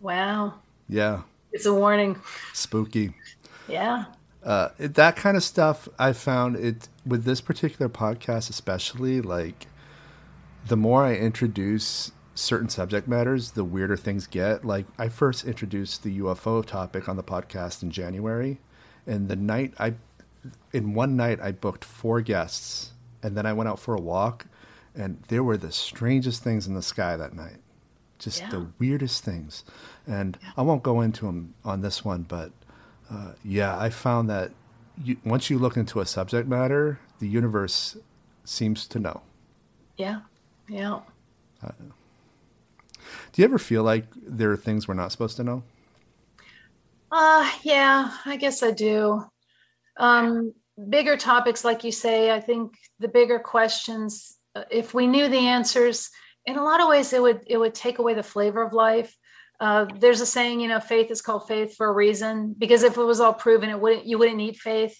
Wow. 0.00 0.54
Yeah. 0.88 1.22
It's 1.52 1.66
a 1.66 1.74
warning. 1.74 2.20
Spooky. 2.52 3.14
Yeah 3.68 4.06
uh, 4.42 4.70
that 4.78 5.16
kind 5.16 5.36
of 5.36 5.42
stuff 5.42 5.88
I 5.98 6.12
found 6.12 6.56
it 6.56 6.88
with 7.06 7.24
this 7.24 7.40
particular 7.40 7.88
podcast, 7.88 8.48
especially 8.48 9.20
like 9.20 9.66
the 10.66 10.76
more 10.76 11.04
I 11.04 11.14
introduce 11.14 12.12
certain 12.34 12.68
subject 12.68 13.06
matters, 13.06 13.52
the 13.52 13.64
weirder 13.64 13.96
things 13.96 14.26
get. 14.26 14.64
Like 14.64 14.86
I 14.98 15.08
first 15.08 15.44
introduced 15.44 16.02
the 16.02 16.20
UFO 16.20 16.64
topic 16.64 17.08
on 17.08 17.16
the 17.16 17.22
podcast 17.22 17.82
in 17.82 17.90
January, 17.90 18.60
and 19.06 19.28
the 19.28 19.36
night 19.36 19.74
I, 19.78 19.94
in 20.72 20.94
one 20.94 21.16
night 21.16 21.40
I 21.40 21.52
booked 21.52 21.84
four 21.84 22.20
guests, 22.22 22.92
and 23.22 23.36
then 23.36 23.46
I 23.46 23.52
went 23.52 23.68
out 23.68 23.78
for 23.78 23.94
a 23.94 24.00
walk, 24.00 24.46
and 24.94 25.22
there 25.28 25.44
were 25.44 25.58
the 25.58 25.72
strangest 25.72 26.42
things 26.42 26.66
in 26.66 26.74
the 26.74 26.82
sky 26.82 27.16
that 27.16 27.34
night, 27.34 27.58
just 28.18 28.40
yeah. 28.40 28.50
the 28.50 28.66
weirdest 28.78 29.22
things, 29.22 29.64
and 30.06 30.38
yeah. 30.42 30.52
I 30.56 30.62
won't 30.62 30.82
go 30.82 31.02
into 31.02 31.26
them 31.26 31.54
on 31.62 31.82
this 31.82 32.04
one, 32.04 32.22
but 32.22 32.52
uh, 33.10 33.32
yeah, 33.44 33.78
I 33.78 33.90
found 33.90 34.30
that 34.30 34.52
you, 35.02 35.16
once 35.24 35.50
you 35.50 35.58
look 35.58 35.76
into 35.76 36.00
a 36.00 36.06
subject 36.06 36.48
matter, 36.48 36.98
the 37.18 37.28
universe 37.28 37.96
seems 38.44 38.86
to 38.88 38.98
know. 38.98 39.22
Yeah, 39.96 40.20
yeah. 40.68 41.00
Uh, 41.62 41.72
do 43.32 43.42
you 43.42 43.44
ever 43.44 43.58
feel 43.58 43.82
like 43.82 44.06
there 44.14 44.50
are 44.52 44.56
things 44.56 44.86
we're 44.86 44.94
not 44.94 45.12
supposed 45.12 45.36
to 45.36 45.44
know? 45.44 45.62
Uh, 47.10 47.50
yeah, 47.62 48.16
I 48.24 48.36
guess 48.36 48.62
I 48.62 48.70
do. 48.70 49.24
Um, 49.96 50.54
bigger 50.88 51.16
topics, 51.16 51.64
like 51.64 51.84
you 51.84 51.92
say, 51.92 52.30
I 52.30 52.40
think 52.40 52.74
the 53.00 53.08
bigger 53.08 53.38
questions, 53.38 54.38
uh, 54.54 54.64
if 54.70 54.94
we 54.94 55.06
knew 55.06 55.28
the 55.28 55.38
answers, 55.38 56.10
in 56.46 56.56
a 56.56 56.64
lot 56.64 56.80
of 56.80 56.88
ways, 56.88 57.12
it 57.12 57.20
would 57.20 57.42
it 57.46 57.58
would 57.58 57.74
take 57.74 57.98
away 57.98 58.14
the 58.14 58.22
flavor 58.22 58.62
of 58.62 58.72
life. 58.72 59.14
Uh, 59.60 59.86
there's 59.98 60.22
a 60.22 60.26
saying, 60.26 60.60
you 60.60 60.68
know, 60.68 60.80
faith 60.80 61.10
is 61.10 61.20
called 61.20 61.46
faith 61.46 61.76
for 61.76 61.86
a 61.86 61.92
reason 61.92 62.54
because 62.58 62.82
if 62.82 62.96
it 62.96 63.02
was 63.02 63.20
all 63.20 63.34
proven, 63.34 63.68
it 63.68 63.78
wouldn't 63.78 64.06
you 64.06 64.18
wouldn't 64.18 64.38
need 64.38 64.56
faith. 64.56 64.98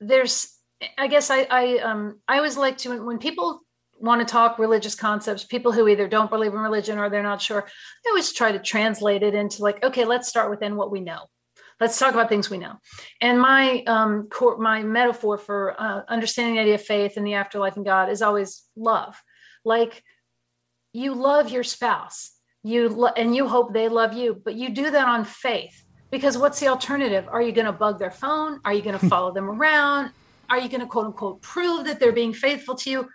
There's, 0.00 0.50
I 0.96 1.08
guess, 1.08 1.30
I 1.30 1.42
I 1.50 1.78
um 1.78 2.20
I 2.26 2.38
always 2.38 2.56
like 2.56 2.78
to 2.78 3.04
when 3.04 3.18
people 3.18 3.60
want 4.00 4.26
to 4.26 4.32
talk 4.32 4.58
religious 4.58 4.94
concepts, 4.94 5.44
people 5.44 5.72
who 5.72 5.88
either 5.88 6.08
don't 6.08 6.30
believe 6.30 6.54
in 6.54 6.60
religion 6.60 6.98
or 6.98 7.10
they're 7.10 7.22
not 7.22 7.42
sure, 7.42 7.66
I 7.66 8.08
always 8.08 8.32
try 8.32 8.52
to 8.52 8.58
translate 8.58 9.22
it 9.22 9.34
into 9.34 9.62
like, 9.62 9.82
okay, 9.82 10.04
let's 10.04 10.28
start 10.28 10.50
within 10.50 10.76
what 10.76 10.90
we 10.90 11.00
know. 11.00 11.24
Let's 11.80 11.98
talk 11.98 12.14
about 12.14 12.28
things 12.28 12.48
we 12.48 12.58
know. 12.58 12.76
And 13.20 13.38
my 13.38 13.82
um 13.86 14.28
core, 14.30 14.56
my 14.56 14.82
metaphor 14.82 15.36
for 15.36 15.78
uh, 15.78 16.02
understanding 16.08 16.54
the 16.54 16.62
idea 16.62 16.74
of 16.76 16.82
faith 16.82 17.18
and 17.18 17.26
the 17.26 17.34
afterlife 17.34 17.76
and 17.76 17.84
God 17.84 18.08
is 18.08 18.22
always 18.22 18.64
love. 18.74 19.20
Like 19.66 20.02
you 20.94 21.14
love 21.14 21.50
your 21.50 21.64
spouse 21.64 22.30
you 22.62 22.88
lo- 22.88 23.12
and 23.16 23.34
you 23.34 23.46
hope 23.46 23.72
they 23.72 23.88
love 23.88 24.12
you 24.12 24.40
but 24.44 24.54
you 24.54 24.70
do 24.70 24.90
that 24.90 25.08
on 25.08 25.24
faith. 25.24 25.84
Because 26.10 26.38
what's 26.38 26.58
the 26.58 26.68
alternative? 26.68 27.28
Are 27.30 27.42
you 27.42 27.52
going 27.52 27.66
to 27.66 27.72
bug 27.72 27.98
their 27.98 28.10
phone? 28.10 28.60
Are 28.64 28.72
you 28.72 28.82
going 28.82 28.98
to 28.98 29.08
follow 29.08 29.32
them 29.32 29.50
around? 29.50 30.10
Are 30.48 30.58
you 30.58 30.68
going 30.68 30.80
to 30.80 30.86
quote 30.86 31.06
unquote 31.06 31.42
prove 31.42 31.84
that 31.86 32.00
they're 32.00 32.12
being 32.12 32.32
faithful 32.32 32.74
to 32.76 32.90
you? 32.90 33.08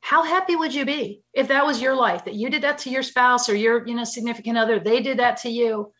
How 0.00 0.22
happy 0.22 0.56
would 0.56 0.72
you 0.72 0.84
be 0.84 1.22
if 1.34 1.48
that 1.48 1.66
was 1.66 1.82
your 1.82 1.94
life 1.94 2.24
that 2.24 2.34
you 2.34 2.50
did 2.50 2.62
that 2.62 2.78
to 2.78 2.90
your 2.90 3.02
spouse 3.02 3.48
or 3.48 3.54
your 3.54 3.86
you 3.86 3.94
know 3.94 4.04
significant 4.04 4.56
other 4.56 4.78
they 4.78 5.00
did 5.00 5.18
that 5.18 5.38
to 5.38 5.50
you? 5.50 5.92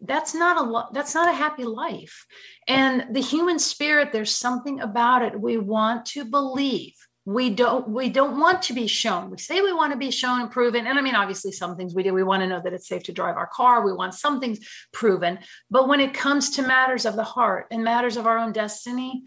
That's 0.00 0.34
not 0.34 0.58
a 0.58 0.68
lo- 0.68 0.88
that's 0.92 1.14
not 1.14 1.28
a 1.28 1.36
happy 1.36 1.64
life. 1.64 2.26
And 2.68 3.14
the 3.14 3.22
human 3.22 3.58
spirit 3.58 4.12
there's 4.12 4.34
something 4.34 4.80
about 4.80 5.22
it 5.22 5.40
we 5.40 5.56
want 5.56 6.04
to 6.06 6.24
believe 6.24 6.94
we 7.26 7.50
don't 7.50 7.88
we 7.88 8.10
don't 8.10 8.38
want 8.38 8.62
to 8.62 8.74
be 8.74 8.86
shown. 8.86 9.30
We 9.30 9.38
say 9.38 9.62
we 9.62 9.72
want 9.72 9.92
to 9.92 9.98
be 9.98 10.10
shown 10.10 10.42
and 10.42 10.50
proven 10.50 10.86
and 10.86 10.98
i 10.98 11.02
mean 11.02 11.14
obviously 11.14 11.52
some 11.52 11.76
things 11.76 11.94
we 11.94 12.02
do 12.02 12.12
we 12.12 12.22
want 12.22 12.42
to 12.42 12.46
know 12.46 12.60
that 12.62 12.72
it's 12.74 12.88
safe 12.88 13.04
to 13.04 13.12
drive 13.12 13.36
our 13.36 13.46
car 13.46 13.84
we 13.84 13.92
want 13.92 14.14
some 14.14 14.40
things 14.40 14.58
proven 14.92 15.38
but 15.70 15.88
when 15.88 16.00
it 16.00 16.12
comes 16.12 16.50
to 16.50 16.62
matters 16.62 17.06
of 17.06 17.16
the 17.16 17.24
heart 17.24 17.66
and 17.70 17.82
matters 17.82 18.16
of 18.16 18.26
our 18.26 18.38
own 18.38 18.52
destiny 18.52 19.24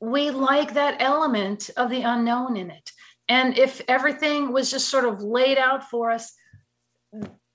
we 0.00 0.30
like 0.30 0.74
that 0.74 1.00
element 1.00 1.70
of 1.76 1.90
the 1.90 2.02
unknown 2.02 2.56
in 2.56 2.70
it. 2.70 2.90
And 3.28 3.58
if 3.58 3.82
everything 3.88 4.52
was 4.52 4.70
just 4.70 4.88
sort 4.88 5.04
of 5.04 5.20
laid 5.20 5.58
out 5.58 5.84
for 5.90 6.10
us 6.10 6.32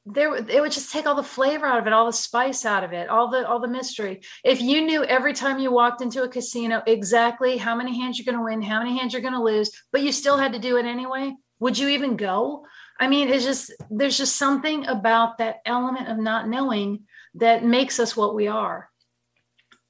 there 0.05 0.35
it 0.35 0.61
would 0.61 0.71
just 0.71 0.91
take 0.91 1.05
all 1.05 1.15
the 1.15 1.23
flavor 1.23 1.65
out 1.65 1.79
of 1.79 1.87
it 1.87 1.93
all 1.93 2.05
the 2.05 2.13
spice 2.13 2.65
out 2.65 2.83
of 2.83 2.91
it 2.91 3.09
all 3.09 3.29
the 3.29 3.47
all 3.47 3.59
the 3.59 3.67
mystery. 3.67 4.21
If 4.43 4.61
you 4.61 4.81
knew 4.81 5.03
every 5.03 5.33
time 5.33 5.59
you 5.59 5.71
walked 5.71 6.01
into 6.01 6.23
a 6.23 6.29
casino 6.29 6.83
exactly 6.85 7.57
how 7.57 7.75
many 7.75 7.97
hands 7.97 8.19
you're 8.19 8.25
going 8.25 8.37
to 8.37 8.43
win 8.43 8.61
how 8.61 8.79
many 8.79 8.97
hands 8.97 9.13
you're 9.13 9.21
going 9.21 9.33
to 9.33 9.41
lose 9.41 9.71
but 9.91 10.01
you 10.01 10.11
still 10.11 10.37
had 10.37 10.53
to 10.53 10.59
do 10.59 10.77
it 10.77 10.85
anyway 10.85 11.33
would 11.59 11.77
you 11.77 11.87
even 11.89 12.17
go? 12.17 12.65
I 12.99 13.07
mean 13.07 13.29
it's 13.29 13.45
just 13.45 13.71
there's 13.89 14.17
just 14.17 14.35
something 14.35 14.85
about 14.87 15.37
that 15.37 15.61
element 15.65 16.09
of 16.09 16.17
not 16.17 16.49
knowing 16.49 17.03
that 17.35 17.63
makes 17.63 17.99
us 17.99 18.15
what 18.15 18.35
we 18.35 18.47
are 18.47 18.89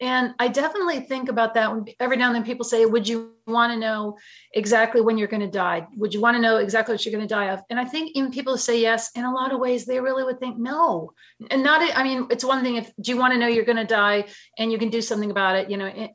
and 0.02 0.34
I 0.40 0.48
definitely 0.48 1.02
think 1.02 1.30
about 1.30 1.54
that 1.54 1.72
every 2.00 2.18
now 2.18 2.28
and 2.28 2.36
then 2.36 2.44
people 2.44 2.66
say, 2.66 2.86
Would 2.86 3.08
you 3.08 3.34
want 3.46 3.72
to 3.72 3.80
know 3.80 4.18
exactly 4.54 5.02
when 5.02 5.18
you're 5.18 5.28
going 5.28 5.42
to 5.42 5.48
die? 5.48 5.88
Would 5.96 6.14
you 6.14 6.22
want 6.22 6.36
to 6.36 6.42
know 6.42 6.58
exactly 6.58 6.94
what 6.94 7.06
you're 7.06 7.16
going 7.16 7.28
to 7.28 7.34
die 7.34 7.52
of? 7.52 7.62
And 7.70 7.80
I 7.80 7.86
think 7.86 8.12
even 8.16 8.32
people 8.32 8.58
say 8.58 8.82
yes, 8.82 9.12
in 9.16 9.24
a 9.24 9.34
lot 9.34 9.54
of 9.54 9.60
ways, 9.60 9.86
they 9.86 10.00
really 10.00 10.24
would 10.24 10.40
think 10.40 10.58
no. 10.58 11.14
And 11.52 11.64
not, 11.64 11.82
I 11.96 12.04
mean, 12.04 12.28
it's 12.32 12.44
one 12.44 12.64
thing 12.64 12.76
if, 12.76 12.92
do 13.00 13.12
you 13.12 13.18
want 13.18 13.34
to 13.34 13.40
know 13.40 13.48
you're 13.48 13.66
going 13.66 13.78
to 13.78 13.86
die 13.86 14.26
and 14.58 14.72
you 14.72 14.78
can 14.78 14.90
do 14.90 15.02
something 15.02 15.32
about 15.32 15.56
it? 15.56 15.70
You 15.70 15.78
know, 15.78 16.10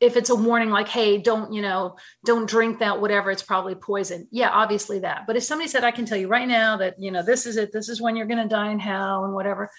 if 0.00 0.16
it's 0.16 0.30
a 0.30 0.34
warning 0.34 0.70
like, 0.70 0.88
Hey, 0.88 1.18
don't, 1.18 1.52
you 1.52 1.60
know, 1.60 1.96
don't 2.24 2.48
drink 2.48 2.78
that, 2.78 3.00
whatever, 3.00 3.30
it's 3.32 3.42
probably 3.42 3.74
poison. 3.74 4.28
Yeah, 4.30 4.50
obviously 4.50 5.00
that. 5.00 5.26
But 5.26 5.36
if 5.36 5.42
somebody 5.42 5.68
said, 5.68 5.82
I 5.82 5.90
can 5.90 6.06
tell 6.06 6.18
you 6.18 6.28
right 6.28 6.48
now 6.48 6.76
that, 6.76 6.94
you 6.98 7.10
know, 7.10 7.22
this 7.22 7.46
is 7.46 7.56
it, 7.56 7.72
this 7.72 7.88
is 7.88 8.00
when 8.00 8.14
you're 8.14 8.26
going 8.26 8.42
to 8.42 8.48
die 8.48 8.70
in 8.70 8.78
hell 8.78 9.24
and 9.24 9.34
whatever 9.34 9.70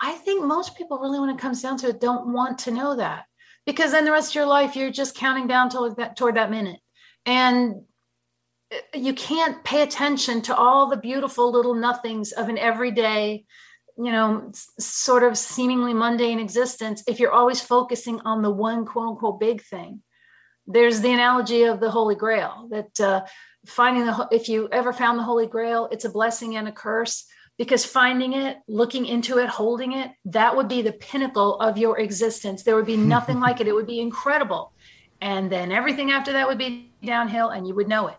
I 0.00 0.12
think 0.12 0.44
most 0.44 0.76
people 0.76 0.98
really, 0.98 1.20
when 1.20 1.30
it 1.30 1.38
comes 1.38 1.62
down 1.62 1.76
to 1.78 1.88
it, 1.88 2.00
don't 2.00 2.32
want 2.32 2.58
to 2.60 2.70
know 2.70 2.96
that 2.96 3.24
because 3.66 3.92
then 3.92 4.04
the 4.04 4.12
rest 4.12 4.30
of 4.30 4.34
your 4.36 4.46
life 4.46 4.76
you're 4.76 4.90
just 4.90 5.16
counting 5.16 5.46
down 5.46 5.70
toward 5.70 5.96
that 5.96 6.16
toward 6.16 6.36
that 6.36 6.50
minute, 6.50 6.80
and 7.26 7.82
uh, 8.72 8.76
you 8.94 9.12
can't 9.14 9.62
pay 9.64 9.82
attention 9.82 10.42
to 10.42 10.56
all 10.56 10.88
the 10.88 10.96
beautiful 10.96 11.50
little 11.50 11.74
nothings 11.74 12.32
of 12.32 12.48
an 12.48 12.58
everyday, 12.58 13.44
you 13.96 14.12
know, 14.12 14.50
sort 14.78 15.24
of 15.24 15.36
seemingly 15.36 15.94
mundane 15.94 16.38
existence 16.38 17.02
if 17.06 17.18
you're 17.18 17.32
always 17.32 17.60
focusing 17.60 18.20
on 18.20 18.42
the 18.42 18.50
one 18.50 18.84
quote 18.84 19.08
unquote 19.08 19.40
big 19.40 19.62
thing. 19.62 20.02
There's 20.66 21.00
the 21.00 21.12
analogy 21.12 21.64
of 21.64 21.80
the 21.80 21.90
Holy 21.90 22.14
Grail 22.14 22.68
that 22.70 23.00
uh, 23.00 23.22
finding 23.66 24.06
the 24.06 24.28
if 24.30 24.48
you 24.48 24.68
ever 24.72 24.92
found 24.92 25.18
the 25.18 25.22
holy 25.22 25.46
grail 25.46 25.88
it's 25.90 26.04
a 26.04 26.10
blessing 26.10 26.56
and 26.56 26.68
a 26.68 26.72
curse 26.72 27.26
because 27.58 27.84
finding 27.84 28.32
it 28.32 28.58
looking 28.68 29.04
into 29.04 29.38
it 29.38 29.48
holding 29.48 29.92
it 29.92 30.12
that 30.24 30.56
would 30.56 30.68
be 30.68 30.80
the 30.80 30.92
pinnacle 30.92 31.60
of 31.60 31.76
your 31.76 31.98
existence. 31.98 32.62
There 32.62 32.76
would 32.76 32.86
be 32.86 32.96
nothing 33.16 33.40
like 33.40 33.60
it. 33.60 33.68
It 33.68 33.74
would 33.74 33.86
be 33.86 34.00
incredible. 34.00 34.72
And 35.20 35.50
then 35.50 35.72
everything 35.72 36.12
after 36.12 36.32
that 36.32 36.46
would 36.46 36.58
be 36.58 36.92
downhill 37.04 37.50
and 37.50 37.66
you 37.66 37.74
would 37.74 37.88
know 37.88 38.06
it. 38.06 38.16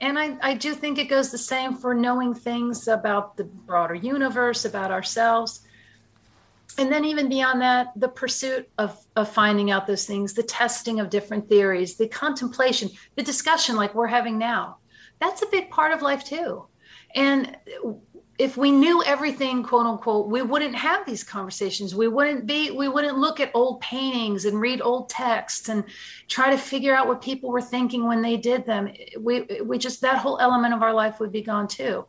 And 0.00 0.18
I, 0.18 0.36
I 0.40 0.54
do 0.54 0.74
think 0.74 0.98
it 0.98 1.08
goes 1.08 1.30
the 1.30 1.38
same 1.38 1.74
for 1.74 1.92
knowing 1.92 2.34
things 2.34 2.88
about 2.88 3.36
the 3.36 3.44
broader 3.44 3.94
universe 3.94 4.64
about 4.64 4.90
ourselves. 4.90 5.60
And 6.78 6.90
then 6.92 7.04
even 7.04 7.28
beyond 7.28 7.60
that 7.60 7.88
the 7.96 8.08
pursuit 8.08 8.70
of, 8.78 8.98
of 9.16 9.28
finding 9.28 9.70
out 9.70 9.86
those 9.86 10.06
things 10.06 10.32
the 10.32 10.42
testing 10.44 11.00
of 11.00 11.10
different 11.10 11.48
theories 11.48 11.96
the 11.96 12.06
contemplation 12.06 12.88
the 13.16 13.22
discussion 13.22 13.74
like 13.74 13.94
we're 13.94 14.06
having 14.06 14.38
now. 14.38 14.76
That's 15.18 15.42
a 15.42 15.46
big 15.46 15.70
part 15.70 15.92
of 15.92 16.02
life 16.02 16.24
too. 16.24 16.66
And 17.14 17.56
if 18.38 18.56
we 18.56 18.70
knew 18.70 19.02
everything 19.04 19.64
quote 19.64 19.84
unquote 19.84 20.28
we 20.28 20.42
wouldn't 20.42 20.74
have 20.74 21.04
these 21.04 21.24
conversations. 21.24 21.94
We 21.94 22.06
wouldn't 22.08 22.46
be 22.46 22.70
we 22.70 22.88
wouldn't 22.88 23.18
look 23.18 23.40
at 23.40 23.50
old 23.52 23.80
paintings 23.80 24.44
and 24.44 24.60
read 24.60 24.80
old 24.80 25.10
texts 25.10 25.68
and 25.68 25.84
try 26.28 26.50
to 26.50 26.56
figure 26.56 26.94
out 26.94 27.08
what 27.08 27.20
people 27.20 27.50
were 27.50 27.60
thinking 27.60 28.06
when 28.06 28.22
they 28.22 28.36
did 28.36 28.64
them. 28.64 28.90
We 29.18 29.42
we 29.64 29.78
just 29.78 30.00
that 30.02 30.18
whole 30.18 30.38
element 30.38 30.72
of 30.72 30.82
our 30.82 30.94
life 30.94 31.18
would 31.18 31.32
be 31.32 31.42
gone 31.42 31.66
too. 31.66 32.06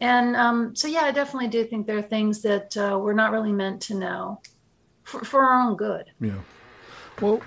And 0.00 0.36
um, 0.36 0.74
so 0.74 0.88
yeah 0.88 1.02
i 1.02 1.12
definitely 1.12 1.48
do 1.48 1.64
think 1.64 1.86
there 1.86 1.98
are 1.98 2.02
things 2.02 2.42
that 2.42 2.76
uh, 2.76 2.98
we're 3.00 3.14
not 3.14 3.32
really 3.32 3.52
meant 3.52 3.80
to 3.82 3.94
know 3.94 4.40
for, 5.04 5.24
for 5.24 5.42
our 5.42 5.62
own 5.62 5.76
good. 5.76 6.06
Yeah. 6.20 6.40
Well 7.20 7.40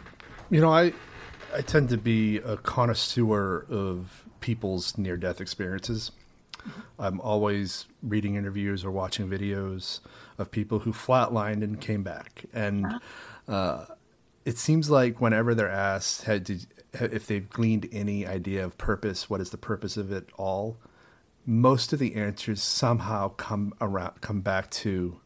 you 0.50 0.60
know 0.60 0.72
i 0.72 0.94
i 1.54 1.62
tend 1.62 1.90
to 1.90 1.98
be 1.98 2.38
a 2.38 2.58
connoisseur 2.58 3.66
of 3.70 4.26
people's 4.42 4.98
near 4.98 5.16
death 5.16 5.40
experiences 5.40 6.12
I'm 7.00 7.20
always 7.22 7.86
reading 8.04 8.36
interviews 8.36 8.86
or 8.86 8.92
watching 8.92 9.30
videos 9.30 10.00
of 10.38 10.52
people 10.52 10.80
who 10.80 10.94
flatlined 10.94 11.64
and 11.64 11.80
came 11.80 12.04
back. 12.04 12.46
And 12.54 12.86
uh-huh. 12.86 13.52
uh, 13.52 13.86
it 14.46 14.58
seems 14.58 14.90
like 14.90 15.22
whenever 15.22 15.56
they're 15.56 15.70
asked 15.70 16.26
did, 16.26 16.68
if 16.94 17.28
they've 17.28 17.50
gleaned 17.50 17.88
any 17.92 18.28
idea 18.28 18.64
of 18.64 18.78
purpose, 18.78 19.30
what 19.30 19.42
is 19.42 19.50
the 19.50 19.58
purpose 19.58 19.98
of 19.98 20.12
it 20.12 20.30
all, 20.38 20.78
most 21.46 21.94
of 21.94 22.00
the 22.00 22.16
answers 22.16 22.62
somehow 22.62 23.30
come 23.30 23.74
around, 23.82 24.22
come 24.22 24.42
back 24.42 24.70
to 24.70 25.20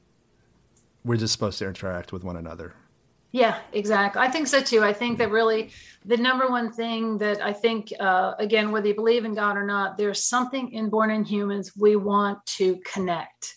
we're 1.04 1.18
just 1.18 1.34
supposed 1.34 1.60
to 1.60 1.68
interact 1.68 2.12
with 2.12 2.24
one 2.24 2.36
another. 2.36 2.74
Yeah, 3.32 3.60
exactly. 3.74 4.22
I 4.22 4.30
think 4.30 4.48
so 4.48 4.62
too. 4.62 4.82
I 4.82 4.94
think 4.94 5.18
that 5.18 5.30
really 5.30 5.72
the 6.06 6.18
number 6.18 6.48
one 6.48 6.72
thing 6.72 7.18
that 7.18 7.42
I 7.42 7.52
think, 7.52 7.92
uh, 8.00 8.34
again, 8.40 8.72
whether 8.72 8.88
you 8.88 8.96
believe 8.96 9.26
in 9.26 9.34
God 9.34 9.58
or 9.58 9.66
not, 9.66 9.98
there's 9.98 10.24
something 10.24 10.72
inborn 10.72 11.12
in 11.12 11.26
humans. 11.26 11.74
We 11.76 11.96
want 11.98 12.46
to 12.58 12.78
connect. 12.86 13.56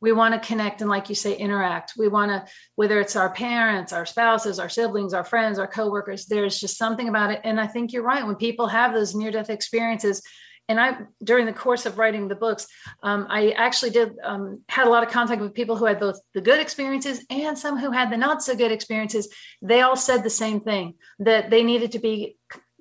We 0.00 0.12
want 0.12 0.32
to 0.40 0.46
connect 0.48 0.80
and, 0.80 0.88
like 0.88 1.08
you 1.08 1.16
say, 1.16 1.36
interact. 1.36 1.94
We 1.98 2.06
want 2.06 2.30
to, 2.30 2.50
whether 2.76 3.00
it's 3.00 3.16
our 3.16 3.30
parents, 3.30 3.92
our 3.92 4.06
spouses, 4.06 4.60
our 4.60 4.68
siblings, 4.68 5.12
our 5.12 5.24
friends, 5.24 5.58
our 5.58 5.66
coworkers, 5.66 6.26
there's 6.26 6.58
just 6.58 6.78
something 6.78 7.08
about 7.08 7.32
it. 7.32 7.40
And 7.42 7.60
I 7.60 7.66
think 7.66 7.92
you're 7.92 8.04
right. 8.04 8.24
When 8.24 8.36
people 8.36 8.68
have 8.68 8.94
those 8.94 9.14
near 9.14 9.32
death 9.32 9.50
experiences, 9.50 10.22
and 10.68 10.78
I, 10.78 10.98
during 11.24 11.46
the 11.46 11.52
course 11.52 11.86
of 11.86 11.96
writing 11.96 12.28
the 12.28 12.34
books, 12.34 12.66
um, 13.02 13.26
I 13.30 13.50
actually 13.52 13.90
did 13.90 14.16
um, 14.22 14.60
had 14.68 14.86
a 14.86 14.90
lot 14.90 15.02
of 15.02 15.10
contact 15.10 15.40
with 15.40 15.54
people 15.54 15.76
who 15.76 15.86
had 15.86 15.98
both 15.98 16.20
the 16.34 16.42
good 16.42 16.60
experiences 16.60 17.24
and 17.30 17.56
some 17.56 17.78
who 17.78 17.90
had 17.90 18.10
the 18.10 18.18
not 18.18 18.42
so 18.42 18.54
good 18.54 18.70
experiences. 18.70 19.28
They 19.62 19.80
all 19.80 19.96
said 19.96 20.22
the 20.22 20.30
same 20.30 20.60
thing 20.60 20.94
that 21.20 21.50
they 21.50 21.62
needed 21.62 21.92
to 21.92 21.98
be 21.98 22.36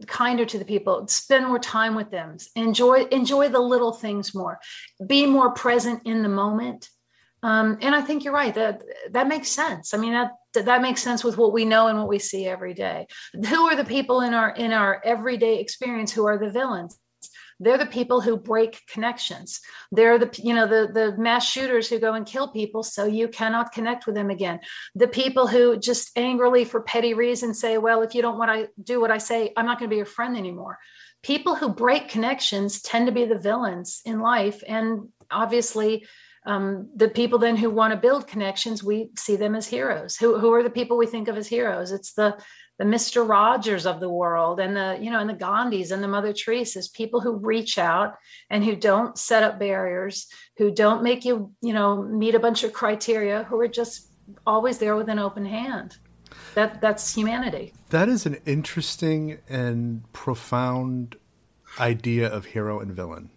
kinder 0.05 0.45
to 0.45 0.59
the 0.59 0.65
people, 0.65 1.07
spend 1.07 1.47
more 1.47 1.59
time 1.59 1.95
with 1.95 2.11
them, 2.11 2.37
enjoy 2.55 3.05
enjoy 3.05 3.49
the 3.49 3.59
little 3.59 3.93
things 3.93 4.35
more, 4.35 4.59
be 5.05 5.25
more 5.25 5.51
present 5.51 6.01
in 6.05 6.21
the 6.23 6.29
moment. 6.29 6.89
Um, 7.43 7.77
and 7.81 7.95
I 7.95 8.01
think 8.01 8.23
you're 8.23 8.33
right. 8.33 8.53
That 8.53 8.81
that 9.11 9.27
makes 9.27 9.49
sense. 9.49 9.93
I 9.93 9.97
mean 9.97 10.13
that 10.13 10.31
that 10.53 10.81
makes 10.81 11.01
sense 11.01 11.23
with 11.23 11.37
what 11.37 11.53
we 11.53 11.63
know 11.63 11.87
and 11.87 11.97
what 11.97 12.09
we 12.09 12.19
see 12.19 12.47
every 12.47 12.73
day. 12.73 13.07
Who 13.33 13.67
are 13.67 13.75
the 13.75 13.85
people 13.85 14.21
in 14.21 14.33
our 14.33 14.49
in 14.49 14.73
our 14.73 15.01
everyday 15.05 15.59
experience 15.59 16.11
who 16.11 16.25
are 16.25 16.37
the 16.37 16.49
villains? 16.49 16.97
They're 17.59 17.77
the 17.77 17.85
people 17.85 18.21
who 18.21 18.37
break 18.37 18.85
connections. 18.87 19.61
They're 19.91 20.19
the 20.19 20.29
you 20.41 20.53
know 20.53 20.67
the 20.67 20.91
the 20.91 21.17
mass 21.17 21.47
shooters 21.49 21.89
who 21.89 21.99
go 21.99 22.13
and 22.13 22.25
kill 22.25 22.49
people 22.49 22.83
so 22.83 23.05
you 23.05 23.27
cannot 23.27 23.71
connect 23.71 24.05
with 24.05 24.15
them 24.15 24.29
again. 24.29 24.59
The 24.95 25.07
people 25.07 25.47
who 25.47 25.77
just 25.77 26.11
angrily 26.17 26.65
for 26.65 26.81
petty 26.81 27.13
reasons 27.13 27.59
say 27.59 27.77
well 27.77 28.01
if 28.01 28.13
you 28.13 28.21
don't 28.21 28.37
want 28.37 28.51
to 28.51 28.69
do 28.81 29.01
what 29.01 29.11
i 29.11 29.17
say 29.17 29.51
i'm 29.57 29.65
not 29.65 29.79
going 29.79 29.89
to 29.89 29.93
be 29.93 29.97
your 29.97 30.05
friend 30.05 30.37
anymore. 30.37 30.77
People 31.23 31.55
who 31.55 31.69
break 31.69 32.09
connections 32.09 32.81
tend 32.81 33.07
to 33.07 33.11
be 33.11 33.25
the 33.25 33.39
villains 33.39 34.01
in 34.05 34.19
life 34.19 34.63
and 34.67 35.09
obviously 35.31 36.05
um, 36.45 36.89
the 36.95 37.09
people 37.09 37.39
then 37.39 37.57
who 37.57 37.69
want 37.69 37.91
to 37.91 37.99
build 37.99 38.27
connections 38.27 38.81
we 38.81 39.09
see 39.17 39.35
them 39.35 39.53
as 39.53 39.67
heroes. 39.67 40.15
Who, 40.15 40.39
who 40.39 40.53
are 40.53 40.63
the 40.63 40.69
people 40.69 40.97
we 40.97 41.05
think 41.05 41.27
of 41.27 41.35
as 41.35 41.47
heroes? 41.47 41.91
It's 41.91 42.13
the 42.13 42.37
the 42.77 42.85
Mr. 42.85 43.27
Rogers 43.27 43.85
of 43.85 43.99
the 43.99 44.09
world 44.09 44.59
and 44.59 44.75
the, 44.75 44.97
you 45.01 45.09
know, 45.09 45.19
and 45.19 45.29
the 45.29 45.33
Gandhis 45.33 45.91
and 45.91 46.03
the 46.03 46.07
Mother 46.07 46.31
Teresa's, 46.31 46.87
people 46.87 47.19
who 47.19 47.37
reach 47.37 47.77
out 47.77 48.15
and 48.49 48.63
who 48.63 48.75
don't 48.75 49.17
set 49.17 49.43
up 49.43 49.59
barriers, 49.59 50.27
who 50.57 50.71
don't 50.71 51.01
make 51.01 51.25
you, 51.25 51.51
you 51.61 51.73
know, 51.73 52.03
meet 52.03 52.35
a 52.35 52.39
bunch 52.39 52.63
of 52.63 52.73
criteria, 52.73 53.43
who 53.45 53.59
are 53.59 53.67
just 53.67 54.11
always 54.45 54.77
there 54.77 54.95
with 54.95 55.09
an 55.09 55.19
open 55.19 55.45
hand. 55.45 55.97
That 56.53 56.81
that's 56.81 57.13
humanity. 57.13 57.73
That 57.89 58.09
is 58.09 58.25
an 58.25 58.37
interesting 58.45 59.39
and 59.47 60.11
profound 60.11 61.15
idea 61.79 62.27
of 62.27 62.45
hero 62.45 62.79
and 62.79 62.91
villain. 62.91 63.29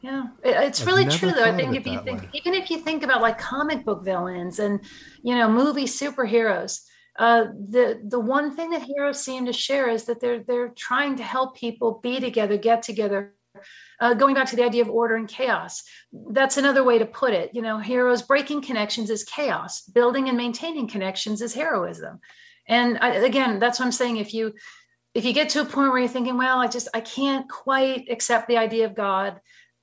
Yeah, 0.00 0.28
it's 0.42 0.84
really 0.86 1.06
true 1.06 1.30
though. 1.30 1.44
I 1.44 1.54
think 1.54 1.76
if 1.76 1.86
you 1.86 2.00
think, 2.02 2.22
way. 2.22 2.28
even 2.32 2.54
if 2.54 2.70
you 2.70 2.78
think 2.78 3.02
about 3.02 3.20
like 3.20 3.38
comic 3.38 3.84
book 3.84 4.02
villains 4.02 4.58
and 4.58 4.80
you 5.22 5.34
know 5.34 5.50
movie 5.50 5.84
superheroes, 5.84 6.80
uh, 7.18 7.44
the 7.68 8.00
the 8.04 8.20
one 8.20 8.54
thing 8.54 8.70
that 8.70 8.82
heroes 8.82 9.22
seem 9.22 9.46
to 9.46 9.52
share 9.52 9.88
is 9.88 10.04
that 10.04 10.20
they're 10.20 10.42
they're 10.42 10.68
trying 10.70 11.16
to 11.16 11.22
help 11.22 11.56
people 11.56 12.00
be 12.02 12.20
together, 12.20 12.56
get 12.56 12.82
together. 12.82 13.34
Uh, 14.00 14.14
going 14.14 14.34
back 14.34 14.48
to 14.48 14.56
the 14.56 14.64
idea 14.64 14.80
of 14.80 14.88
order 14.88 15.16
and 15.16 15.28
chaos, 15.28 15.82
that's 16.30 16.56
another 16.56 16.84
way 16.84 16.98
to 16.98 17.04
put 17.04 17.34
it. 17.34 17.50
You 17.52 17.62
know, 17.62 17.78
heroes 17.78 18.22
breaking 18.22 18.62
connections 18.62 19.10
is 19.10 19.24
chaos. 19.24 19.82
Building 19.82 20.28
and 20.28 20.38
maintaining 20.38 20.88
connections 20.88 21.42
is 21.42 21.52
heroism. 21.52 22.20
And 22.68 22.98
I, 23.00 23.16
again, 23.16 23.58
that's 23.58 23.80
what 23.80 23.86
I'm 23.86 23.92
saying. 23.92 24.18
If 24.18 24.32
you 24.32 24.54
if 25.14 25.24
you 25.24 25.32
get 25.32 25.48
to 25.50 25.60
a 25.60 25.64
point 25.64 25.90
where 25.90 25.98
you're 25.98 26.08
thinking, 26.08 26.38
well, 26.38 26.60
I 26.60 26.68
just 26.68 26.88
I 26.94 27.00
can't 27.00 27.48
quite 27.48 28.06
accept 28.08 28.46
the 28.46 28.58
idea 28.58 28.86
of 28.86 28.94
God, 28.94 29.40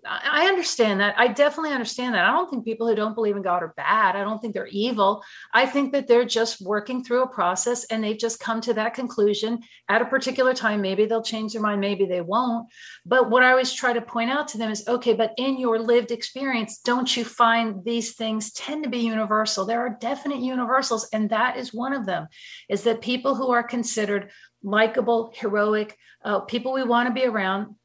I 0.10 0.48
understand 0.48 1.00
that. 1.02 1.16
I 1.18 1.28
definitely 1.28 1.72
understand 1.72 2.16
that. 2.16 2.26
I 2.26 2.32
don't 2.32 2.50
think 2.50 2.66
people 2.66 2.88
who 2.88 2.96
don't 2.96 3.14
believe 3.14 3.36
in 3.36 3.42
God 3.42 3.64
are 3.64 3.74
bad. 3.76 4.16
I 4.16 4.24
don't 4.24 4.40
think 4.40 4.54
they're 4.54 4.68
evil. 4.68 5.24
I 5.54 5.66
think 5.66 5.92
that 5.92 6.08
they're 6.08 6.26
just 6.26 6.62
working 6.62 7.04
through 7.04 7.24
a 7.24 7.28
process 7.28 7.84
and 7.86 8.04
they've 8.04 8.18
just 8.18 8.40
come 8.40 8.62
to 8.62 8.74
that 8.76 8.94
conclusion 8.94 9.60
at 9.90 10.02
a 10.02 10.06
particular 10.06 10.54
time. 10.54 10.82
Maybe 10.82 11.06
they'll 11.06 11.22
change 11.22 11.54
their 11.54 11.62
mind, 11.62 11.82
maybe 11.82 12.06
they 12.06 12.22
won't. 12.22 12.68
But 13.06 13.30
what 13.30 13.44
I 13.44 13.52
always 13.52 13.74
try 13.74 13.94
to 13.94 14.02
point 14.02 14.32
out 14.32 14.48
to 14.50 14.58
them 14.58 14.72
is 14.72 14.88
okay, 14.88 15.14
but 15.14 15.34
in 15.38 15.60
your 15.60 15.80
lived 15.80 16.12
experience, 16.12 16.80
don't 16.80 17.16
you 17.16 17.26
find 17.26 17.84
these 17.84 18.14
things 18.14 18.52
tend 18.54 18.84
to 18.84 18.90
be 18.90 19.00
universal? 19.00 19.66
There 19.66 19.82
are 19.82 19.98
definite 20.00 20.40
universals, 20.40 21.10
and 21.12 21.30
that 21.30 21.58
is 21.58 21.74
one 21.74 21.94
of 21.94 22.06
them 22.06 22.28
is 22.70 22.84
that 22.84 23.02
people 23.02 23.36
who 23.36 23.52
are 23.52 23.64
considered 23.64 24.32
likable, 24.64 25.32
heroic, 25.36 25.98
uh, 26.24 26.42
people 26.42 26.74
we 26.74 26.84
want 26.84 27.08
to 27.08 27.14
be 27.14 27.26
around, 27.26 27.76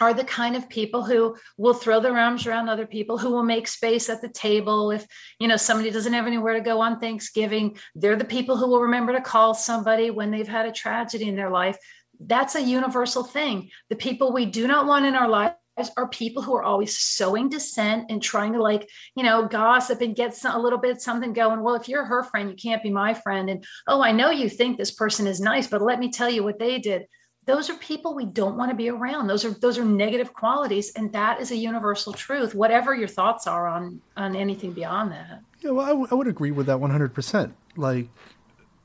are 0.00 0.14
the 0.14 0.24
kind 0.24 0.56
of 0.56 0.68
people 0.68 1.04
who 1.04 1.36
will 1.56 1.74
throw 1.74 2.00
their 2.00 2.16
arms 2.16 2.46
around 2.46 2.68
other 2.68 2.86
people 2.86 3.18
who 3.18 3.30
will 3.30 3.42
make 3.42 3.68
space 3.68 4.08
at 4.08 4.20
the 4.20 4.28
table 4.28 4.90
if 4.90 5.06
you 5.38 5.48
know 5.48 5.56
somebody 5.56 5.90
doesn't 5.90 6.12
have 6.12 6.26
anywhere 6.26 6.54
to 6.54 6.60
go 6.60 6.80
on 6.80 6.98
thanksgiving. 6.98 7.76
They're 7.94 8.16
the 8.16 8.24
people 8.24 8.56
who 8.56 8.68
will 8.68 8.82
remember 8.82 9.12
to 9.12 9.20
call 9.20 9.54
somebody 9.54 10.10
when 10.10 10.30
they've 10.30 10.48
had 10.48 10.66
a 10.66 10.72
tragedy 10.72 11.28
in 11.28 11.36
their 11.36 11.50
life. 11.50 11.76
That's 12.18 12.54
a 12.54 12.62
universal 12.62 13.24
thing. 13.24 13.70
The 13.90 13.96
people 13.96 14.32
we 14.32 14.46
do 14.46 14.66
not 14.66 14.86
want 14.86 15.06
in 15.06 15.14
our 15.14 15.28
lives 15.28 15.56
are 15.96 16.08
people 16.08 16.42
who 16.42 16.54
are 16.54 16.62
always 16.62 16.98
sowing 16.98 17.48
dissent 17.48 18.10
and 18.10 18.22
trying 18.22 18.52
to 18.52 18.62
like 18.62 18.88
you 19.14 19.22
know 19.22 19.46
gossip 19.46 20.00
and 20.00 20.16
get 20.16 20.34
some, 20.34 20.54
a 20.54 20.62
little 20.62 20.78
bit 20.78 21.00
something 21.00 21.32
going. 21.32 21.62
Well 21.62 21.74
if 21.74 21.88
you're 21.88 22.04
her 22.04 22.22
friend 22.22 22.48
you 22.48 22.56
can't 22.56 22.82
be 22.82 22.90
my 22.90 23.14
friend. 23.14 23.50
And 23.50 23.64
oh 23.86 24.02
i 24.02 24.12
know 24.12 24.30
you 24.30 24.48
think 24.48 24.78
this 24.78 24.90
person 24.90 25.26
is 25.26 25.40
nice 25.40 25.66
but 25.66 25.82
let 25.82 25.98
me 25.98 26.10
tell 26.10 26.30
you 26.30 26.42
what 26.42 26.58
they 26.58 26.78
did 26.78 27.06
those 27.44 27.68
are 27.68 27.74
people 27.74 28.14
we 28.14 28.24
don't 28.24 28.56
want 28.56 28.70
to 28.70 28.76
be 28.76 28.88
around. 28.88 29.26
Those 29.26 29.44
are 29.44 29.50
those 29.50 29.78
are 29.78 29.84
negative 29.84 30.32
qualities 30.32 30.92
and 30.94 31.12
that 31.12 31.40
is 31.40 31.50
a 31.50 31.56
universal 31.56 32.12
truth 32.12 32.54
whatever 32.54 32.94
your 32.94 33.08
thoughts 33.08 33.46
are 33.46 33.66
on 33.66 34.00
on 34.16 34.36
anything 34.36 34.72
beyond 34.72 35.12
that. 35.12 35.42
Yeah 35.60 35.70
well 35.70 35.86
I, 35.86 35.88
w- 35.90 36.08
I 36.10 36.14
would 36.14 36.28
agree 36.28 36.50
with 36.52 36.66
that 36.66 36.78
100% 36.78 37.52
like 37.76 38.08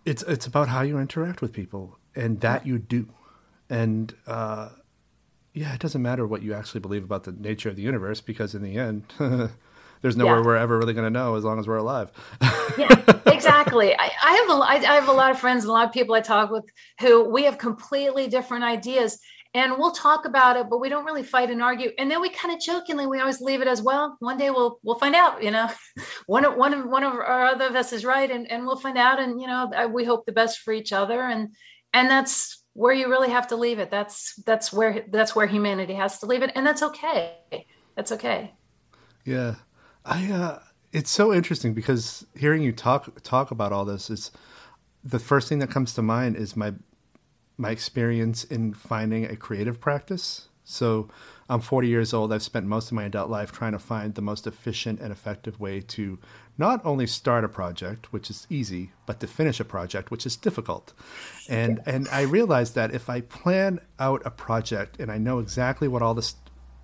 it's 0.05 0.23
it's 0.23 0.45
about 0.47 0.69
how 0.69 0.81
you 0.81 0.97
interact 0.97 1.41
with 1.41 1.53
people 1.53 1.97
and 2.15 2.41
that 2.41 2.65
you 2.65 2.79
do. 2.79 3.07
And 3.69 4.13
uh 4.25 4.69
yeah 5.53 5.73
it 5.73 5.79
doesn't 5.79 6.01
matter 6.01 6.25
what 6.25 6.41
you 6.41 6.53
actually 6.53 6.81
believe 6.81 7.03
about 7.03 7.25
the 7.25 7.31
nature 7.31 7.69
of 7.69 7.75
the 7.75 7.81
universe 7.83 8.21
because 8.21 8.55
in 8.55 8.63
the 8.63 8.77
end 8.77 9.03
there's 10.01 10.17
nowhere 10.17 10.37
yeah. 10.37 10.45
we're 10.45 10.55
ever 10.55 10.77
really 10.77 10.93
going 10.93 11.05
to 11.05 11.19
know 11.19 11.35
as 11.35 11.43
long 11.43 11.59
as 11.59 11.67
we're 11.67 11.77
alive. 11.77 12.11
yeah, 12.77 12.87
exactly. 13.25 13.93
I, 13.97 14.11
I 14.23 14.31
have 14.31 14.49
a, 14.49 14.61
I, 14.61 14.91
I 14.91 14.95
have 14.95 15.09
a 15.09 15.13
lot 15.13 15.31
of 15.31 15.39
friends 15.39 15.63
and 15.63 15.69
a 15.69 15.73
lot 15.73 15.87
of 15.87 15.93
people 15.93 16.15
I 16.15 16.21
talk 16.21 16.51
with 16.51 16.65
who 16.99 17.29
we 17.29 17.43
have 17.43 17.57
completely 17.57 18.27
different 18.27 18.63
ideas. 18.63 19.19
and 19.53 19.73
we'll 19.77 19.91
talk 19.91 20.25
about 20.25 20.57
it 20.57 20.67
but 20.69 20.79
we 20.79 20.89
don't 20.89 21.05
really 21.05 21.23
fight 21.23 21.49
and 21.49 21.61
argue 21.61 21.89
and 21.97 22.11
then 22.11 22.21
we 22.21 22.29
kind 22.29 22.53
of 22.53 22.59
jokingly 22.59 23.07
we 23.07 23.19
always 23.19 23.39
leave 23.39 23.61
it 23.61 23.67
as 23.67 23.81
well 23.81 24.17
one 24.19 24.37
day 24.37 24.49
we'll 24.49 24.77
we'll 24.83 24.99
find 24.99 25.15
out 25.15 25.41
you 25.41 25.51
know 25.51 25.69
one 26.27 26.43
of 26.43 26.55
one 26.55 26.73
of 26.73 26.85
one 26.85 27.03
of 27.03 27.13
our 27.13 27.45
other 27.45 27.65
of 27.65 27.75
us 27.75 27.93
is 27.93 28.03
right 28.03 28.29
and, 28.29 28.51
and 28.51 28.65
we'll 28.65 28.75
find 28.75 28.97
out 28.97 29.19
and 29.19 29.39
you 29.41 29.47
know 29.47 29.71
we 29.93 30.03
hope 30.03 30.25
the 30.25 30.31
best 30.31 30.59
for 30.59 30.73
each 30.73 30.91
other 30.91 31.21
and 31.21 31.49
and 31.93 32.09
that's 32.09 32.63
where 32.73 32.93
you 32.93 33.09
really 33.09 33.29
have 33.29 33.47
to 33.47 33.55
leave 33.55 33.79
it 33.79 33.89
that's 33.89 34.35
that's 34.45 34.71
where 34.71 35.05
that's 35.09 35.35
where 35.35 35.47
humanity 35.47 35.93
has 35.93 36.19
to 36.19 36.25
leave 36.27 36.43
it 36.43 36.51
and 36.55 36.65
that's 36.65 36.83
okay 36.83 37.65
that's 37.95 38.11
okay 38.11 38.53
yeah 39.25 39.55
i 40.07 40.31
uh 40.31 40.59
it's 40.91 41.11
so 41.11 41.33
interesting 41.33 41.73
because 41.73 42.25
hearing 42.35 42.63
you 42.63 42.71
talk 42.71 43.21
talk 43.21 43.51
about 43.51 43.71
all 43.71 43.85
this 43.85 44.09
is 44.09 44.31
the 45.03 45.19
first 45.19 45.47
thing 45.47 45.59
that 45.59 45.69
comes 45.69 45.93
to 45.93 46.01
mind 46.01 46.35
is 46.35 46.55
my 46.55 46.73
my 47.57 47.71
experience 47.71 48.43
in 48.43 48.73
finding 48.73 49.25
a 49.25 49.35
creative 49.35 49.79
practice. 49.79 50.47
So 50.63 51.09
I'm 51.49 51.61
40 51.61 51.87
years 51.87 52.13
old. 52.13 52.33
I've 52.33 52.43
spent 52.43 52.65
most 52.65 52.87
of 52.87 52.93
my 52.93 53.05
adult 53.05 53.29
life 53.29 53.51
trying 53.51 53.71
to 53.71 53.79
find 53.79 54.13
the 54.13 54.21
most 54.21 54.45
efficient 54.45 54.99
and 54.99 55.11
effective 55.11 55.59
way 55.59 55.79
to 55.81 56.19
not 56.57 56.85
only 56.85 57.07
start 57.07 57.45
a 57.45 57.49
project, 57.49 58.11
which 58.11 58.29
is 58.29 58.45
easy, 58.49 58.91
but 59.05 59.19
to 59.21 59.27
finish 59.27 59.59
a 59.59 59.65
project, 59.65 60.11
which 60.11 60.25
is 60.25 60.35
difficult. 60.35 60.93
And 61.49 61.81
and 61.85 62.07
I 62.09 62.21
realized 62.21 62.75
that 62.75 62.93
if 62.93 63.09
I 63.09 63.21
plan 63.21 63.79
out 63.99 64.21
a 64.25 64.31
project 64.31 64.99
and 64.99 65.11
I 65.11 65.17
know 65.17 65.39
exactly 65.39 65.87
what 65.87 66.01
all 66.01 66.13
this 66.13 66.35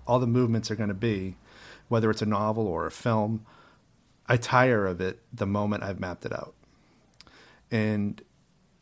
all 0.06 0.18
the 0.18 0.26
movements 0.26 0.70
are 0.70 0.76
going 0.76 0.88
to 0.88 0.94
be, 0.94 1.36
whether 1.88 2.10
it's 2.10 2.22
a 2.22 2.26
novel 2.26 2.66
or 2.66 2.86
a 2.86 2.90
film, 2.90 3.44
I 4.26 4.36
tire 4.36 4.86
of 4.86 5.00
it 5.00 5.20
the 5.32 5.46
moment 5.46 5.82
I've 5.82 6.00
mapped 6.00 6.24
it 6.24 6.32
out. 6.32 6.54
And 7.70 8.20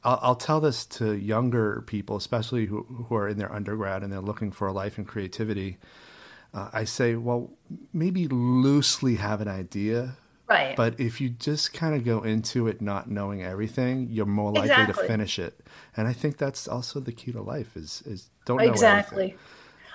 I'll, 0.05 0.19
I'll, 0.23 0.37
tell 0.37 0.61
this 0.61 0.85
to 0.87 1.13
younger 1.13 1.83
people, 1.87 2.17
especially 2.17 2.67
who, 2.67 2.83
who 3.09 3.15
are 3.15 3.29
in 3.29 3.39
their 3.39 3.53
undergrad 3.53 4.03
and 4.03 4.13
they're 4.13 4.21
looking 4.21 4.51
for 4.51 4.69
a 4.69 4.73
life 4.73 4.99
in 4.99 5.05
creativity. 5.05 5.79
Uh, 6.55 6.69
I 6.73 6.85
say, 6.85 7.15
well, 7.15 7.51
maybe 7.93 8.29
loosely 8.29 9.17
have 9.17 9.41
an 9.41 9.49
idea. 9.49 10.17
Right. 10.49 10.77
But 10.77 11.01
if 11.01 11.21
you 11.21 11.31
just 11.31 11.73
kind 11.73 11.95
of 11.95 12.05
go 12.05 12.23
into 12.23 12.67
it 12.67 12.83
not 12.83 13.11
knowing 13.11 13.43
everything, 13.43 14.09
you're 14.11 14.27
more 14.27 14.53
likely 14.53 14.71
exactly. 14.71 15.03
to 15.03 15.09
finish 15.09 15.39
it. 15.39 15.61
And 15.97 16.07
I 16.07 16.13
think 16.13 16.37
that's 16.37 16.69
also 16.69 17.01
the 17.01 17.13
key 17.13 17.33
to 17.33 17.41
life 17.41 17.77
is 17.77 18.03
is 18.05 18.29
don't 18.45 18.59
know 18.59 18.65
exactly. 18.65 19.23
Everything. 19.23 19.39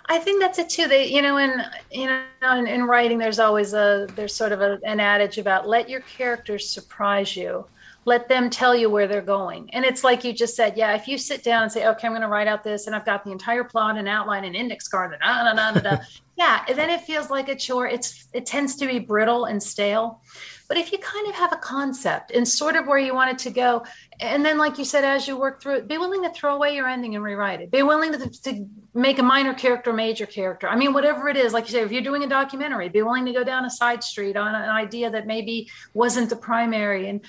I 0.10 0.20
think 0.20 0.42
that's 0.42 0.58
it 0.58 0.70
too. 0.70 0.88
They, 0.88 1.08
you 1.08 1.22
know, 1.22 1.38
in 1.38 1.62
you 1.92 2.08
know, 2.08 2.58
in, 2.58 2.68
in 2.68 2.84
writing, 2.84 3.18
there's 3.18 3.40
always 3.40 3.74
a 3.74 4.08
there's 4.16 4.34
sort 4.34 4.52
of 4.52 4.62
a, 4.62 4.80
an 4.86 5.00
adage 5.00 5.38
about 5.38 5.68
let 5.68 5.90
your 5.90 6.02
characters 6.02 6.70
surprise 6.70 7.36
you 7.36 7.66
let 8.08 8.30
them 8.30 8.50
tell 8.50 8.74
you 8.74 8.90
where 8.90 9.06
they're 9.06 9.22
going. 9.22 9.70
And 9.74 9.84
it's 9.84 10.02
like 10.02 10.24
you 10.24 10.32
just 10.32 10.56
said, 10.56 10.78
yeah, 10.78 10.96
if 10.96 11.10
you 11.10 11.18
sit 11.18 11.44
down 11.44 11.64
and 11.64 11.72
say, 11.72 11.86
okay, 11.88 12.08
I'm 12.08 12.14
going 12.14 12.22
to 12.22 12.30
write 12.30 12.48
out 12.48 12.64
this 12.64 12.88
and 12.88 12.96
I've 12.96 13.06
got 13.06 13.26
the 13.26 13.32
entire 13.32 13.66
plot 13.66 13.98
and 13.98 14.08
outline 14.08 14.46
and 14.46 14.56
index 14.56 14.88
card 14.88 15.12
and 15.12 15.22
da, 15.22 15.54
da, 15.54 15.72
da, 15.74 15.80
da, 15.82 16.04
yeah, 16.38 16.64
and 16.70 16.78
then 16.78 16.90
it 16.90 17.02
feels 17.02 17.30
like 17.30 17.50
a 17.50 17.56
chore. 17.56 17.86
It's 17.86 18.30
it 18.32 18.46
tends 18.46 18.78
to 18.78 18.88
be 18.88 18.98
brittle 18.98 19.44
and 19.44 19.62
stale. 19.62 20.22
But 20.68 20.78
if 20.78 20.92
you 20.92 20.98
kind 20.98 21.28
of 21.28 21.36
have 21.36 21.54
a 21.54 21.58
concept 21.58 22.32
and 22.32 22.46
sort 22.46 22.76
of 22.76 22.88
where 22.88 22.98
you 22.98 23.16
want 23.16 23.32
it 23.32 23.40
to 23.40 23.52
go, 23.52 23.86
and 24.20 24.46
then, 24.46 24.58
like 24.58 24.78
you 24.78 24.84
said, 24.84 25.06
as 25.06 25.28
you 25.28 25.38
work 25.38 25.62
through 25.62 25.76
it, 25.76 25.88
be 25.88 25.98
willing 25.98 26.24
to 26.24 26.30
throw 26.30 26.56
away 26.56 26.76
your 26.76 26.88
ending 26.88 27.16
and 27.16 27.24
rewrite 27.24 27.62
it. 27.62 27.72
Be 27.72 27.84
willing 27.84 28.12
to, 28.12 28.30
to 28.30 28.68
make 28.94 29.20
a 29.20 29.24
minor 29.24 29.54
character, 29.54 29.94
major 29.94 30.26
character. 30.26 30.68
I 30.68 30.76
mean, 30.76 30.94
whatever 30.94 31.30
it 31.30 31.38
is, 31.38 31.54
like 31.54 31.66
you 31.66 31.72
say, 31.72 31.84
if 31.84 31.92
you're 31.92 32.02
doing 32.02 32.24
a 32.24 32.28
documentary, 32.28 32.90
be 32.90 33.02
willing 33.02 33.26
to 33.26 33.34
go 33.34 33.44
down 33.44 33.64
a 33.64 33.70
side 33.70 34.04
street 34.04 34.36
on 34.36 34.56
an 34.56 34.70
idea 34.70 35.10
that 35.10 35.26
maybe 35.26 35.70
wasn't 35.94 36.30
the 36.30 36.36
primary. 36.36 37.08
And 37.08 37.22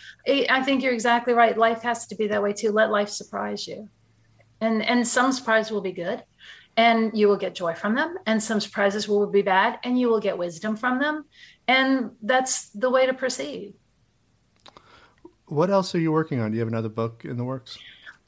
I 0.50 0.62
think 0.62 0.82
you're 0.82 0.94
exactly 0.94 1.32
right. 1.32 1.56
Life 1.56 1.82
has 1.82 2.06
to 2.08 2.16
be 2.16 2.26
that 2.28 2.42
way 2.42 2.52
too. 2.52 2.72
Let 2.72 2.90
life 2.90 3.08
surprise 3.08 3.68
you. 3.68 3.88
And, 4.60 4.84
and 4.84 5.06
some 5.06 5.30
surprise 5.30 5.70
will 5.70 5.80
be 5.80 5.92
good 5.92 6.24
and 6.76 7.10
you 7.12 7.28
will 7.28 7.36
get 7.36 7.54
joy 7.54 7.74
from 7.74 7.94
them 7.94 8.16
and 8.26 8.42
some 8.42 8.60
surprises 8.60 9.08
will 9.08 9.26
be 9.26 9.42
bad 9.42 9.78
and 9.82 9.98
you 9.98 10.08
will 10.08 10.20
get 10.20 10.38
wisdom 10.38 10.76
from 10.76 10.98
them 11.00 11.24
and 11.68 12.10
that's 12.22 12.70
the 12.70 12.90
way 12.90 13.06
to 13.06 13.14
proceed. 13.14 13.74
What 15.46 15.70
else 15.70 15.94
are 15.94 16.00
you 16.00 16.10
working 16.10 16.40
on? 16.40 16.50
Do 16.50 16.56
you 16.56 16.60
have 16.60 16.68
another 16.68 16.88
book 16.88 17.24
in 17.24 17.36
the 17.36 17.44
works? 17.44 17.78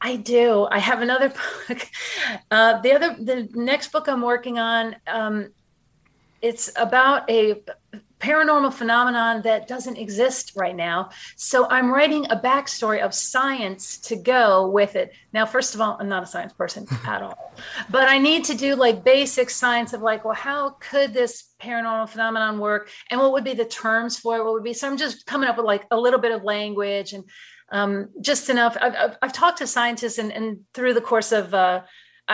I 0.01 0.17
do. 0.17 0.67
I 0.71 0.79
have 0.79 1.03
another 1.03 1.29
book. 1.69 1.89
Uh, 2.51 2.81
the 2.81 2.93
other 2.93 3.17
the 3.21 3.49
next 3.55 3.93
book 3.93 4.09
i'm 4.09 4.23
working 4.23 4.59
on 4.59 4.97
um, 5.07 5.51
it's 6.43 6.71
about 6.77 7.29
a 7.29 7.63
paranormal 8.21 8.73
phenomenon 8.73 9.43
that 9.43 9.67
doesn't 9.67 9.97
exist 9.97 10.53
right 10.55 10.77
now. 10.77 11.11
So 11.37 11.69
I'm 11.69 11.91
writing 11.91 12.27
a 12.31 12.37
backstory 12.37 13.01
of 13.01 13.15
science 13.15 13.99
to 13.99 14.17
go 14.17 14.69
with 14.69 14.95
it. 14.95 15.13
Now, 15.33 15.47
first 15.47 15.75
of 15.75 15.81
all, 15.81 15.97
I'm 15.99 16.09
not 16.09 16.23
a 16.23 16.27
science 16.27 16.53
person 16.53 16.87
at 17.07 17.23
all, 17.23 17.53
but 17.89 18.09
I 18.09 18.19
need 18.19 18.45
to 18.45 18.55
do 18.55 18.77
like 18.77 19.03
basic 19.03 19.49
science 19.51 19.93
of 19.93 20.03
like, 20.03 20.25
well, 20.25 20.35
how 20.35 20.77
could 20.81 21.15
this 21.15 21.49
paranormal 21.61 22.11
phenomenon 22.11 22.59
work? 22.59 22.91
And 23.11 23.21
what 23.21 23.33
would 23.33 23.45
be 23.45 23.55
the 23.55 23.65
terms 23.65 24.19
for 24.19 24.37
it? 24.37 24.45
What 24.45 24.53
would 24.53 24.65
be? 24.65 24.75
So 24.75 24.87
I'm 24.87 24.99
just 24.99 25.27
coming 25.27 25.49
up 25.49 25.57
with 25.57 25.67
like 25.67 25.87
a 25.91 25.99
little 25.99 26.21
bit 26.21 26.33
of 26.33 26.45
language 26.45 27.15
and 27.15 27.25
um, 27.73 28.09
just 28.21 28.51
enough. 28.51 28.77
I've, 28.81 28.95
I've, 28.95 29.17
I've, 29.23 29.33
talked 29.33 29.59
to 29.59 29.67
scientists 29.67 30.19
and, 30.19 30.33
and 30.33 30.61
through 30.75 30.95
the 30.95 31.01
course 31.01 31.31
of, 31.31 31.55
uh, 31.55 31.83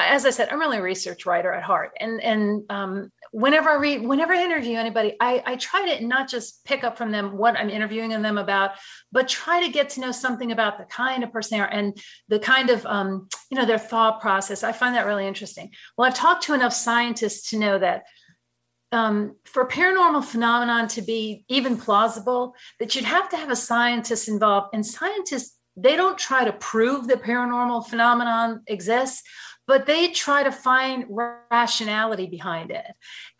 as 0.05 0.26
I 0.26 0.30
said, 0.30 0.49
I'm 0.51 0.61
really 0.61 0.78
a 0.78 0.82
research 0.82 1.26
writer 1.26 1.53
at 1.53 1.62
heart, 1.62 1.92
and 2.01 2.20
and 2.22 2.64
um, 2.70 3.11
whenever 3.36 3.68
I 3.68 3.74
read, 3.74 4.03
whenever 4.03 4.32
I 4.32 4.42
interview 4.42 4.78
anybody, 4.78 5.14
I, 5.20 5.42
I 5.44 5.57
try 5.57 5.97
to 5.97 6.07
not 6.07 6.28
just 6.28 6.64
pick 6.64 6.84
up 6.84 6.97
from 6.97 7.11
them 7.11 7.36
what 7.36 7.57
I'm 7.57 7.68
interviewing 7.68 8.11
them 8.11 8.38
about, 8.38 8.72
but 9.12 9.28
try 9.28 9.62
to 9.62 9.70
get 9.70 9.90
to 9.90 10.01
know 10.01 10.12
something 10.12 10.53
about 10.53 10.78
the 10.78 10.84
kind 10.84 11.22
of 11.22 11.32
person 11.32 11.59
they 11.59 11.62
are 11.62 11.68
and 11.70 11.99
the 12.28 12.38
kind 12.38 12.70
of, 12.70 12.86
um, 12.86 13.28
you 13.51 13.59
know, 13.59 13.66
their 13.66 13.78
thought 13.78 14.20
process. 14.20 14.62
I 14.62 14.72
find 14.72 14.94
that 14.94 15.07
really 15.07 15.26
interesting. 15.26 15.70
Well, 15.97 16.09
I've 16.09 16.14
talked 16.14 16.44
to 16.44 16.55
enough 16.55 16.72
scientists 16.72 17.51
to 17.51 17.59
know 17.59 17.78
that 17.78 18.05
um, 18.92 19.36
for 19.44 19.66
paranormal 19.66 20.24
phenomenon 20.24 20.88
to 20.88 21.03
be 21.03 21.44
even 21.49 21.76
plausible, 21.76 22.55
that 22.80 22.94
you'd 22.94 23.05
have 23.05 23.28
to 23.30 23.36
have 23.36 23.51
a 23.51 23.57
scientist 23.57 24.28
involved. 24.28 24.68
And 24.72 24.86
scientists, 24.86 25.59
they 25.76 25.97
don't 25.97 26.16
try 26.16 26.44
to 26.44 26.53
prove 26.53 27.07
that 27.09 27.22
paranormal 27.22 27.86
phenomenon 27.86 28.62
exists 28.66 29.22
but 29.67 29.87
they 29.87 30.09
try 30.09 30.43
to 30.43 30.53
find 30.53 31.07
rationality 31.51 32.27
behind 32.27 32.71
it. 32.71 32.85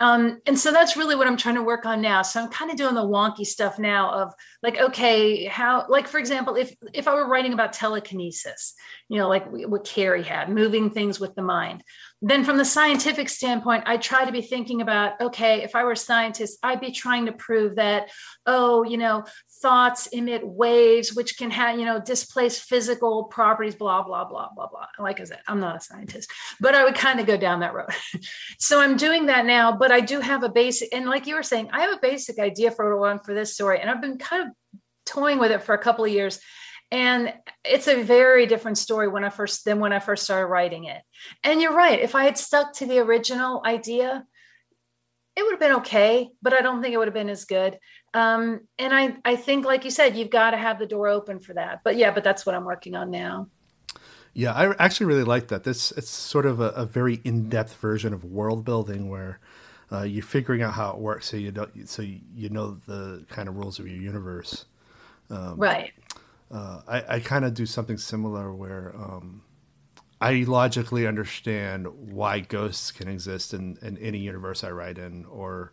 Um, 0.01 0.41
and 0.47 0.59
so 0.59 0.72
that's 0.72 0.97
really 0.97 1.14
what 1.14 1.27
I'm 1.27 1.37
trying 1.37 1.55
to 1.55 1.62
work 1.62 1.87
on 1.87 2.01
now. 2.01 2.22
So 2.22 2.43
I'm 2.43 2.51
kind 2.51 2.70
of 2.70 2.77
doing 2.77 2.95
the 2.95 3.07
wonky 3.07 3.47
stuff 3.47 3.79
now 3.79 4.11
of 4.11 4.35
like, 4.62 4.79
okay, 4.79 5.45
how, 5.45 5.87
like, 5.89 6.09
for 6.09 6.18
example, 6.18 6.57
if, 6.57 6.74
if 6.93 7.07
I 7.07 7.14
were 7.14 7.29
writing 7.29 7.53
about 7.53 7.72
telekinesis, 7.72 8.74
you 9.09 9.18
know, 9.18 9.29
like 9.29 9.47
what 9.49 9.85
Carrie 9.85 10.22
had, 10.24 10.51
moving 10.51 10.91
things 10.91 11.20
with 11.20 11.35
the 11.35 11.43
mind, 11.43 11.83
then 12.22 12.45
from 12.45 12.57
the 12.57 12.64
scientific 12.64 13.29
standpoint, 13.29 13.85
I 13.87 13.99
try 13.99 14.24
to 14.24 14.33
be 14.33 14.41
thinking 14.41 14.81
about, 14.81 15.20
okay, 15.20 15.62
if 15.62 15.74
I 15.77 15.85
were 15.85 15.93
a 15.93 15.97
scientist, 15.97 16.59
I'd 16.62 16.81
be 16.81 16.91
trying 16.91 17.27
to 17.27 17.33
prove 17.33 17.77
that, 17.77 18.11
oh, 18.47 18.83
you 18.83 18.97
know, 18.97 19.24
thoughts 19.62 20.07
emit 20.09 20.46
waves 20.46 21.14
which 21.14 21.36
can 21.38 21.50
have 21.50 21.78
you 21.78 21.84
know 21.84 22.00
displace 22.00 22.59
physical 22.59 23.24
properties 23.24 23.74
blah 23.74 24.02
blah 24.02 24.24
blah 24.24 24.48
blah 24.54 24.68
blah. 24.68 24.86
Like 24.98 25.20
i 25.20 25.24
said 25.24 25.40
i'm 25.48 25.61
not 25.61 25.76
a 25.76 25.80
scientist 25.80 26.30
but 26.61 26.74
i 26.74 26.84
would 26.84 26.94
kind 26.94 27.20
of 27.20 27.26
go 27.26 27.36
down 27.36 27.61
that 27.61 27.74
road. 27.74 27.88
So 28.59 28.80
i'm 28.80 28.96
doing 28.96 29.26
that 29.26 29.46
now 29.46 29.76
but 29.76 29.92
i 29.92 30.00
do 30.00 30.20
have 30.20 30.42
a 30.42 30.48
basic 30.48 30.94
and 30.94 31.07
like 31.07 31.26
you 31.26 31.34
were 31.34 31.42
saying 31.42 31.70
i 31.72 31.80
have 31.80 31.92
a 31.92 32.00
basic 32.00 32.38
idea 32.38 32.70
for 32.70 32.98
one 32.98 33.18
for 33.20 33.34
this 33.34 33.54
story 33.54 33.80
and 33.80 33.90
i've 33.90 34.00
been 34.00 34.18
kind 34.18 34.48
of 34.48 34.80
toying 35.04 35.38
with 35.38 35.52
it 35.52 35.62
for 35.62 35.74
a 35.74 35.78
couple 35.78 36.04
of 36.04 36.11
years 36.11 36.40
and 36.90 37.32
it's 37.64 37.88
a 37.88 38.02
very 38.02 38.46
different 38.46 38.78
story 38.78 39.09
when 39.09 39.24
i 39.24 39.28
first 39.28 39.64
than 39.64 39.80
when 39.80 39.92
i 39.92 39.98
first 39.98 40.24
started 40.24 40.46
writing 40.46 40.84
it. 40.84 41.02
And 41.44 41.61
you're 41.61 41.74
right 41.74 42.00
if 42.00 42.14
i 42.14 42.24
had 42.24 42.38
stuck 42.38 42.74
to 42.74 42.86
the 42.86 42.98
original 42.98 43.62
idea 43.64 44.24
it 45.36 45.42
would 45.42 45.52
have 45.52 45.61
been 45.61 45.76
okay, 45.76 46.30
but 46.40 46.54
I 46.54 46.62
don't 46.62 46.80
think 46.80 46.94
it 46.94 46.96
would 46.96 47.09
have 47.09 47.14
been 47.14 47.28
as 47.28 47.44
good. 47.44 47.78
Um, 48.16 48.62
and 48.78 48.94
I, 48.94 49.14
I 49.26 49.36
think, 49.36 49.66
like 49.66 49.84
you 49.84 49.90
said, 49.90 50.16
you've 50.16 50.30
got 50.30 50.52
to 50.52 50.56
have 50.56 50.78
the 50.78 50.86
door 50.86 51.06
open 51.06 51.38
for 51.38 51.52
that. 51.52 51.82
But 51.84 51.96
yeah, 51.96 52.10
but 52.10 52.24
that's 52.24 52.46
what 52.46 52.54
I'm 52.54 52.64
working 52.64 52.94
on 52.94 53.10
now. 53.10 53.48
Yeah, 54.32 54.52
I 54.54 54.74
actually 54.82 55.04
really 55.04 55.24
like 55.24 55.48
that. 55.48 55.64
This 55.64 55.92
it's 55.92 56.08
sort 56.08 56.46
of 56.46 56.58
a, 56.60 56.70
a 56.70 56.86
very 56.86 57.20
in-depth 57.24 57.74
version 57.74 58.14
of 58.14 58.24
world 58.24 58.64
building 58.64 59.10
where 59.10 59.38
uh, 59.92 60.02
you're 60.02 60.24
figuring 60.24 60.62
out 60.62 60.72
how 60.72 60.92
it 60.92 60.96
works, 60.96 61.26
so 61.26 61.36
you 61.36 61.52
don't, 61.52 61.86
so 61.86 62.00
you 62.00 62.48
know 62.48 62.78
the 62.86 63.26
kind 63.28 63.50
of 63.50 63.56
rules 63.56 63.78
of 63.78 63.86
your 63.86 64.00
universe. 64.00 64.64
Um, 65.28 65.56
right. 65.58 65.92
Uh, 66.50 66.80
I, 66.88 67.16
I 67.16 67.20
kind 67.20 67.44
of 67.44 67.52
do 67.52 67.66
something 67.66 67.98
similar 67.98 68.50
where 68.54 68.94
um, 68.96 69.42
I 70.22 70.44
logically 70.46 71.06
understand 71.06 71.86
why 71.88 72.40
ghosts 72.40 72.92
can 72.92 73.08
exist 73.08 73.52
in, 73.52 73.76
in 73.82 73.98
any 73.98 74.18
universe 74.18 74.64
I 74.64 74.70
write 74.70 74.96
in, 74.96 75.26
or 75.26 75.72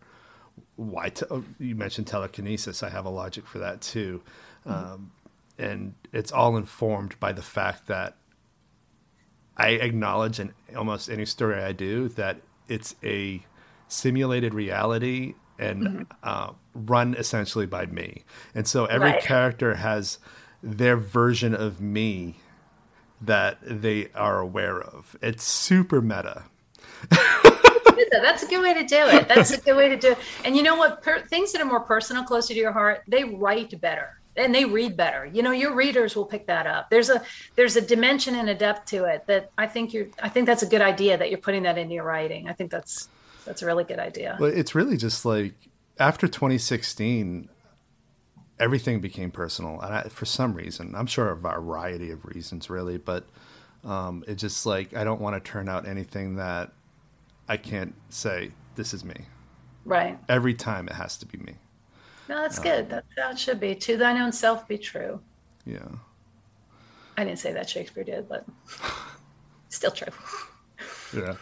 why 0.75 1.09
te- 1.09 1.25
oh, 1.29 1.43
you 1.59 1.75
mentioned 1.75 2.07
telekinesis. 2.07 2.83
I 2.83 2.89
have 2.89 3.05
a 3.05 3.09
logic 3.09 3.45
for 3.45 3.59
that 3.59 3.81
too, 3.81 4.21
mm-hmm. 4.65 4.93
um, 4.93 5.11
and 5.57 5.93
it's 6.11 6.31
all 6.31 6.57
informed 6.57 7.19
by 7.19 7.31
the 7.31 7.41
fact 7.41 7.87
that 7.87 8.17
I 9.55 9.69
acknowledge 9.69 10.39
in 10.39 10.53
almost 10.75 11.09
any 11.09 11.25
story 11.25 11.61
I 11.61 11.71
do 11.73 12.09
that 12.09 12.37
it's 12.67 12.95
a 13.03 13.41
simulated 13.87 14.53
reality 14.53 15.35
and 15.59 15.83
mm-hmm. 15.83 16.01
uh, 16.23 16.53
run 16.73 17.13
essentially 17.15 17.67
by 17.67 17.85
me, 17.85 18.23
and 18.55 18.67
so 18.67 18.85
every 18.85 19.11
right. 19.11 19.21
character 19.21 19.75
has 19.75 20.17
their 20.63 20.97
version 20.97 21.53
of 21.53 21.81
me 21.81 22.37
that 23.21 23.57
they 23.61 24.09
are 24.15 24.39
aware 24.39 24.81
of. 24.81 25.15
It's 25.21 25.43
super 25.43 26.01
meta. 26.01 26.43
That's 28.21 28.43
a 28.43 28.47
good 28.47 28.61
way 28.61 28.73
to 28.73 28.83
do 28.83 29.07
it. 29.07 29.27
That's 29.27 29.51
a 29.51 29.59
good 29.59 29.75
way 29.75 29.89
to 29.89 29.97
do 29.97 30.11
it. 30.11 30.17
And 30.45 30.55
you 30.55 30.63
know 30.63 30.75
what? 30.75 31.01
Per- 31.01 31.21
things 31.21 31.51
that 31.51 31.61
are 31.61 31.65
more 31.65 31.79
personal, 31.79 32.23
closer 32.23 32.53
to 32.53 32.59
your 32.59 32.71
heart, 32.71 33.03
they 33.07 33.23
write 33.23 33.79
better 33.81 34.19
and 34.35 34.53
they 34.53 34.65
read 34.65 34.97
better. 34.97 35.25
You 35.25 35.43
know, 35.43 35.51
your 35.51 35.75
readers 35.75 36.15
will 36.15 36.25
pick 36.25 36.47
that 36.47 36.65
up. 36.65 36.89
There's 36.89 37.09
a 37.09 37.21
there's 37.55 37.75
a 37.75 37.81
dimension 37.81 38.35
and 38.35 38.49
a 38.49 38.55
depth 38.55 38.85
to 38.87 39.05
it 39.05 39.25
that 39.27 39.51
I 39.57 39.67
think 39.67 39.93
you're. 39.93 40.07
I 40.21 40.29
think 40.29 40.45
that's 40.45 40.63
a 40.63 40.67
good 40.67 40.81
idea 40.81 41.17
that 41.17 41.29
you're 41.29 41.39
putting 41.39 41.63
that 41.63 41.77
into 41.77 41.95
your 41.95 42.03
writing. 42.03 42.49
I 42.49 42.53
think 42.53 42.71
that's 42.71 43.09
that's 43.45 43.61
a 43.61 43.65
really 43.65 43.83
good 43.83 43.99
idea. 43.99 44.37
Well, 44.39 44.51
it's 44.53 44.75
really 44.75 44.97
just 44.97 45.25
like 45.25 45.53
after 45.99 46.27
2016, 46.27 47.49
everything 48.59 49.01
became 49.01 49.31
personal, 49.31 49.79
and 49.81 49.93
I, 49.93 50.03
for 50.03 50.25
some 50.25 50.53
reason, 50.53 50.95
I'm 50.95 51.07
sure 51.07 51.29
a 51.29 51.35
variety 51.35 52.11
of 52.11 52.25
reasons, 52.25 52.69
really, 52.69 52.97
but 52.97 53.25
um, 53.83 54.23
it's 54.27 54.41
just 54.41 54.65
like 54.65 54.95
I 54.95 55.03
don't 55.03 55.21
want 55.21 55.35
to 55.35 55.51
turn 55.51 55.69
out 55.69 55.87
anything 55.87 56.37
that 56.37 56.71
I 57.47 57.57
can't 57.57 57.93
say 58.09 58.51
this 58.75 58.93
is 58.93 59.03
me. 59.03 59.15
Right. 59.85 60.17
Every 60.29 60.53
time 60.53 60.87
it 60.87 60.93
has 60.93 61.17
to 61.17 61.25
be 61.25 61.37
me. 61.39 61.55
No, 62.29 62.41
that's 62.41 62.59
uh, 62.59 62.63
good. 62.63 62.89
That, 62.89 63.05
that 63.17 63.37
should 63.37 63.59
be. 63.59 63.75
To 63.75 63.97
thine 63.97 64.17
own 64.17 64.31
self 64.31 64.67
be 64.67 64.77
true. 64.77 65.19
Yeah. 65.65 65.87
I 67.17 67.23
didn't 67.23 67.39
say 67.39 67.53
that 67.53 67.69
Shakespeare 67.69 68.03
did, 68.03 68.27
but 68.27 68.45
still 69.69 69.91
true. 69.91 70.07
Yeah. 71.15 71.35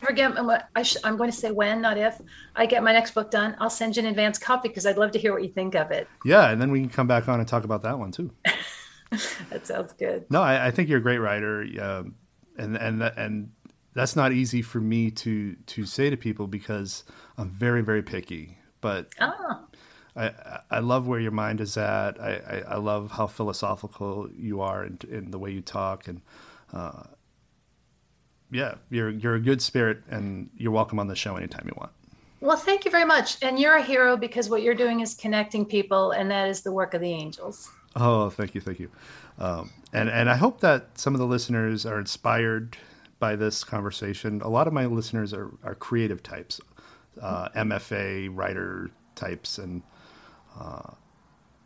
Forget 0.00 0.36
I 0.76 0.82
sh- 0.82 0.98
I'm 1.02 1.16
going 1.16 1.30
to 1.30 1.36
say 1.36 1.50
when, 1.50 1.80
not 1.80 1.96
if. 1.96 2.20
I 2.54 2.66
get 2.66 2.82
my 2.82 2.92
next 2.92 3.12
book 3.14 3.30
done. 3.30 3.56
I'll 3.58 3.70
send 3.70 3.96
you 3.96 4.02
an 4.02 4.08
advance 4.08 4.38
copy 4.38 4.68
because 4.68 4.84
I'd 4.84 4.98
love 4.98 5.12
to 5.12 5.18
hear 5.18 5.32
what 5.32 5.42
you 5.42 5.48
think 5.48 5.74
of 5.74 5.90
it. 5.92 6.08
Yeah, 6.26 6.50
and 6.50 6.60
then 6.60 6.70
we 6.70 6.80
can 6.80 6.90
come 6.90 7.06
back 7.06 7.26
on 7.26 7.40
and 7.40 7.48
talk 7.48 7.64
about 7.64 7.82
that 7.82 7.98
one 7.98 8.12
too. 8.12 8.30
that 9.50 9.66
sounds 9.66 9.94
good. 9.94 10.26
No, 10.28 10.42
I, 10.42 10.66
I 10.66 10.70
think 10.72 10.90
you're 10.90 10.98
a 10.98 11.02
great 11.02 11.18
writer, 11.18 11.66
um, 11.80 12.16
and 12.58 12.76
and 12.76 13.02
and 13.02 13.50
that's 13.94 14.16
not 14.16 14.32
easy 14.32 14.60
for 14.60 14.80
me 14.80 15.10
to 15.10 15.54
to 15.54 15.86
say 15.86 16.10
to 16.10 16.16
people 16.16 16.46
because 16.46 17.04
I'm 17.38 17.50
very 17.50 17.82
very 17.82 18.02
picky. 18.02 18.58
But 18.80 19.08
oh. 19.20 19.60
I 20.16 20.32
I 20.70 20.80
love 20.80 21.06
where 21.06 21.20
your 21.20 21.30
mind 21.30 21.60
is 21.60 21.76
at. 21.76 22.20
I 22.20 22.62
I, 22.68 22.74
I 22.74 22.76
love 22.76 23.12
how 23.12 23.26
philosophical 23.26 24.28
you 24.36 24.60
are 24.60 24.84
in, 24.84 24.98
in 25.10 25.30
the 25.30 25.38
way 25.38 25.50
you 25.50 25.60
talk, 25.60 26.08
and 26.08 26.20
uh, 26.72 27.04
yeah, 28.50 28.74
you're 28.90 29.10
you're 29.10 29.36
a 29.36 29.40
good 29.40 29.62
spirit, 29.62 30.02
and 30.10 30.50
you're 30.56 30.72
welcome 30.72 30.98
on 30.98 31.08
the 31.08 31.16
show 31.16 31.36
anytime 31.36 31.66
you 31.66 31.74
want. 31.76 31.92
Well, 32.40 32.56
thank 32.58 32.84
you 32.84 32.90
very 32.90 33.06
much, 33.06 33.38
and 33.42 33.58
you're 33.58 33.76
a 33.76 33.82
hero 33.82 34.16
because 34.16 34.50
what 34.50 34.62
you're 34.62 34.74
doing 34.74 35.00
is 35.00 35.14
connecting 35.14 35.64
people, 35.64 36.10
and 36.10 36.30
that 36.30 36.48
is 36.48 36.60
the 36.60 36.72
work 36.72 36.92
of 36.94 37.00
the 37.00 37.10
angels. 37.10 37.70
Oh, 37.96 38.28
thank 38.28 38.54
you, 38.54 38.60
thank 38.60 38.80
you, 38.80 38.90
um, 39.38 39.70
and 39.92 40.08
and 40.10 40.28
I 40.28 40.36
hope 40.36 40.60
that 40.60 40.98
some 40.98 41.14
of 41.14 41.20
the 41.20 41.26
listeners 41.26 41.86
are 41.86 41.98
inspired 41.98 42.76
by 43.18 43.36
this 43.36 43.64
conversation. 43.64 44.40
A 44.42 44.48
lot 44.48 44.66
of 44.66 44.72
my 44.72 44.86
listeners 44.86 45.32
are, 45.32 45.50
are 45.62 45.74
creative 45.74 46.22
types, 46.22 46.60
uh, 47.20 47.48
MFA 47.50 48.30
writer 48.32 48.90
types, 49.14 49.58
and 49.58 49.82
uh, 50.58 50.90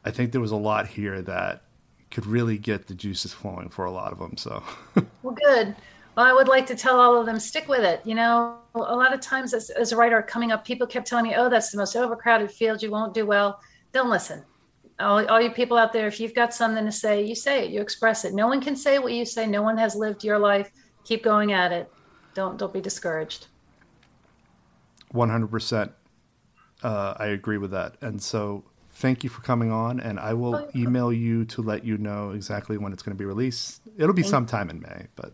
I 0.05 0.11
think 0.11 0.33
there 0.33 0.41
was 0.41 0.53
a 0.53 0.57
lot 0.57 0.87
here 0.87 1.23
that 1.23 1.63
could 2.11 2.27
really 2.27 2.59
get 2.59 2.87
the 2.87 2.95
juices 2.95 3.33
flowing 3.33 3.69
for 3.69 3.85
a 3.85 3.91
lot 3.91 4.13
of 4.13 4.19
them. 4.19 4.37
So, 4.37 4.63
well, 5.23 5.35
good. 5.35 5.75
Well, 6.17 6.27
I 6.27 6.33
would 6.33 6.49
like 6.49 6.67
to 6.67 6.75
tell 6.75 6.99
all 6.99 7.17
of 7.17 7.27
them 7.27 7.39
stick 7.39 7.69
with 7.69 7.85
it. 7.85 8.01
You 8.05 8.15
know, 8.15 8.59
a 8.75 8.97
lot 8.97 9.13
of 9.13 9.21
times 9.21 9.55
as, 9.55 9.71
as 9.71 9.93
a 9.93 9.97
writer 9.97 10.21
coming 10.23 10.53
up, 10.53 10.65
people 10.65 10.87
kept 10.87 11.07
telling 11.07 11.25
me, 11.25 11.35
"Oh, 11.37 11.49
that's 11.49 11.71
the 11.71 11.79
most 11.79 11.97
overcrowded 11.97 12.51
field. 12.51 12.83
You 12.83 12.91
won't 12.91 13.15
do 13.15 13.27
well." 13.27 13.61
Don't 13.93 14.11
listen. 14.11 14.45
All, 15.01 15.25
all 15.29 15.41
you 15.41 15.51
people 15.51 15.77
out 15.77 15.93
there, 15.93 16.09
if 16.09 16.19
you've 16.19 16.35
got 16.35 16.53
something 16.53 16.85
to 16.85 16.91
say, 16.91 17.25
you 17.25 17.37
say 17.37 17.65
it. 17.65 17.71
You 17.71 17.81
express 17.81 18.25
it. 18.25 18.35
No 18.35 18.49
one 18.49 18.61
can 18.61 18.75
say 18.75 18.99
what 18.99 19.13
you 19.13 19.25
say. 19.25 19.47
No 19.47 19.63
one 19.63 19.77
has 19.79 19.95
lived 19.95 20.25
your 20.25 20.41
life 20.41 20.73
keep 21.09 21.25
going 21.25 21.53
at 21.53 21.73
it. 21.73 21.91
Don't 22.35 22.59
don't 22.59 22.73
be 22.73 22.81
discouraged. 22.81 23.47
One 25.11 25.31
hundred 25.31 25.51
percent. 25.51 25.93
Uh, 26.83 27.15
I 27.17 27.27
agree 27.29 27.59
with 27.59 27.73
that. 27.73 27.97
And 28.03 28.23
so, 28.23 28.63
thank 28.93 29.25
you 29.25 29.31
for 29.31 29.41
coming 29.43 29.73
on. 29.73 29.99
And 29.99 30.21
I 30.21 30.35
will 30.35 30.55
oh, 30.55 30.71
email 30.77 31.13
you 31.13 31.45
to 31.47 31.63
let 31.63 31.85
you 31.85 31.99
know 31.99 32.31
exactly 32.31 32.79
when 32.79 32.93
it's 32.93 33.03
going 33.03 33.17
to 33.17 33.19
be 33.19 33.25
released. 33.25 33.81
It'll 33.97 34.15
be 34.15 34.23
sometime 34.23 34.71
in 34.71 34.81
May, 34.81 35.07
but. 35.17 35.33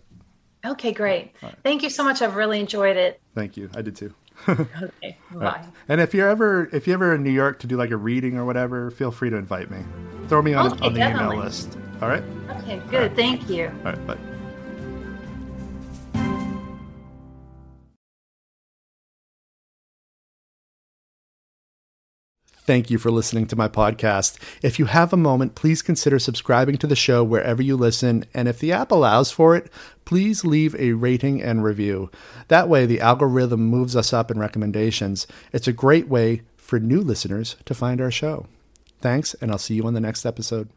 Okay, 0.65 0.93
great. 0.93 1.33
Right. 1.43 1.55
Thank 1.63 1.83
you 1.83 1.91
so 1.91 2.03
much. 2.03 2.23
I've 2.23 2.37
really 2.37 2.59
enjoyed 2.59 2.97
it. 2.97 3.21
Thank 3.35 3.59
you. 3.59 3.69
I 3.75 3.83
did 3.83 3.95
too. 3.95 4.15
okay. 4.49 5.19
Bye. 5.31 5.39
Right. 5.39 5.65
And 5.89 6.01
if 6.01 6.15
you're 6.15 6.29
ever 6.29 6.71
if 6.73 6.87
you're 6.87 6.95
ever 6.95 7.15
in 7.15 7.23
New 7.23 7.31
York 7.31 7.59
to 7.61 7.67
do 7.67 7.77
like 7.77 7.91
a 7.91 7.97
reading 7.99 8.39
or 8.39 8.47
whatever, 8.47 8.91
feel 8.91 9.11
free 9.11 9.29
to 9.29 9.37
invite 9.37 9.71
me. 9.71 9.81
Throw 10.29 10.41
me 10.41 10.55
on, 10.55 10.73
okay, 10.73 10.87
on 10.87 10.95
the 10.95 11.01
definitely. 11.01 11.37
email 11.37 11.45
list. 11.45 11.77
All 12.01 12.09
right. 12.09 12.25
Okay. 12.63 12.81
Good. 12.91 13.11
Right. 13.11 13.17
Thank 13.17 13.51
you. 13.51 13.67
All 13.85 13.93
right. 13.93 14.07
Bye. 14.07 14.34
Thank 22.65 22.91
you 22.91 22.97
for 22.97 23.11
listening 23.11 23.47
to 23.49 23.57
my 23.57 23.69
podcast. 23.69 24.39
If 24.63 24.79
you 24.79 24.87
have 24.87 25.13
a 25.13 25.19
moment, 25.19 25.55
please 25.55 25.83
consider 25.83 26.19
subscribing 26.19 26.79
to 26.79 26.87
the 26.87 26.97
show 26.97 27.23
wherever 27.23 27.63
you 27.63 27.77
listen. 27.77 28.25
And 28.33 28.49
if 28.49 28.59
the 28.59 28.73
app 28.73 28.91
allows 28.91 29.31
for 29.31 29.55
it, 29.55 29.71
please 30.07 30.47
leave 30.47 30.75
a 30.77 30.93
rating 30.93 31.43
and 31.43 31.63
review. 31.63 32.11
That 32.49 32.71
way, 32.71 32.87
the 32.87 33.01
algorithm 33.01 33.67
moves 33.67 33.95
us 33.95 34.15
up 34.15 34.31
in 34.31 34.39
recommendations. 34.39 35.27
It's 35.53 35.69
a 35.69 35.75
great 35.75 36.09
way 36.09 36.41
for 36.57 36.81
new 36.81 37.03
listeners 37.03 37.57
to 37.67 37.75
find 37.75 38.01
our 38.01 38.11
show. 38.11 38.47
Thanks, 39.03 39.35
and 39.35 39.51
I'll 39.51 39.59
see 39.59 39.75
you 39.75 39.87
on 39.87 39.93
the 39.93 40.01
next 40.01 40.25
episode. 40.25 40.71